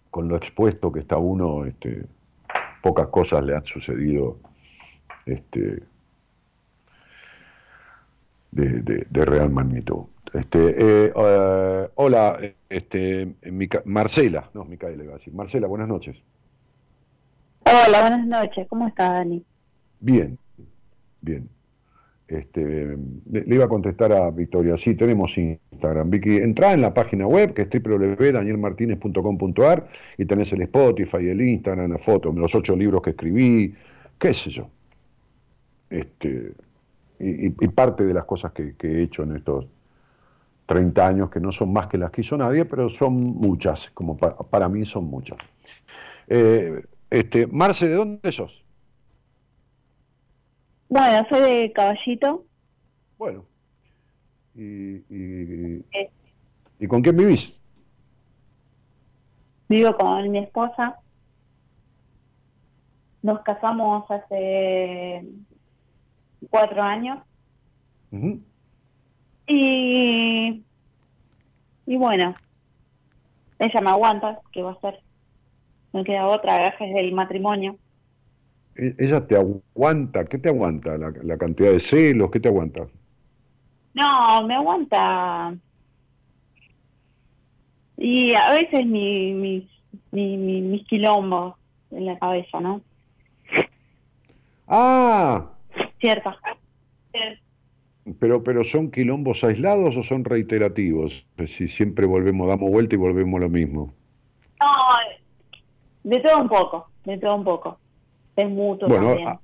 [0.10, 2.06] con lo expuesto que está uno, este,
[2.88, 4.40] pocas cosas le han sucedido
[5.26, 5.84] este,
[8.52, 10.06] de, real magnitud.
[10.34, 12.40] Este, eh, eh, hola,
[12.70, 13.36] este,
[13.84, 15.34] Marcela, no, Micaela iba a decir.
[15.34, 16.16] Marcela, buenas noches.
[17.66, 18.66] Hola, buenas noches.
[18.70, 19.44] ¿Cómo está, Dani?
[20.00, 20.40] Bien,
[21.20, 21.50] bien.
[22.28, 22.98] Este,
[23.32, 24.76] le, iba a contestar a Victoria.
[24.78, 26.10] Sí, tenemos Instagram.
[26.10, 29.88] Vicky, entra en la página web que es www.danielmartinez.com.ar
[30.18, 33.74] y tenés el Spotify, el Instagram, la foto, los ocho libros que escribí,
[34.20, 34.70] qué sé yo.
[35.90, 36.52] Este,
[37.20, 39.66] y, parte de las cosas que, he hecho en estos
[40.66, 44.18] 30 años, que no son más que las que hizo nadie, pero son muchas, como
[44.18, 45.38] para, mí son muchas.
[46.28, 48.67] Eh, este, Marce, ¿de dónde sos?
[50.90, 52.46] Bueno, soy de Caballito.
[53.18, 53.46] Bueno.
[54.56, 55.86] ¿Y, y,
[56.80, 57.54] ¿y con quién vivís?
[59.70, 61.00] Vivo con mi esposa.
[63.22, 65.26] Nos casamos hace
[66.50, 67.20] cuatro años.
[69.48, 70.64] Y
[71.88, 72.34] y bueno,
[73.60, 75.02] ella me aguanta, que va a ser
[75.94, 77.78] me queda otra, gracias del matrimonio.
[78.78, 80.24] E, ¿Ella te aguanta?
[80.26, 80.98] ¿Qué te aguanta?
[80.98, 82.30] ¿La, cantidad de celos?
[82.32, 82.88] ¿Qué te aguanta?
[83.94, 85.56] No, me aguanta.
[87.98, 89.64] Y a veces mi, mis,
[90.12, 91.56] mi, mis quilombos
[91.92, 92.82] en la cabeza, ¿no?
[94.68, 95.50] Ah.
[96.00, 96.36] Cierto.
[98.20, 101.26] Pero, pero son quilombos aislados o son reiterativos?
[101.48, 103.94] Si siempre volvemos, damos vuelta y volvemos lo mismo.
[104.60, 104.72] No,
[106.04, 107.80] de todo un poco, de todo un poco.
[108.38, 109.28] Es mutuo bueno, también.
[109.28, 109.40] A,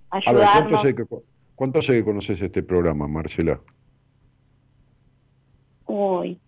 [1.55, 3.59] ¿cuánto, hace que, conoces este programa, Marcela?
[5.87, 6.39] Uy.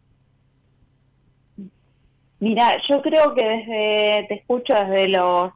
[2.39, 5.51] Mira, yo creo que desde, te escucho desde los,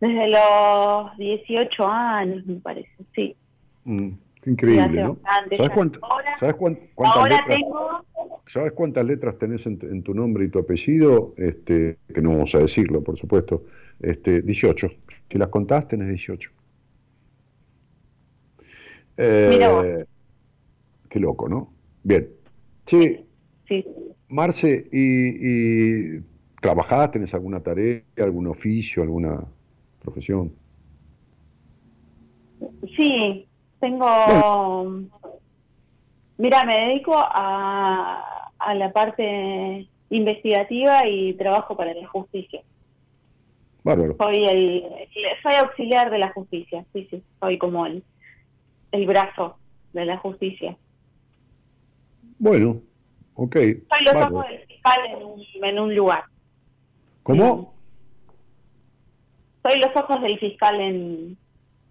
[0.00, 3.36] desde los 18 años, me parece, sí.
[3.84, 4.10] Mm,
[4.46, 5.18] increíble, ¿no?
[5.22, 5.58] ¿Sabes,
[6.40, 8.04] ¿sabes cuántas ahora tengo
[8.48, 11.34] ¿Sabes cuántas letras tenés en, tu nombre y tu apellido?
[11.36, 13.64] Este, que no vamos a decirlo, por supuesto.
[14.00, 14.90] Este, 18.
[15.30, 16.50] Si las contás, tenés 18.
[19.16, 20.04] Eh,
[21.08, 21.72] qué loco, ¿no?
[22.02, 22.28] Bien.
[22.86, 23.26] Sí.
[23.66, 23.84] sí.
[24.28, 26.20] Marce, ¿y, ¿y
[26.60, 27.10] trabajás?
[27.10, 29.42] ¿Tenés alguna tarea, algún oficio, alguna
[30.00, 30.52] profesión?
[32.96, 33.46] Sí,
[33.80, 35.02] tengo...
[36.36, 42.62] Mira, me dedico a, a la parte investigativa y trabajo para la justicia.
[43.88, 44.16] Bárbaro.
[44.20, 44.84] Soy, el,
[45.42, 48.04] soy auxiliar de la justicia, sí, sí, soy como el,
[48.92, 49.56] el brazo
[49.94, 50.76] de la justicia.
[52.38, 52.82] Bueno,
[53.32, 53.56] ok.
[53.56, 56.24] Soy los ojos del fiscal en un, en un lugar.
[57.22, 57.74] ¿Cómo?
[59.62, 61.38] Soy los ojos del fiscal en,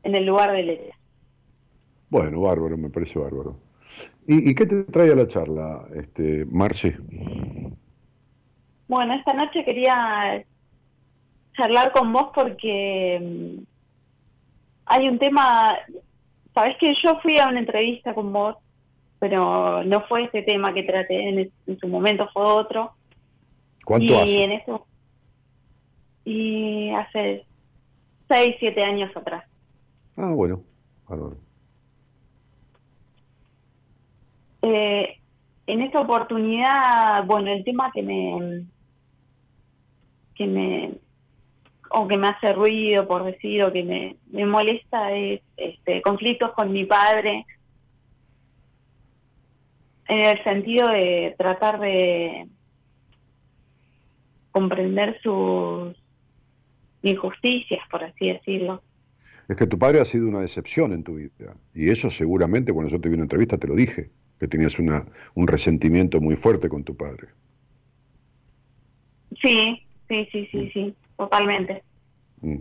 [0.03, 0.95] en el lugar del hecho.
[2.09, 3.57] Bueno, bárbaro, me parece bárbaro.
[4.27, 6.95] ¿Y, qué te trae a la charla, este, Marce?
[8.87, 10.45] Bueno, esta noche quería
[11.57, 13.63] charlar con vos porque mm,
[14.85, 15.75] hay un tema,
[16.53, 18.55] sabes que yo fui a una entrevista con vos,
[19.19, 21.29] pero no fue ese tema que traté
[21.65, 22.93] en, su momento, fue otro.
[23.84, 24.43] ¿Cuánto y hace?
[24.43, 24.85] En eso,
[26.23, 27.45] y hace
[28.27, 29.43] seis, siete años atrás.
[30.17, 30.61] Ah, bueno,
[34.61, 35.17] Eh,
[35.67, 38.65] en esta oportunidad, bueno, el tema que me
[40.35, 40.91] que me
[41.91, 46.51] o que me hace ruido por decir o que me, me molesta es este, conflictos
[46.53, 47.45] con mi padre
[50.07, 52.47] en el sentido de tratar de
[54.51, 55.95] comprender sus
[57.01, 58.81] injusticias, por así decirlo.
[59.47, 61.55] Es que tu padre ha sido una decepción en tu vida.
[61.73, 64.09] Y eso seguramente cuando yo te vi en una entrevista te lo dije
[64.39, 65.05] que tenías una,
[65.35, 67.27] un resentimiento muy fuerte con tu padre.
[69.41, 71.84] Sí, sí, sí, sí, sí, totalmente.
[72.41, 72.60] Mm.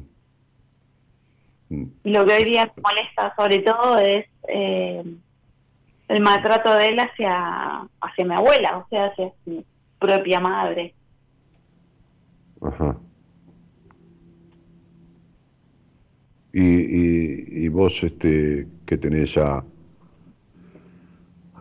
[1.69, 1.85] Mm.
[2.05, 5.05] Y lo que hoy día me molesta sobre todo es eh,
[6.09, 9.65] el maltrato de él hacia, hacia mi abuela, o sea, hacia mi
[9.99, 10.95] propia madre.
[12.61, 12.97] Ajá.
[16.53, 19.63] Y, y, y vos, este, que tenés a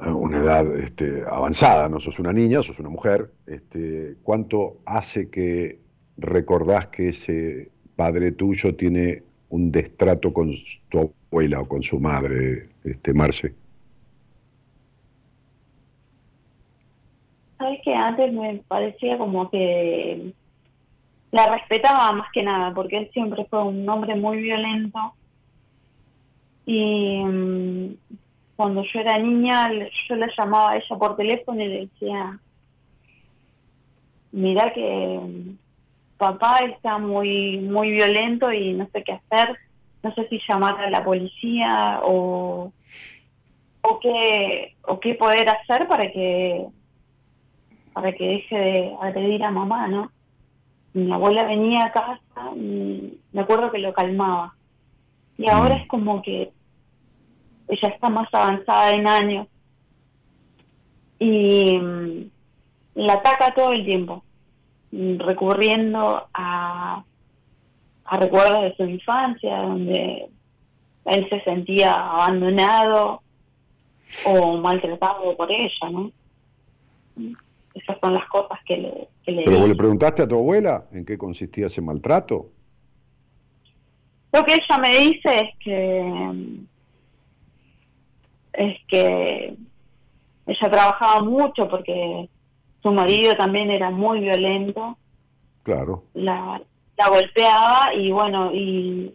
[0.03, 5.79] una edad este, avanzada, no sos una niña, sos una mujer, este, ¿cuánto hace que
[6.17, 10.51] recordás que ese padre tuyo tiene un destrato con
[10.89, 13.53] tu abuela o con su madre, este, Marce?
[17.57, 20.33] Sabes que antes me parecía como que
[21.31, 25.13] la respetaba más que nada, porque él siempre fue un hombre muy violento
[26.65, 27.95] y mm,
[28.55, 29.69] cuando yo era niña,
[30.07, 32.39] yo la llamaba a ella por teléfono y le decía,
[34.31, 35.19] mira que
[36.17, 39.57] papá está muy, muy violento y no sé qué hacer,
[40.03, 42.71] no sé si llamar a la policía o,
[43.81, 46.65] o qué, o qué poder hacer para que,
[47.93, 50.11] para que deje de agredir a mamá, ¿no?
[50.93, 54.55] Mi abuela venía a casa y me acuerdo que lo calmaba.
[55.37, 56.51] Y ahora es como que
[57.67, 59.47] ella está más avanzada en años
[61.19, 62.29] y mm,
[62.95, 64.34] la ataca todo el tiempo, mm,
[65.19, 67.03] recurriendo a,
[68.05, 70.29] a recuerdos de su infancia, donde
[71.05, 73.21] él se sentía abandonado
[74.25, 76.11] o maltratado por ella, ¿no?
[77.73, 80.85] Esas son las cosas que le, que le ¿Pero vos le preguntaste a tu abuela
[80.91, 82.49] en qué consistía ese maltrato?
[84.31, 86.59] Lo que ella me dice es que
[88.53, 89.57] es que
[90.47, 92.29] ella trabajaba mucho porque
[92.85, 94.95] su marido también era muy violento,
[95.63, 96.03] Claro.
[96.13, 96.61] la,
[96.95, 99.11] la golpeaba y bueno, y,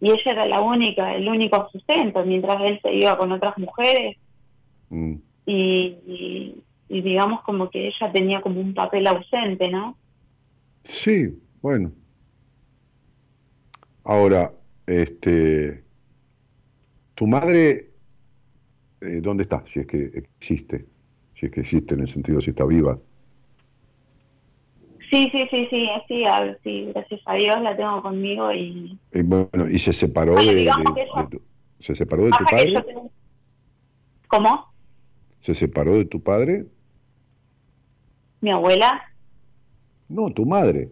[0.00, 4.18] y ella era la única, el único sustento, mientras él se iba con otras mujeres
[4.90, 5.14] Mm.
[5.46, 9.96] y, y, y digamos como que ella tenía como un papel ausente, ¿no?
[10.82, 11.90] Sí, bueno.
[14.04, 14.52] Ahora,
[14.86, 15.84] este,
[17.14, 17.90] tu madre,
[19.00, 19.62] eh, ¿dónde está?
[19.66, 20.86] Si es que existe,
[21.38, 22.98] si es que existe en el sentido si está viva.
[25.10, 29.22] Sí, sí, sí, sí, sí, a- sí, gracias a Dios la tengo conmigo y Y
[29.22, 31.42] bueno, y se separó Bueno, de, tu,
[31.80, 33.10] se separó de tu padre, tengo-
[34.28, 34.66] ¿Cómo?
[35.40, 36.66] se separó de tu padre,
[38.40, 39.00] ¿Mi abuela?
[40.08, 40.90] no, tu madre.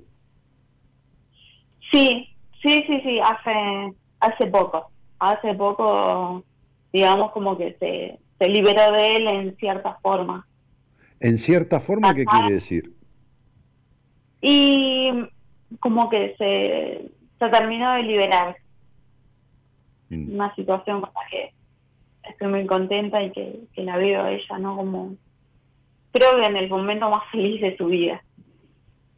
[1.93, 2.29] Sí,
[2.63, 4.91] sí, sí, sí, hace, hace poco.
[5.19, 6.45] Hace poco,
[6.93, 10.47] digamos, como que se, se liberó de él en cierta forma.
[11.21, 12.39] En cierta forma, ¿qué Ajá.
[12.39, 12.93] quiere decir?
[14.41, 15.11] Y
[15.81, 18.57] como que se, se terminó de liberar.
[20.11, 20.35] Mm.
[20.35, 21.53] Una situación con la que
[22.29, 24.77] estoy muy contenta y que, que la veo a ella, ¿no?
[24.77, 25.17] Como,
[26.13, 28.23] creo que en el momento más feliz de su vida.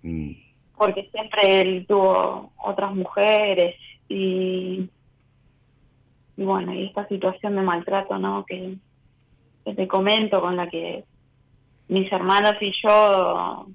[0.02, 0.30] Mm.
[0.76, 3.74] porque siempre él tuvo otras mujeres
[4.08, 4.88] y,
[6.36, 8.46] y bueno, y esta situación de maltrato, ¿no?
[8.46, 8.76] Que,
[9.74, 11.04] te comento, con la que
[11.88, 13.66] mis hermanos y yo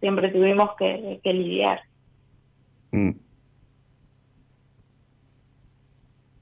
[0.00, 1.80] siempre tuvimos que, lidiar.
[2.92, 3.10] Mm.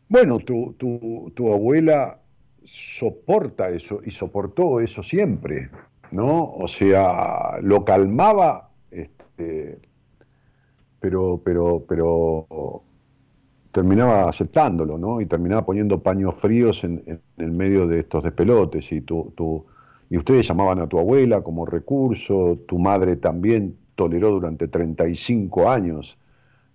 [0.08, 2.20] Bueno, tu, tu, tu abuela
[2.64, 5.70] soporta eso y soportó eso siempre,
[6.10, 6.52] ¿no?
[6.54, 9.78] O sea, lo calmaba, este,
[11.00, 12.82] pero, pero, pero
[13.74, 15.20] terminaba aceptándolo, ¿no?
[15.20, 18.90] Y terminaba poniendo paños fríos en, en el medio de estos despelotes.
[18.92, 19.66] Y, tu, tu-
[20.10, 26.18] y ustedes llamaban a tu abuela como recurso, tu madre también toleró durante 35 años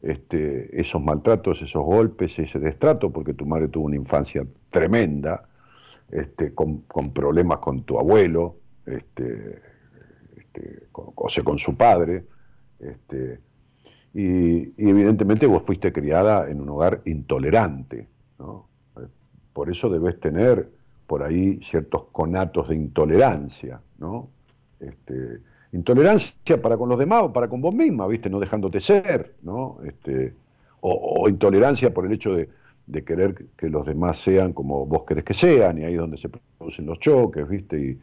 [0.01, 5.47] este, esos maltratos, esos golpes, ese destrato, porque tu madre tuvo una infancia tremenda,
[6.11, 9.61] este, con, con problemas con tu abuelo, este,
[10.37, 12.25] este, con, o sea, con su padre,
[12.79, 13.39] este,
[14.13, 18.07] y, evidentemente vos fuiste criada en un hogar intolerante,
[18.39, 18.67] ¿no?
[18.97, 19.05] Eh,
[19.53, 20.69] Por eso debes tener
[21.07, 24.29] por ahí ciertos conatos de intolerancia, ¿no?
[24.79, 25.39] Este,
[25.71, 28.29] intolerancia para con los demás o para con vos misma, ¿viste?
[28.29, 29.77] No dejándote ser, ¿no?
[29.85, 30.33] Este,
[30.81, 32.49] o, o intolerancia por el hecho de,
[32.89, 36.17] de querer que los demás sean como vos querés que sean, y ahí es donde
[36.17, 37.79] se producen los choques, ¿viste?
[37.79, 37.99] Y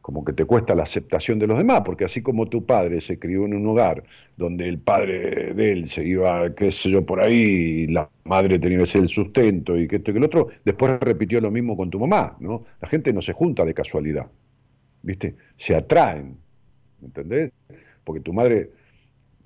[0.00, 3.18] como que te cuesta la aceptación de los demás, porque así como tu padre se
[3.18, 4.02] crió en un hogar
[4.36, 8.58] donde el padre de él se iba, qué sé yo, por ahí, y la madre
[8.58, 11.50] tenía que ser el sustento y que esto y que el otro, después repitió lo
[11.50, 12.64] mismo con tu mamá, ¿no?
[12.80, 14.26] La gente no se junta de casualidad,
[15.02, 15.36] ¿viste?
[15.56, 16.36] Se atraen,
[17.02, 17.52] ¿entendés?
[18.02, 18.70] Porque tu madre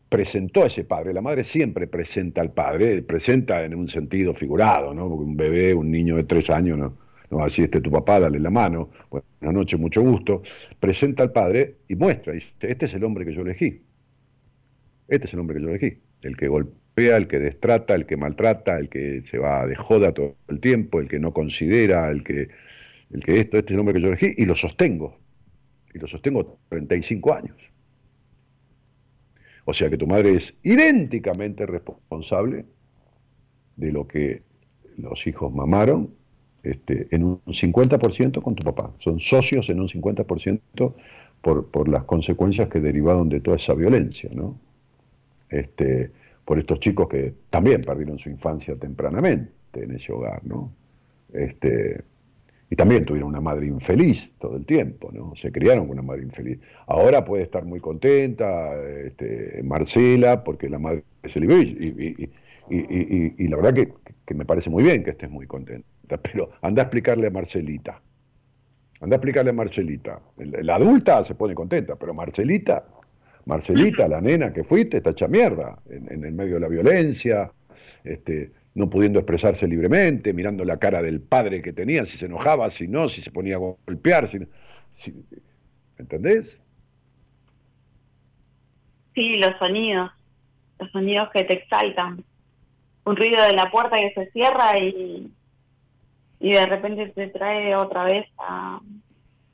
[0.08, 4.94] presentó a ese padre, la madre siempre presenta al padre, presenta en un sentido figurado,
[4.94, 5.08] ¿no?
[5.08, 6.96] Porque un bebé, un niño de tres años, no,
[7.34, 10.42] no va a decir, este es tu papá, dale la mano, buenas noches, mucho gusto,
[10.78, 13.82] presenta al padre y muestra, dice, este es el hombre que yo elegí,
[15.08, 18.16] este es el hombre que yo elegí, el que golpea, el que destrata, el que
[18.16, 22.22] maltrata, el que se va de joda todo el tiempo, el que no considera, el
[22.22, 22.50] que,
[23.10, 25.18] el que esto, este es el hombre que yo elegí, y lo sostengo,
[25.92, 27.70] y lo sostengo 35 años.
[29.64, 32.64] O sea que tu madre es idénticamente responsable
[33.74, 34.42] de lo que
[34.96, 36.14] los hijos mamaron
[36.64, 38.92] este, en un 50% con tu papá.
[38.98, 40.94] Son socios en un 50%
[41.40, 44.58] por, por las consecuencias que derivaron de toda esa violencia, ¿no?
[45.50, 46.10] Este,
[46.44, 50.72] por estos chicos que también perdieron su infancia tempranamente en ese hogar, ¿no?
[51.32, 52.02] Este,
[52.70, 55.34] y también tuvieron una madre infeliz todo el tiempo, ¿no?
[55.36, 56.58] Se criaron con una madre infeliz.
[56.86, 58.74] Ahora puede estar muy contenta
[59.04, 62.30] este, Marcela porque la madre se liberó y,
[62.70, 63.74] y, la verdad
[64.24, 65.86] que, me parece muy bien que estés muy contenta.
[66.22, 68.00] Pero anda a explicarle a Marcelita.
[69.00, 70.20] Anda a explicarle a Marcelita.
[70.36, 72.84] La adulta se pone contenta, pero Marcelita,
[73.44, 77.52] Marcelita, la nena que fuiste, está hecha mierda en, en el medio de la violencia.
[78.02, 82.68] Este, no pudiendo expresarse libremente, mirando la cara del padre que tenía, si se enojaba,
[82.70, 84.40] si no, si se ponía a golpear, si,
[85.96, 86.60] ¿entendés?
[89.14, 90.10] Sí, los sonidos,
[90.80, 92.24] los sonidos que te exaltan.
[93.04, 95.30] Un ruido de la puerta que se cierra y,
[96.44, 98.78] y de repente te trae otra vez a,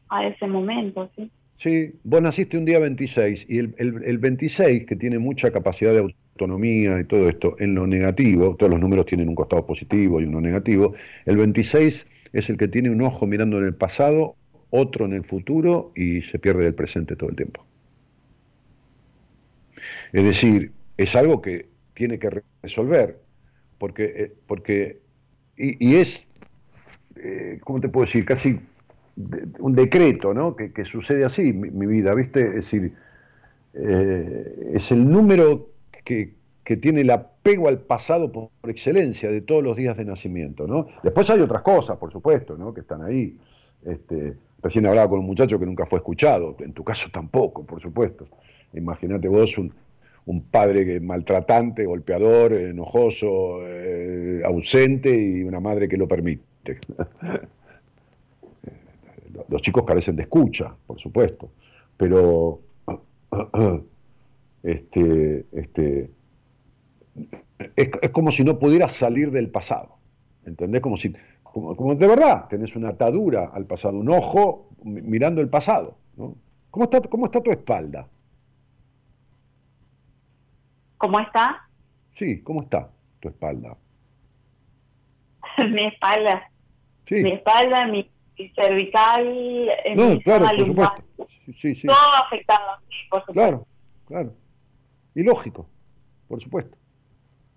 [0.08, 1.30] a ese momento, ¿sí?
[1.56, 5.92] Sí, vos naciste un día 26 y el, el, el 26, que tiene mucha capacidad
[5.92, 10.20] de autonomía y todo esto, en lo negativo, todos los números tienen un costado positivo
[10.20, 10.94] y uno negativo,
[11.26, 14.34] el 26 es el que tiene un ojo mirando en el pasado,
[14.70, 17.64] otro en el futuro y se pierde del presente todo el tiempo.
[20.12, 23.20] Es decir, es algo que tiene que resolver,
[23.78, 24.98] porque, eh, porque
[25.60, 26.26] y, es,
[27.22, 28.24] eh, ¿cómo te puedo decir?
[28.24, 28.60] Casi
[29.58, 30.56] un decreto, ¿no?
[30.56, 32.40] Que, sucede así, mi, vida, ¿viste?
[32.46, 32.94] Es decir,
[33.74, 35.68] eh, es el número
[36.04, 36.38] que,
[36.80, 40.86] tiene el apego al pasado por, excelencia de todos los días de nacimiento, ¿no?
[41.02, 42.72] Después hay otras cosas, por supuesto, ¿no?
[42.72, 43.36] Que están ahí.
[43.84, 47.80] Este, recién hablaba con un muchacho que nunca fue escuchado, en tu caso tampoco, por
[47.80, 48.24] supuesto.
[48.72, 49.74] Imagínate vos un,
[50.26, 56.49] un padre maltratante, golpeador, enojoso, eh, ausente y una madre que lo permite.
[59.48, 61.50] Los chicos carecen de escucha, por supuesto,
[61.96, 62.60] pero
[64.62, 66.10] este, este,
[67.76, 69.96] es, como si no pudieras salir del pasado.
[70.44, 70.80] ¿Entendés?
[70.80, 75.96] Como si, como, de verdad, tenés una atadura al pasado, un ojo mirando el pasado.
[76.70, 78.08] ¿Cómo, está, ¿Cómo está tu espalda?
[80.98, 81.68] ¿Cómo está?
[82.14, 83.76] Sí, ¿cómo está tu espalda?
[85.70, 86.50] mi espalda.
[87.06, 87.16] Sí.
[87.16, 88.10] Mi espalda, mi
[88.54, 90.46] cervical, mi claro,
[91.54, 91.86] Sí, sí.
[91.86, 92.78] Todo afectado,
[93.10, 93.32] por supuesto.
[93.32, 93.66] Claro,
[94.06, 94.32] claro.
[95.14, 95.68] Y lógico,
[96.28, 96.76] por supuesto.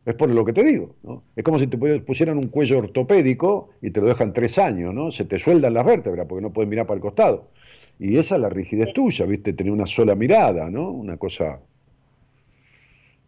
[0.05, 1.23] Es por lo que te digo, ¿no?
[1.35, 5.11] Es como si te pusieran un cuello ortopédico y te lo dejan tres años, ¿no?
[5.11, 7.51] Se te sueldan las vértebras porque no puedes mirar para el costado.
[7.99, 9.53] Y esa es la rigidez tuya, ¿viste?
[9.53, 10.89] Tener una sola mirada, ¿no?
[10.89, 11.61] Una cosa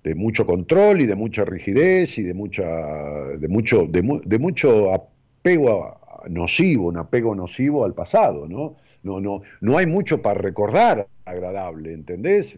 [0.06, 4.94] de mucho control y de mucha rigidez y de mucha de mucho de, de mucho
[4.94, 6.00] apego
[6.30, 8.78] nocivo, un apego nocivo al pasado, ¿no?
[9.02, 12.58] No, no, no hay mucho para recordar agradable, ¿entendés?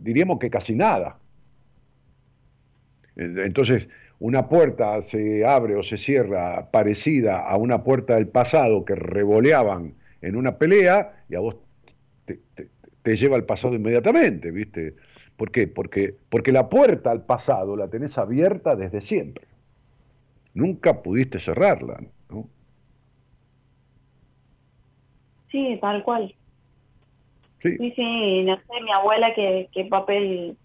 [0.00, 1.18] Diríamos que casi nada.
[3.16, 8.94] Entonces, una puerta se abre o se cierra parecida a una puerta del pasado que
[8.94, 11.56] revoleaban en una pelea y a vos
[12.24, 14.96] te, lleva al pasado inmediatamente, ¿viste?
[15.36, 15.68] ¿Por qué?
[15.68, 19.46] Porque, porque la puerta al pasado la tenés abierta desde siempre.
[20.54, 22.00] Nunca pudiste cerrarla,
[22.30, 22.48] ¿no?
[25.50, 26.34] Sí, tal cual.
[27.62, 30.56] Sí, sí, no sé, mi abuela qué, qué papel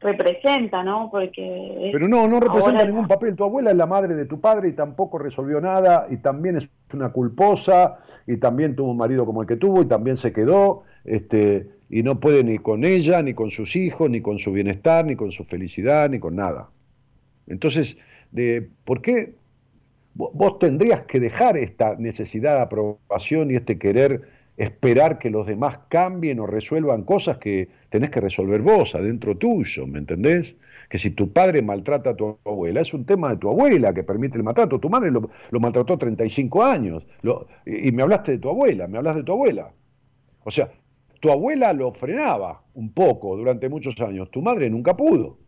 [0.00, 1.08] representa, ¿no?
[1.10, 1.90] Porque...
[1.92, 3.34] Pero no, no representa ningún papel.
[3.34, 6.70] Tu abuela es la madre de tu padre y tampoco resolvió nada y también es
[6.92, 10.84] una culposa y también tuvo un marido como el que tuvo y también se quedó
[11.04, 15.04] este, y no puede ni con ella, ni con sus hijos, ni con su bienestar,
[15.04, 16.70] ni con su felicidad, ni con nada.
[17.46, 17.96] Entonces,
[18.30, 19.34] de, ¿por qué
[20.14, 24.22] vos tendrías que dejar esta necesidad de aprobación y este querer
[24.56, 29.86] esperar que los demás cambien o resuelvan cosas que tenés que resolver vos adentro tuyo,
[29.86, 30.56] ¿me entendés?
[30.90, 34.02] Que si tu padre maltrata a tu abuela, es un tema de tu abuela que
[34.02, 34.80] permite el maltrato.
[34.80, 37.06] Tu madre lo, maltrató 35 años.
[37.64, 39.70] y, y me hablaste de tu abuela, me hablas de tu abuela.
[40.44, 40.70] O sea,
[41.20, 45.38] tu abuela lo frenaba un poco durante muchos años, tu madre nunca pudo.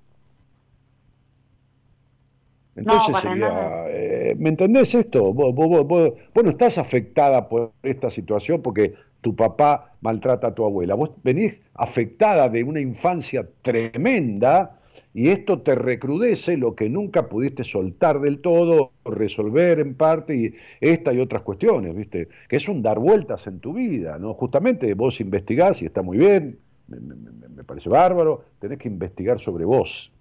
[2.77, 5.35] Entonces sería, eh, ¿me entendés esto?
[5.35, 10.95] Vos, vos, no estás afectada por esta situación porque tu papá maltrata a tu abuela.
[10.95, 14.80] Vos venís afectada de una infancia tremenda
[15.13, 20.55] y esto te recrudece lo que nunca pudiste soltar del todo, resolver en parte, y
[20.81, 22.29] esta y otras cuestiones, ¿viste?
[22.49, 24.35] Que es un dar vueltas en tu vida, ¿no?
[24.35, 26.59] Justamente vos investigás y está muy bien,
[26.89, 30.13] me parece bárbaro, tenés que investigar sobre vos,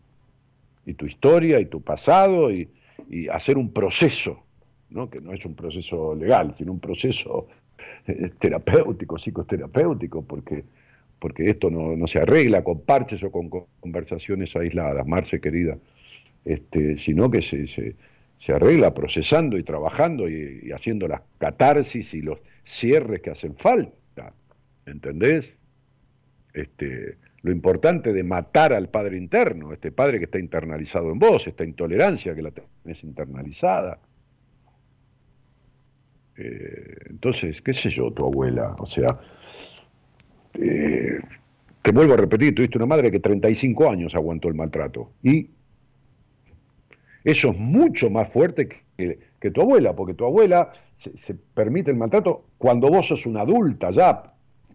[0.85, 2.69] y tu historia y tu pasado y,
[3.31, 4.43] hacer un proceso,
[4.89, 5.09] ¿no?
[5.09, 7.47] que no es un proceso legal, sino un proceso
[8.05, 10.65] eh, terapéutico, psicoterapéutico, porque,
[11.19, 15.77] porque esto no, se arregla con parches o con conversaciones aisladas, Marce querida,
[16.45, 17.67] este, sino que se,
[18.39, 24.33] se arregla procesando y trabajando y, haciendo las catarsis y los cierres que hacen falta.
[24.85, 25.57] ¿Entendés?
[26.53, 31.47] Este, lo importante de matar al padre interno, este padre que está internalizado en vos,
[31.47, 33.99] esta intolerancia que la tenés internalizada.
[36.37, 39.07] Eh, entonces, qué sé yo, tu abuela, o sea,
[40.55, 41.19] eh,
[41.81, 45.49] te vuelvo a repetir, tuviste una madre que 35 años aguantó el maltrato y
[47.23, 48.67] eso es mucho más fuerte
[48.97, 53.91] que, tu abuela, porque tu abuela se, permite el maltrato cuando vos sos una adulta
[53.91, 54.23] ya,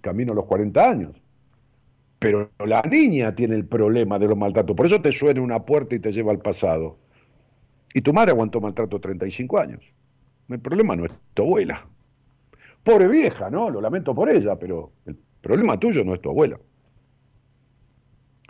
[0.01, 1.23] camino a los 40 años.
[2.19, 5.95] Pero la niña tiene el problema de los maltratos, por eso te suena una puerta
[5.95, 6.99] y te lleva al pasado.
[7.93, 9.93] Y tu madre aguantó maltrato 35 años.
[10.49, 11.87] El problema no es tu abuela.
[12.83, 13.71] Pobre vieja, ¿no?
[13.71, 14.93] Lo lamento por ella, pero
[15.45, 16.59] problema tuyo no es tu abuela.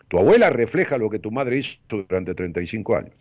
[0.09, 3.15] Tu abuela refleja lo que tu madre hizo durante 35 años.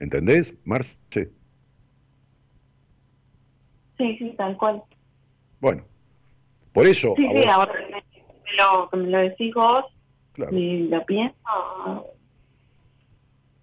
[0.00, 0.98] ¿Entendés, Marce?
[3.98, 4.82] Sí, sí, tal cual.
[5.60, 5.84] Bueno,
[6.72, 7.14] por eso...
[7.16, 8.02] Sí, sí, ahora que me,
[8.58, 9.84] lo, me lo decís vos
[10.50, 12.06] y lo pienso,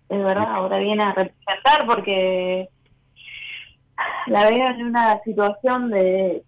[0.09, 2.69] es verdad, ahora viene a representar porque
[4.27, 6.43] la veo en una situación de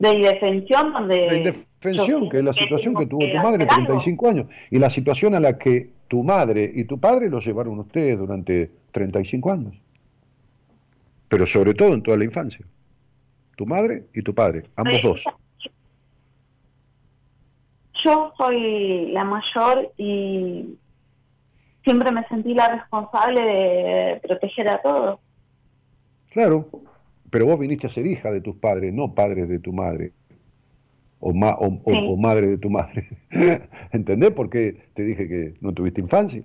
[0.00, 1.28] de indefensión donde...
[1.28, 5.34] De indefensión, que es la situación que, tuvo tu madre 35 años, y la situación
[5.34, 9.74] a la que tu madre y tu padre lo llevaron ustedes durante 35 años.
[11.28, 12.64] Pero sobre todo en toda la infancia.
[13.56, 15.24] Tu madre y tu padre, ambos dos.
[18.02, 20.78] Yo soy la mayor y
[21.84, 25.20] siempre me sentí la responsable de proteger a todos.
[26.30, 26.66] Claro,
[27.30, 30.12] pero vos viniste a ser hija de tus padres, no padres de tu madre.
[31.20, 33.08] O, o, madre de tu madre.
[33.92, 36.42] ¿Entendés por qué te dije que no tuviste infancia?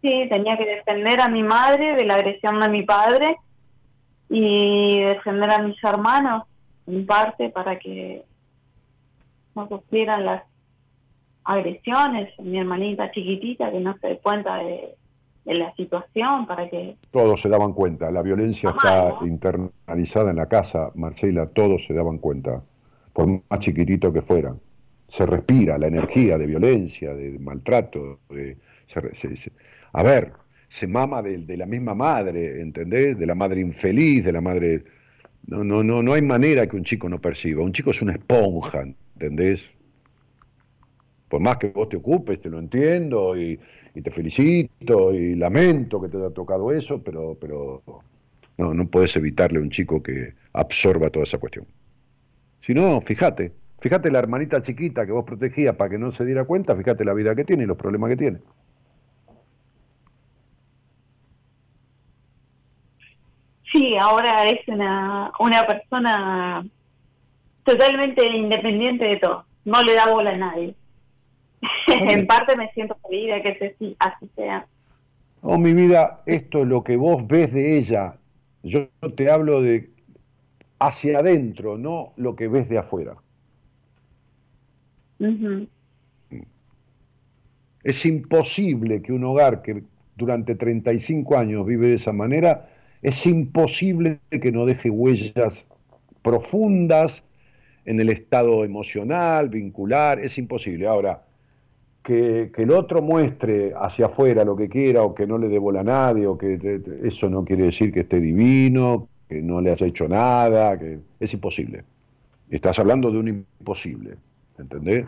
[0.00, 3.36] Sí, tenía que defender a mi madre de la agresión de mi padre
[4.28, 6.44] y defender a mis hermanos,
[6.86, 8.22] en parte, para que
[9.56, 10.44] no sufrieran las
[11.42, 12.32] agresiones.
[12.38, 14.94] Mi hermanita chiquitita que no se dé cuenta de,
[15.48, 16.96] en la situación para que...
[17.10, 22.18] Todos se daban cuenta, la violencia está internalizada en la casa, Marcela, todos se daban
[22.18, 22.62] cuenta,
[23.14, 24.60] por más chiquitito que fueran.
[25.06, 28.58] Se respira la energía de violencia, de maltrato, de,
[29.92, 30.32] a ver,
[30.68, 33.18] se mama de, de, la misma madre, ¿entendés?
[33.18, 34.84] De la madre infeliz, de la madre...
[35.46, 37.64] No, no, no, no hay manera que un chico no perciba.
[37.64, 38.84] Un chico es una esponja,
[39.14, 39.74] ¿entendés?
[41.30, 43.58] Por más que vos te ocupes, te lo entiendo, y,
[43.94, 47.82] y te felicito y lamento que te haya tocado eso, pero, pero
[48.56, 51.66] no, no puedes evitarle a un chico que absorba toda esa cuestión.
[52.60, 56.44] Si no, fíjate, fíjate la hermanita chiquita que vos protegías para que no se diera
[56.44, 58.38] cuenta, fíjate la vida que tiene y los problemas que tiene.
[63.72, 66.66] Sí, ahora es una, una persona
[67.64, 70.74] totalmente independiente de todo, no le da bola a nadie.
[71.86, 74.66] en parte me siento feliz de que así sea.
[75.42, 78.16] Oh, mi vida, esto es lo que vos ves de ella.
[78.62, 79.90] Yo te hablo de
[80.80, 83.16] hacia adentro, no lo que ves de afuera.
[87.82, 89.82] Es imposible que un hogar que
[90.16, 92.68] durante 35 años vive de esa manera,
[93.02, 95.66] es imposible que no deje huellas
[96.22, 97.22] profundas
[97.84, 100.86] en el estado emocional, vincular, es imposible.
[100.86, 101.22] Ahora,
[102.08, 105.84] que, el otro muestre hacia afuera lo que quiera o que no le bola a
[105.84, 110.08] nadie o que eso no quiere decir que esté divino, que no le haya hecho
[110.08, 111.84] nada, que es imposible.
[112.48, 114.16] Estás hablando de un imposible,
[114.58, 115.06] ¿entendés?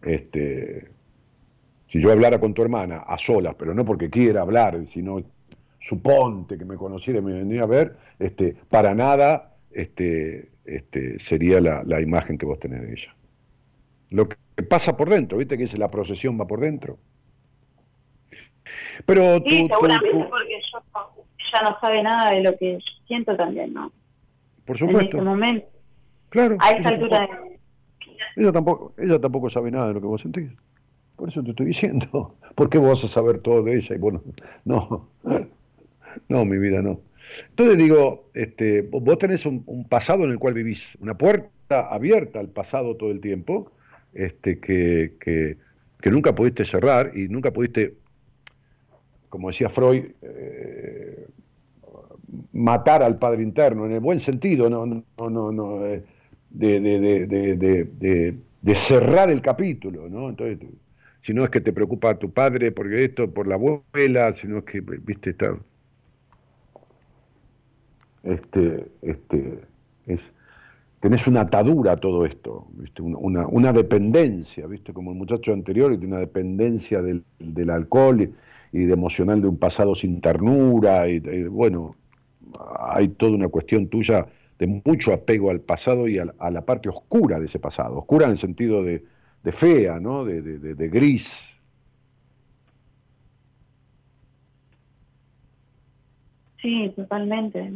[0.00, 0.88] Este,
[1.86, 5.22] si yo hablara con tu hermana a solas, pero no porque quiera hablar, sino
[5.80, 11.60] suponte que me conociera y me vendría a ver, este, para nada este, este, sería
[11.60, 13.14] la, la imagen que vos tenés de ella.
[14.08, 15.56] Lo que pasa por dentro, ¿viste?
[15.56, 16.98] Que dice la procesión va por dentro.
[19.06, 20.82] Pero tú, sí, seguramente porque yo
[21.52, 23.92] ya no sabe nada de lo que siento también, ¿no?
[24.64, 25.00] Por supuesto.
[25.00, 25.66] En este momento.
[26.30, 26.56] Claro.
[26.60, 27.28] A esa altura
[28.36, 30.50] ella tampoco, ella tampoco sabe nada de lo que vos sentís.
[31.16, 32.36] Por eso te estoy diciendo.
[32.54, 33.94] ¿Por qué vos vas a saber todo de ella?
[33.94, 34.22] Y bueno,
[34.64, 35.08] no.
[36.28, 37.00] No, mi vida, no.
[37.48, 42.46] Entonces digo, este, vos tenés un pasado en el cual vivís, una puerta abierta al
[42.46, 43.72] pasado todo el tiempo,
[44.14, 47.94] este, que, que, nunca pudiste cerrar y nunca pudiste,
[49.28, 51.26] como decía Freud, eh,
[52.52, 56.02] matar al padre interno, en el buen sentido, no, no, no, no eh,
[56.50, 60.28] de, de, de, de, cerrar el capítulo, ¿no?
[60.28, 60.58] Entonces,
[61.22, 64.64] si no es que te preocupa tu padre, porque esto, por la abuela, sino es
[64.64, 65.56] que, viste, está.
[68.22, 69.60] Este, este,
[70.06, 70.32] es,
[71.04, 73.02] tenés una atadura a todo esto, ¿viste?
[73.02, 74.94] Una, una, dependencia, ¿viste?
[74.94, 78.32] como el muchacho anterior, y tiene una dependencia del, del alcohol
[78.72, 81.90] y, de emocional de un pasado sin ternura, y, bueno,
[82.78, 84.26] hay toda una cuestión tuya
[84.58, 88.30] de mucho apego al pasado y a, la parte oscura de ese pasado, oscura en
[88.30, 89.04] el sentido de,
[89.42, 90.24] de fea, ¿no?
[90.24, 91.54] De, de, gris.
[96.62, 97.74] Sí, totalmente.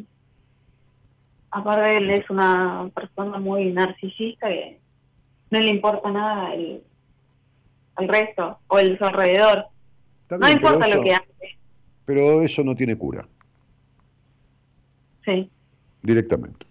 [1.51, 4.79] Aparte él es una persona muy narcisista que
[5.51, 6.83] no le importa nada el,
[7.99, 9.67] el resto o el su alrededor.
[10.29, 11.59] Bien, no importa eso, lo que hace.
[12.05, 13.27] Pero eso no tiene cura.
[15.25, 15.51] Sí.
[16.03, 16.67] Directamente.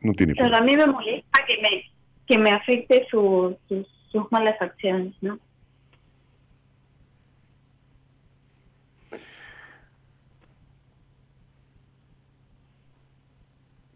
[0.00, 0.58] No tiene Pero cura.
[0.58, 1.84] a mí me molesta que me
[2.26, 5.38] que me afecte su, sus, sus malas acciones, ¿no?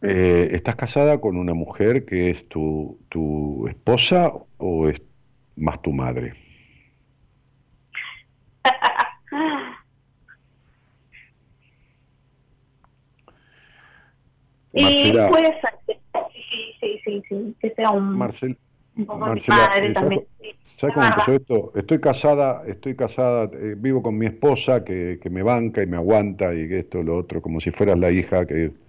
[0.07, 5.01] Eh, ¿Estás casada con una mujer que es tu, tu esposa o es
[5.57, 6.35] más tu madre?
[14.75, 15.95] y puede ser, sí,
[16.81, 18.59] sí, sí, sí, que sea un, Marcel,
[18.97, 20.27] un poco Marcela, mi padre eh, también.
[20.37, 21.73] ¿sabes, ¿sabes cómo empezó esto?
[21.77, 25.97] Estoy casada, estoy casada, eh, vivo con mi esposa que, que, me banca y me
[25.97, 28.84] aguanta y esto, lo otro, como si fueras la hija que,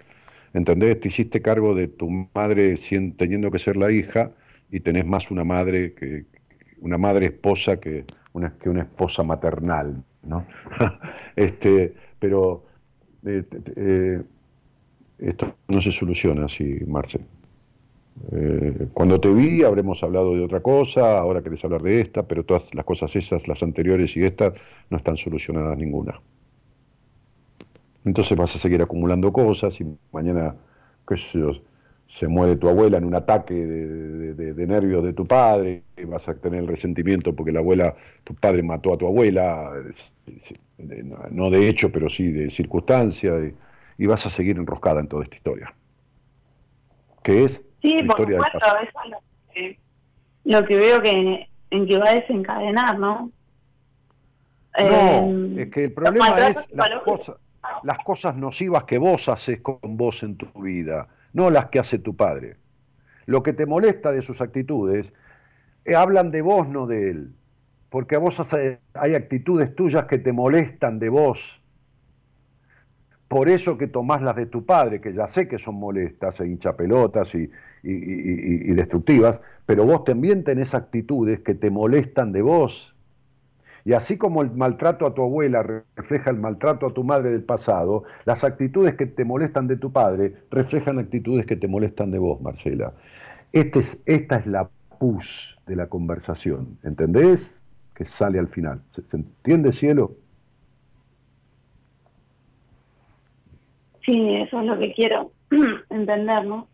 [0.55, 0.99] ¿entendés?
[1.01, 4.31] Te hiciste cargo de tu madre sin, teniendo que ser la hija
[4.71, 6.25] y tenés más una madre que
[6.79, 10.45] una madre esposa que una, esposa maternal, ¿no?
[11.35, 12.65] este, pero
[13.25, 13.43] eh,
[13.75, 14.21] eh,
[15.19, 17.21] esto no se soluciona así, Marcel.
[18.31, 22.45] Eh, cuando te vi habremos hablado de otra cosa, ahora querés hablar de esta, pero
[22.45, 24.53] todas las cosas esas, las anteriores y estas,
[24.89, 26.21] no están solucionadas ninguna.
[28.05, 30.55] Entonces vas a seguir acumulando cosas y mañana,
[31.07, 31.51] qué sé yo,
[32.07, 35.83] se muere tu abuela en un ataque de, de, de, de, nervios de tu padre,
[35.97, 39.71] y vas a tener el resentimiento porque la abuela, tu padre mató a tu abuela,
[41.31, 43.55] no de hecho, pero sí de circunstancia, y,
[43.97, 45.73] y vas a seguir enroscada en toda esta historia.
[47.23, 49.17] Que es Sí, la por historia del supuesto, eso es lo
[49.53, 49.79] que,
[50.43, 53.31] lo que veo que en que va a desencadenar, ¿no?
[54.77, 57.37] No, Eh, es que el problema es las cosas,
[57.85, 61.99] las cosas nocivas que vos haces con vos en tu vida, no las que hace
[61.99, 62.57] tu padre.
[63.27, 65.13] Lo que te molesta de sus actitudes,
[65.85, 67.29] eh, hablan de vos, no de él.
[67.89, 68.41] Porque a vos
[68.95, 71.61] hay actitudes tuyas que te molestan de vos.
[73.27, 76.47] Por eso que tomás las de tu padre, que ya sé que son molestas e
[76.47, 77.49] hinchapelotas y-
[77.83, 82.94] y- y destructivas, pero vos también tenés actitudes que te molestan de vos.
[83.85, 85.61] Y así como el maltrato a tu abuela
[85.95, 89.91] refleja el maltrato a tu madre del pasado, las actitudes que te molestan de tu
[89.91, 92.93] padre reflejan actitudes que te molestan de vos, Marcela.
[93.53, 94.67] Este es, esta es la
[94.97, 97.61] pus de la conversación, ¿entendés?
[97.93, 98.81] Que sale al final.
[98.91, 100.15] ¿Se, se entiende, cielo?
[104.03, 105.31] Sí, eso es lo que quiero
[105.91, 106.67] entender, ¿no?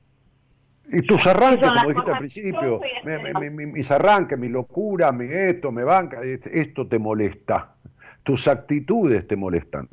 [0.90, 5.72] Y tus arranques, como dijiste al principio, me- me- mis arranques, mi locura, mi esto,
[5.72, 7.76] me banca, es- esto te molesta.
[8.24, 9.88] Tus actitudes te molestan.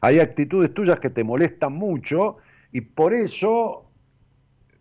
[0.00, 2.38] Hay actitudes tuyas que te molestan mucho
[2.72, 3.88] y por eso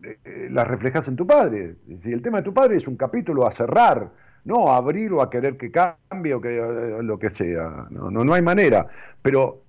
[0.04, 1.76] eh, eh, las reflejas en tu padre.
[2.02, 4.10] Si el tema de tu padre es un capítulo a cerrar,
[4.46, 7.86] no a abrir o a querer que cambie o que eh, lo que sea.
[7.92, 8.88] No, no, no hay manera.
[9.22, 9.62] Pero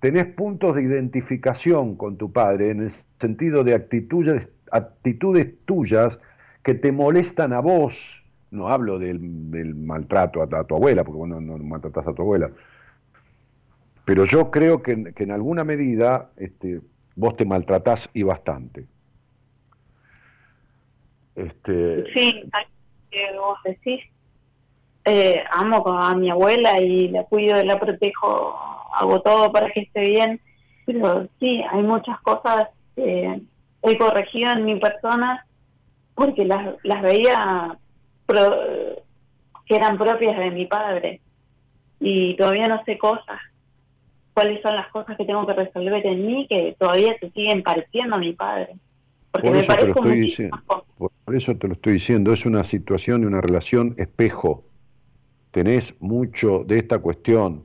[0.00, 2.90] tenés puntos de identificación con tu padre en el
[3.20, 6.20] sentido de actitudes, actitudes tuyas
[6.62, 8.22] que te molestan a vos.
[8.50, 9.20] No hablo del,
[9.74, 12.50] maltrato a, tu abuela, porque vos no, no a tu abuela.
[14.04, 16.80] Pero yo creo que, en- alguna medida este,
[17.16, 18.86] vos te maltratás y bastante.
[21.34, 22.42] Este, Sí,
[23.10, 24.00] que vos decís.
[25.04, 28.58] Eh, amo a mi abuela y la cuido, la protejo,
[28.92, 30.40] hago todo para que esté bien.
[30.84, 33.40] Pero sí, hay muchas cosas que
[33.90, 35.46] he corregido en mi persona
[36.14, 37.76] porque las, las veía
[38.26, 38.56] pro-
[39.66, 41.20] que eran propias de mi padre.
[42.00, 43.40] Y todavía no sé cosas.
[44.34, 48.16] ¿Cuáles son las cosas que tengo que resolver en mí que todavía se siguen pareciendo
[48.16, 48.76] a mi padre?
[49.30, 50.58] Porque Por me te lo estoy diciendo.
[50.96, 54.64] por eso te lo estoy diciendo, es una situación y una relación espejo.
[55.50, 57.64] Tenés mucho de esta cuestión,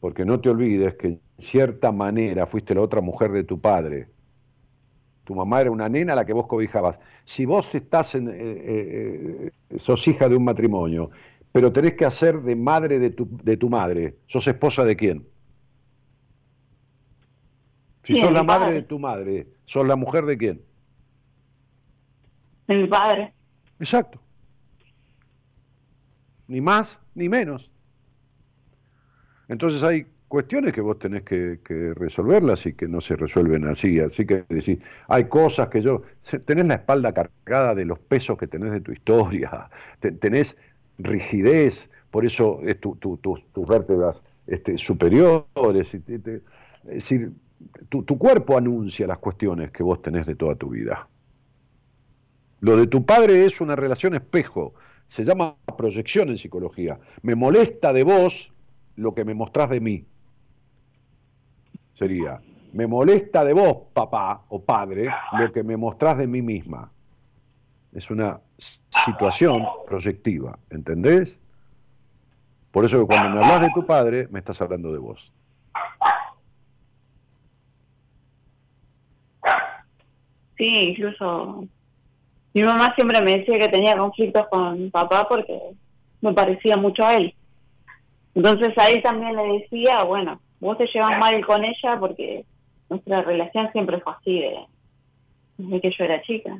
[0.00, 4.08] porque no te olvides que en cierta manera fuiste la otra mujer de tu padre.
[5.24, 6.98] Tu mamá era una nena a la que vos cobijabas.
[7.24, 11.10] Si vos estás en, eh, eh, sos hija de un matrimonio,
[11.50, 15.26] pero tenés que hacer de madre de tu, de tu madre, ¿sos esposa de quién?
[18.04, 18.74] Si sos la madre padre.
[18.74, 20.62] de tu madre, ¿sos la mujer de quién?
[22.66, 23.32] De mi padre.
[23.80, 24.20] Exacto.
[26.46, 27.70] Ni más ni menos.
[29.48, 31.58] Entonces hay cuestiones que vos tenés que,
[31.96, 34.00] resolverlas y que no se resuelven así.
[34.00, 36.02] Así que decir, hay cosas que yo.
[36.44, 39.70] Tenés la espalda cargada de los pesos que tenés de tu historia.
[40.00, 40.56] te- Tenés
[40.98, 45.94] rigidez, por eso es tu- tu- tu- tus vértebras este, superiores.
[45.94, 46.04] es
[46.84, 47.32] decir,
[47.88, 51.08] tu cuerpo anuncia las cuestiones que vos tenés de toda tu vida.
[52.60, 54.74] Lo de tu padre es una relación espejo,
[55.08, 56.98] se llama proyección en psicología.
[57.22, 58.52] Me molesta de vos
[58.96, 60.06] lo que me mostrás de mí.
[61.94, 62.40] Sería,
[62.72, 65.08] me molesta de vos, papá o padre,
[65.38, 66.90] lo que me mostrás de mí misma.
[67.92, 68.40] Es una
[69.04, 71.38] situación proyectiva, ¿entendés?
[72.72, 75.32] Por eso que cuando me hablas de tu padre, me estás hablando de vos.
[80.56, 81.64] Sí, incluso
[82.52, 85.60] mi mamá siempre me decía que tenía conflictos con mi papá porque
[86.20, 87.34] me parecía mucho a él.
[88.34, 92.44] Entonces ahí también le decía, bueno, vos te llevas mal con ella porque
[92.88, 94.56] nuestra relación siempre fue así de,
[95.58, 96.56] desde que yo era chica.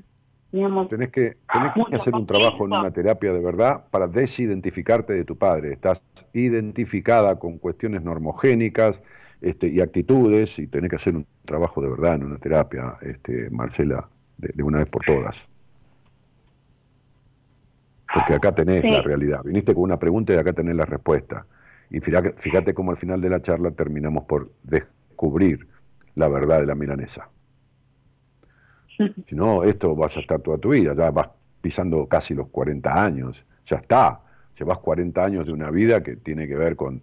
[0.89, 5.25] Tenés que, tenés que hacer un trabajo en una terapia de verdad para desidentificarte de
[5.25, 5.73] tu padre.
[5.73, 9.03] Estás identificada con cuestiones normogénicas
[9.41, 13.51] este, y actitudes y tenés que hacer un trabajo de verdad en una terapia, este,
[13.51, 14.07] Marcela,
[14.39, 15.49] de, de una vez por todas.
[18.13, 18.91] Porque acá tenés Sí.
[18.93, 19.41] la realidad.
[19.45, 21.47] Viniste con una pregunta y acá tenés la respuesta.
[21.91, 25.69] Y fíjate, cómo al final de la charla terminamos por descubrir
[26.15, 27.29] la verdad de la milanesa.
[29.29, 31.29] Si no, esto vas a estar toda tu vida, ya vas
[31.61, 34.21] pisando casi los 40 años, ya está.
[34.59, 37.03] Llevas 40 años de una vida que tiene que ver con,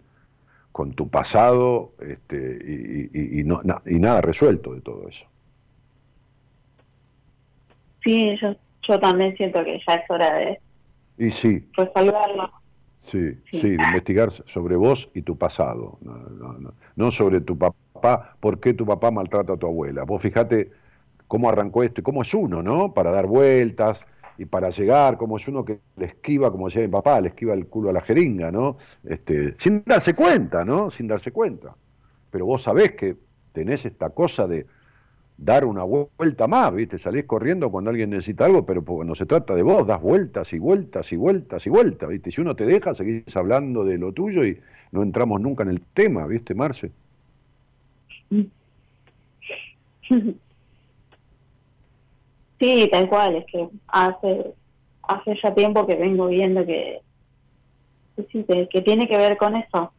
[0.71, 5.25] con tu pasado este, y, y- y no- na- y nada resuelto de todo eso.
[8.03, 8.55] sí, yo,
[8.87, 10.61] yo también siento que ya es hora de
[11.17, 12.51] Y sí, resolverlo.
[13.01, 13.75] Sí, Sí.
[13.75, 18.59] de investigar sobre vos y tu pasado, no, no, no, no sobre tu papá, por
[18.59, 20.03] qué tu papá maltrata a tu abuela.
[20.03, 20.71] Vos fijate
[21.27, 22.93] cómo arrancó esto y cómo es uno, ¿no?
[22.93, 24.07] Para dar vueltas
[24.37, 27.53] y para llegar, cómo es uno que le esquiva, como decía mi papá, le esquiva
[27.53, 28.77] el culo a la jeringa, ¿no?
[29.03, 30.89] Este, sin darse cuenta, ¿no?
[30.89, 31.75] Sin darse cuenta.
[32.31, 33.17] Pero vos sabés que
[33.51, 34.65] tenés esta cosa de
[35.41, 36.99] dar una vuelta más, ¿viste?
[36.99, 40.59] Salís corriendo cuando alguien necesita algo, pero cuando se trata de vos, das vueltas y
[40.59, 42.29] vueltas y vueltas y vueltas, ¿viste?
[42.29, 44.59] Si uno te deja, seguís hablando de lo tuyo y
[44.91, 46.91] no entramos nunca en el tema, ¿viste, Marce?
[52.59, 54.53] Sí, tal cual, es que hace,
[55.01, 57.01] hace ya tiempo que vengo viendo que,
[58.69, 59.91] que tiene que ver con eso.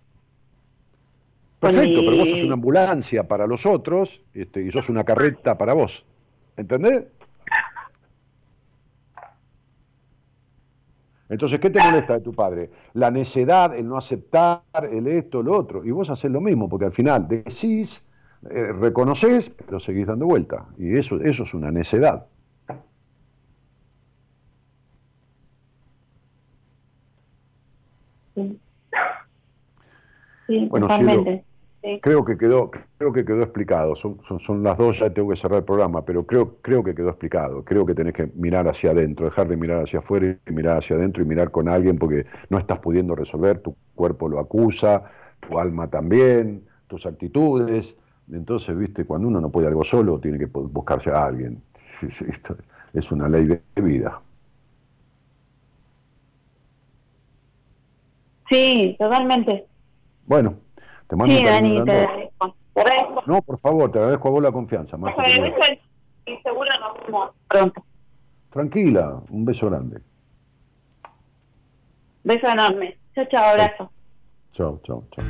[1.63, 5.57] Perfecto, mi- pero vos sos una ambulancia para los otros este, y sos una carreta
[5.57, 6.05] para vos.
[6.57, 7.05] ¿Entendés?
[11.29, 12.71] Entonces, ¿qué te molesta de tu padre?
[12.95, 15.85] La necedad, el no aceptar, el esto, lo otro.
[15.85, 18.03] Y vos haces lo mismo, porque al final decís,
[18.51, 20.67] eh, reconoces, pero seguís dando vuelta.
[20.77, 22.27] Y eso, eso es una necedad.
[28.35, 28.61] Sí,
[30.49, 30.89] Sí, Bueno.
[31.83, 32.01] Sí.
[32.01, 33.95] Creo que quedó, creo que quedó explicado.
[33.95, 36.95] Son, son, son las dos, ya tengo que cerrar el programa, pero creo, creo que
[36.95, 37.65] quedó explicado.
[37.65, 40.97] Creo que tenés que mirar hacia adentro, dejar de mirar hacia afuera y mirar hacia
[40.97, 45.05] adentro y mirar con alguien porque no estás pudiendo resolver, tu cuerpo lo acusa,
[45.41, 47.97] tu alma también, tus actitudes.
[48.33, 51.63] Entonces, viste, cuando uno no puede algo solo, tiene que bu- buscarse a alguien.
[52.03, 52.57] Esto
[52.93, 54.21] es una ley de vida.
[58.49, 59.69] Sí, totalmente.
[60.25, 60.61] Bueno,
[61.13, 62.57] te mando Sí, Dani, te agradezco.
[62.73, 63.23] Te agradezco.
[63.27, 64.97] No, por favor, te agradezco a vos la confianza.
[64.97, 65.47] Te querida.
[65.47, 65.83] agradezco
[66.25, 67.85] y seguro nos vemos pronto.
[68.49, 70.01] Tranquila, un beso grande.
[72.25, 72.97] Beso enorme.
[73.15, 73.93] Chao, chao, abrazo.
[74.55, 75.25] Chao, chao, chao.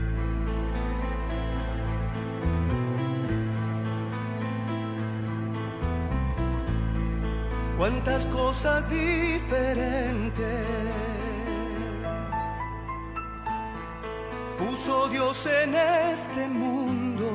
[7.76, 10.46] cuántas cosas diferentes
[14.62, 17.28] puso Dios en este mundo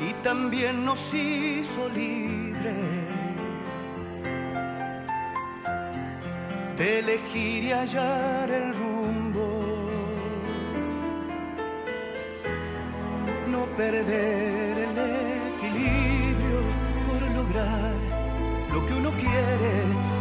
[0.00, 2.74] y también nos hizo libres
[6.78, 9.48] de elegir y hallar el rumbo.
[13.48, 14.96] No perder el
[15.52, 16.60] equilibrio
[17.06, 17.94] por lograr
[18.72, 19.74] lo que uno quiere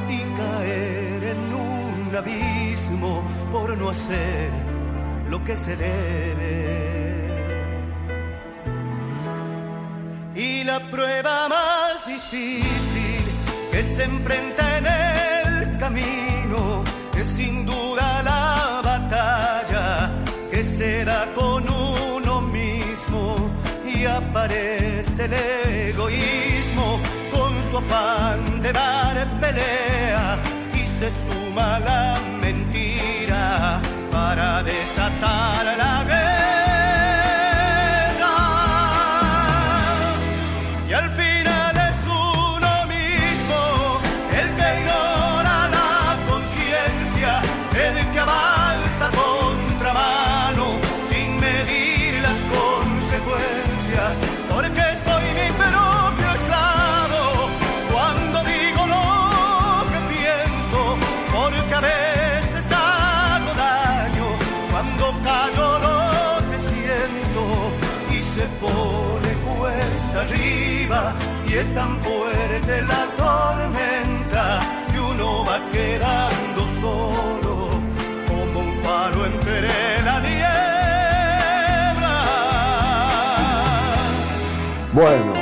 [0.09, 1.80] y caer en un
[2.17, 4.51] abismo por no hacer
[5.29, 7.11] lo que se debe.
[10.35, 13.23] Y la prueba más difícil
[13.71, 16.83] que se enfrenta en el camino
[17.17, 20.11] es sin duda la batalla
[20.49, 23.51] que se da con uno mismo
[23.85, 25.33] y aparece el
[25.89, 26.99] egoísmo
[27.31, 30.50] con su afán de dar pelea
[31.01, 36.30] se suma la mentira para desatar la guerra.
[85.01, 85.33] Bueno,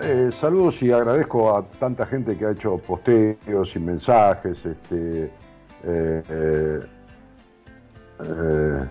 [0.00, 4.66] eh, saludos y agradezco a tanta gente que ha hecho posteos y mensajes.
[4.66, 5.30] Este,
[5.84, 6.80] eh,
[8.18, 8.84] eh,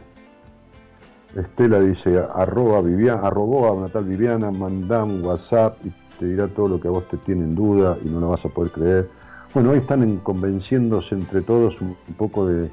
[1.35, 6.79] Estela dice, arroba Viviana, arrobó a una Viviana, mandá WhatsApp y te dirá todo lo
[6.79, 9.09] que a vos te tiene en duda y no lo vas a poder creer.
[9.53, 12.69] Bueno, hoy están en- convenciéndose entre todos un, un poco de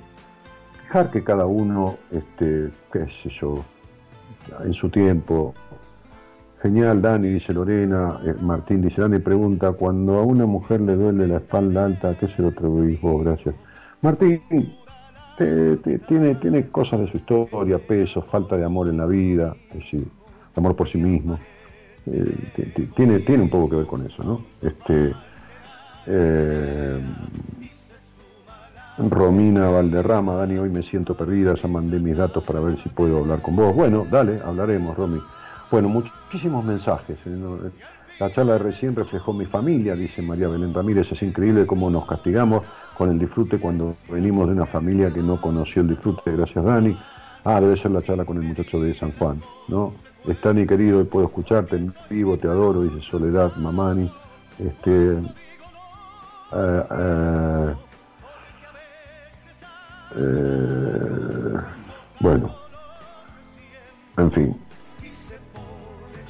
[0.84, 3.56] dejar que cada uno, este, qué sé yo,
[4.64, 5.54] en su tiempo.
[6.62, 8.20] Genial, Dani, dice Lorena.
[8.24, 12.14] Eh, Martín dice, Dani pregunta, cuando a una mujer le duele la espalda alta, ¿a
[12.14, 13.24] qué se lo atribuís vos?
[13.24, 13.54] Gracias.
[14.00, 14.40] Martín,
[16.06, 20.06] tiene, tiene cosas de su historia, peso, falta de amor en la vida, es decir,
[20.56, 21.38] amor por sí mismo.
[22.06, 24.40] Eh, ti- ti- tiene, tiene un poco que ver con eso, ¿no?
[24.60, 25.12] Este,
[26.06, 27.00] eh,
[29.10, 33.18] Romina Valderrama, Dani, hoy me siento perdida, ya mandé mis datos para ver si puedo
[33.18, 33.74] hablar con vos.
[33.74, 35.20] Bueno, dale, hablaremos, Romy.
[35.72, 37.16] Bueno, muchísimos mensajes.
[37.24, 37.30] ¿eh?
[37.30, 37.70] Eh,
[38.20, 41.10] La charla recién reflejó mi familia, dice María Belén Ramírez.
[41.10, 42.62] Es increíble cómo nos castigamos
[42.94, 46.30] con el disfrute cuando venimos de una familia que no conoció el disfrute.
[46.30, 46.94] Gracias, Dani.
[47.44, 49.94] Ah, debe ser la charla con el muchacho de San Juan, ¿no?
[50.26, 54.12] Está mi querido, puedo escucharte en vivo, te adoro, dice Soledad Mamani.
[54.58, 55.16] Este,
[56.52, 57.74] eh,
[62.20, 62.50] bueno,
[64.18, 64.71] en fin.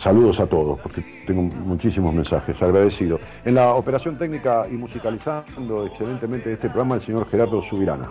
[0.02, 3.20] Saludos a todos, porque tengo muchísimos mensajes, agradecido.
[3.44, 8.10] En la operación técnica y musicalizando excelentemente este programa, el señor Gerardo Subirana.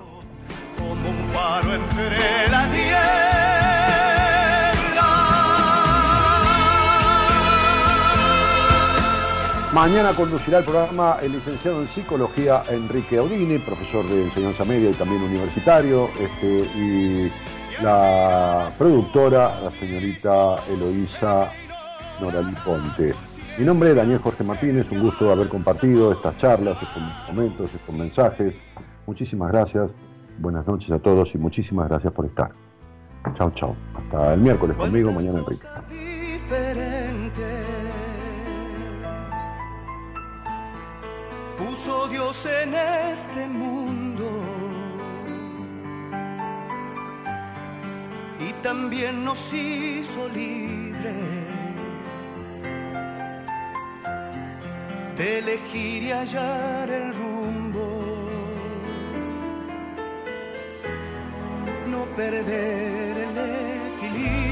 [0.77, 3.11] como un faro entre la niebla.
[9.73, 14.93] Mañana conducirá el programa el licenciado en psicología Enrique Audini, profesor de enseñanza media y
[14.93, 17.31] también universitario, este, y
[17.83, 21.51] la productora, la señorita Eloísa
[22.21, 23.13] Noralí Ponte.
[23.57, 27.95] Mi nombre es Daniel Jorge Martínez, un gusto haber compartido estas charlas, estos momentos, estos
[27.95, 28.59] mensajes.
[29.07, 29.95] Muchísimas gracias,
[30.37, 32.51] buenas noches a todos y muchísimas gracias por estar.
[33.35, 33.75] Chao, chao.
[33.95, 35.67] Hasta el miércoles conmigo, mañana Enrique.
[41.57, 44.43] Puso Dios en este mundo
[48.39, 51.60] y también nos hizo libres
[55.21, 57.87] elegir y hallar el rumbo.
[61.87, 64.50] No perder el equilibrio